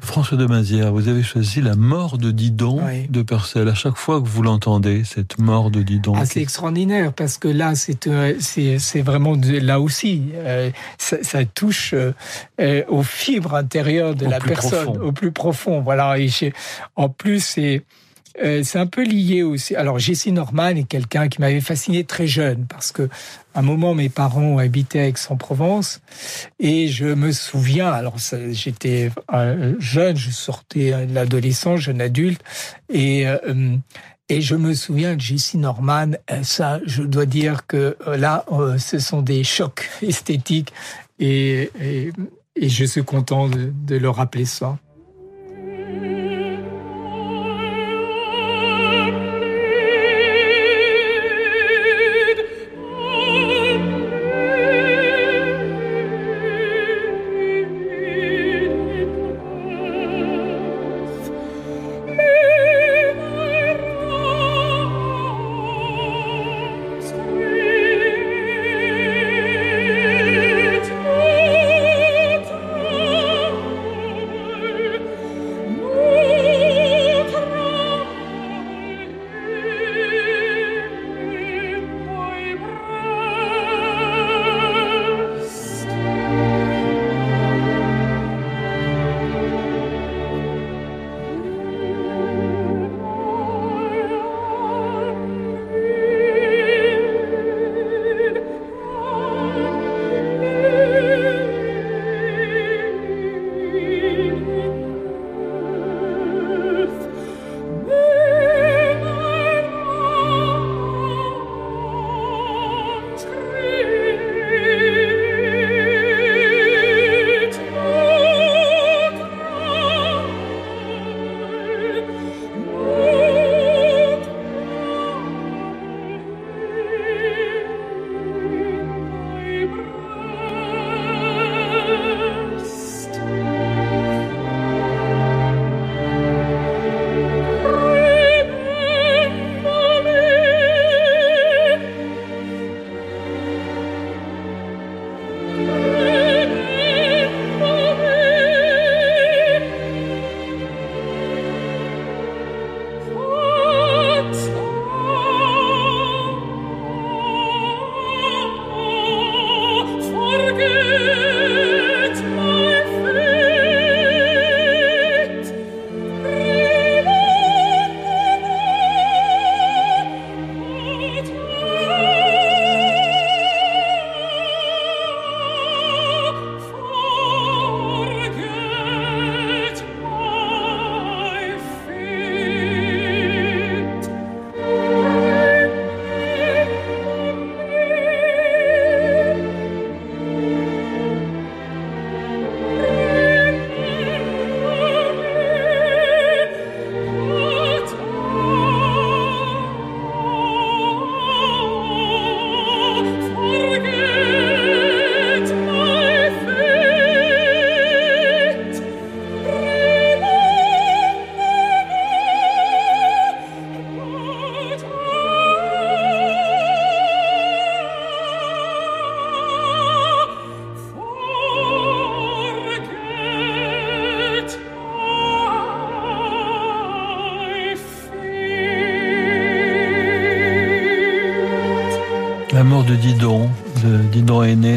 François 0.08 0.38
de 0.38 0.46
Mazière, 0.46 0.90
vous 0.90 1.08
avez 1.08 1.22
choisi 1.22 1.60
la 1.60 1.76
mort 1.76 2.16
de 2.16 2.30
Didon 2.30 2.80
de 3.10 3.22
Purcell. 3.22 3.68
À 3.68 3.74
chaque 3.74 3.96
fois 3.96 4.22
que 4.22 4.26
vous 4.26 4.42
l'entendez, 4.42 5.04
cette 5.04 5.38
mort 5.38 5.70
de 5.70 5.82
Didon. 5.82 6.14
Ah, 6.16 6.24
c'est 6.24 6.40
extraordinaire 6.40 7.12
parce 7.12 7.36
que 7.36 7.46
là, 7.46 7.74
c'est 7.74 8.08
euh, 8.08 9.02
vraiment 9.02 9.36
là 9.44 9.80
aussi, 9.80 10.30
euh, 10.34 10.70
ça, 10.96 11.44
touche 11.44 11.94
euh, 11.94 12.84
aux 12.88 13.02
fibres 13.02 13.54
intérieures 13.54 14.14
de 14.14 14.24
la 14.24 14.40
personne, 14.40 14.96
au 14.96 15.12
plus 15.12 15.30
profond. 15.30 15.82
Voilà. 15.82 16.18
Et 16.18 16.30
en 16.96 17.10
plus, 17.10 17.44
c'est 17.44 17.84
euh, 18.42 18.62
c'est 18.62 18.78
un 18.78 18.86
peu 18.86 19.04
lié 19.04 19.42
aussi. 19.42 19.74
Alors, 19.74 19.98
Jessie 19.98 20.32
Norman 20.32 20.68
est 20.68 20.88
quelqu'un 20.88 21.28
qui 21.28 21.40
m'avait 21.40 21.60
fasciné 21.60 22.04
très 22.04 22.26
jeune 22.26 22.66
parce 22.66 22.92
que 22.92 23.08
à 23.54 23.60
un 23.60 23.62
moment, 23.62 23.94
mes 23.94 24.08
parents 24.08 24.58
habitaient 24.58 25.00
à 25.00 25.08
Aix-en-Provence 25.08 26.00
et 26.60 26.88
je 26.88 27.06
me 27.06 27.32
souviens, 27.32 27.90
alors 27.90 28.16
j'étais 28.50 29.10
euh, 29.32 29.74
jeune, 29.78 30.16
je 30.16 30.30
sortais 30.30 31.06
de 31.06 31.14
l'adolescence, 31.14 31.80
jeune 31.80 32.00
adulte 32.00 32.42
et 32.88 33.26
euh, 33.26 33.76
et 34.30 34.42
je 34.42 34.54
me 34.56 34.74
souviens 34.74 35.16
de 35.16 35.20
Jessie 35.22 35.56
Norman, 35.56 36.10
ça, 36.42 36.80
je 36.84 37.02
dois 37.02 37.24
dire 37.24 37.66
que 37.66 37.96
là, 38.06 38.44
ce 38.76 38.98
sont 38.98 39.22
des 39.22 39.42
chocs 39.42 39.88
esthétiques 40.02 40.74
et, 41.18 41.70
et, 41.80 42.12
et 42.54 42.68
je 42.68 42.84
suis 42.84 43.04
content 43.04 43.48
de, 43.48 43.72
de 43.86 43.96
le 43.96 44.10
rappeler 44.10 44.44
ça. 44.44 44.76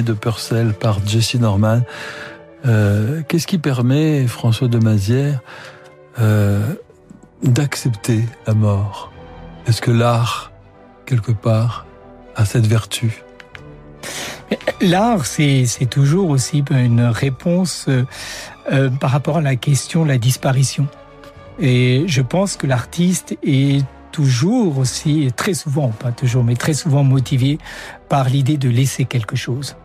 De 0.02 0.14
Purcell 0.14 0.74
par 0.74 1.06
Jesse 1.06 1.36
Norman. 1.36 1.82
Euh, 2.66 3.22
Qu'est-ce 3.28 3.48
qui 3.48 3.58
permet, 3.58 4.26
François 4.28 4.68
de 4.68 4.80
Mazière, 4.80 5.42
euh, 6.20 6.74
d'accepter 7.44 8.24
la 8.48 8.54
mort? 8.54 9.12
Est-ce 9.68 9.82
que 9.82 9.92
l'art, 9.92 10.52
quelque 11.06 11.32
part, 11.32 11.86
a 12.36 12.46
cette 12.46 12.66
vertu? 12.66 13.24
L'art, 14.82 15.26
c'est 15.26 15.66
toujours 15.90 16.30
aussi 16.30 16.64
une 16.72 17.02
réponse 17.02 17.88
euh, 18.72 18.90
par 19.00 19.12
rapport 19.12 19.38
à 19.38 19.42
la 19.42 19.56
question 19.56 20.04
de 20.04 20.10
la 20.10 20.18
disparition. 20.18 20.88
Et 21.60 22.06
je 22.08 22.22
pense 22.22 22.58
que 22.58 22.66
l'artiste 22.66 23.38
est 23.44 23.86
toujours 24.12 24.78
aussi, 24.78 25.32
très 25.36 25.54
souvent, 25.54 25.90
pas 25.90 26.12
toujours, 26.12 26.44
mais 26.44 26.56
très 26.56 26.74
souvent 26.74 27.04
motivé 27.04 27.60
par 28.10 28.30
l'idée 28.30 28.58
de 28.58 28.70
laisser 28.70 29.06
quelque 29.06 29.36
chose. 29.36 29.76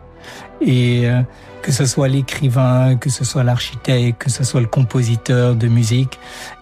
Et 0.61 1.07
euh, 1.07 1.21
que 1.61 1.71
ce 1.71 1.85
soit 1.85 2.07
l'écrivain, 2.07 2.95
que 2.95 3.09
ce 3.09 3.25
soit 3.25 3.43
l'architecte, 3.43 4.23
que 4.23 4.29
ce 4.29 4.43
soit 4.43 4.61
le 4.61 4.67
compositeur 4.67 5.55
de 5.55 5.67
musique, 5.67 6.17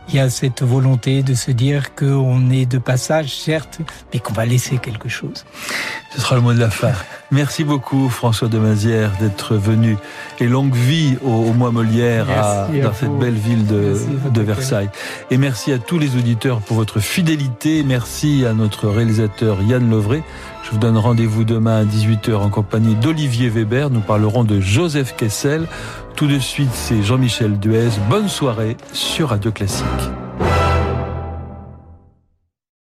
il 0.10 0.16
y 0.16 0.20
a 0.20 0.30
cette 0.30 0.62
volonté 0.62 1.24
de 1.24 1.34
se 1.34 1.52
dire 1.52 1.96
qu'on 1.96 2.50
est 2.52 2.66
de 2.66 2.78
passage, 2.78 3.36
certes, 3.36 3.80
mais 4.14 4.20
qu'on 4.20 4.34
va 4.34 4.46
laisser 4.46 4.78
quelque 4.78 5.10
chose. 5.10 5.46
Ce 6.14 6.22
sera 6.22 6.36
le 6.36 6.42
mot 6.42 6.54
de 6.54 6.60
la 6.60 6.70
fin. 6.70 6.92
Merci 7.32 7.64
beaucoup 7.64 8.10
François 8.10 8.48
de 8.48 8.60
Mazière 8.60 9.12
d'être 9.20 9.56
venu 9.56 9.98
et 10.40 10.48
longue 10.48 10.76
vie 10.76 11.18
au, 11.24 11.54
mois 11.54 11.72
Molière 11.72 12.28
à, 12.30 12.68
dans 12.68 12.94
cette 12.94 13.18
belle 13.18 13.34
ville 13.34 13.66
de, 13.66 13.98
de 14.30 14.42
Versailles. 14.42 14.90
Et 15.32 15.38
merci 15.38 15.74
à 15.74 15.80
tous 15.80 15.98
les 15.98 16.16
auditeurs 16.16 16.62
pour 16.62 16.78
votre 16.78 17.00
fidélité. 17.00 17.84
Merci 17.84 18.46
à 18.46 18.54
notre 18.54 18.88
réalisateur 18.88 19.62
Yann 19.64 19.90
Lovray. 19.90 20.24
Je 20.66 20.72
vous 20.72 20.78
donne 20.80 20.98
rendez-vous 20.98 21.44
demain 21.44 21.82
à 21.82 21.84
18h 21.86 22.34
en 22.34 22.50
compagnie 22.50 22.96
d'Olivier 22.96 23.50
Weber. 23.50 23.92
Nous 23.92 24.00
parlerons 24.00 24.44
de 24.44 24.60
Joseph 24.60 25.16
Kessel. 25.16 25.68
Tout 26.16 26.26
de 26.26 26.40
suite, 26.40 26.74
c'est 26.74 27.04
Jean-Michel 27.04 27.60
Duez. 27.60 27.90
Bonne 28.10 28.28
soirée 28.28 28.76
sur 28.92 29.30
Radio 29.30 29.52
Classique. 29.52 29.86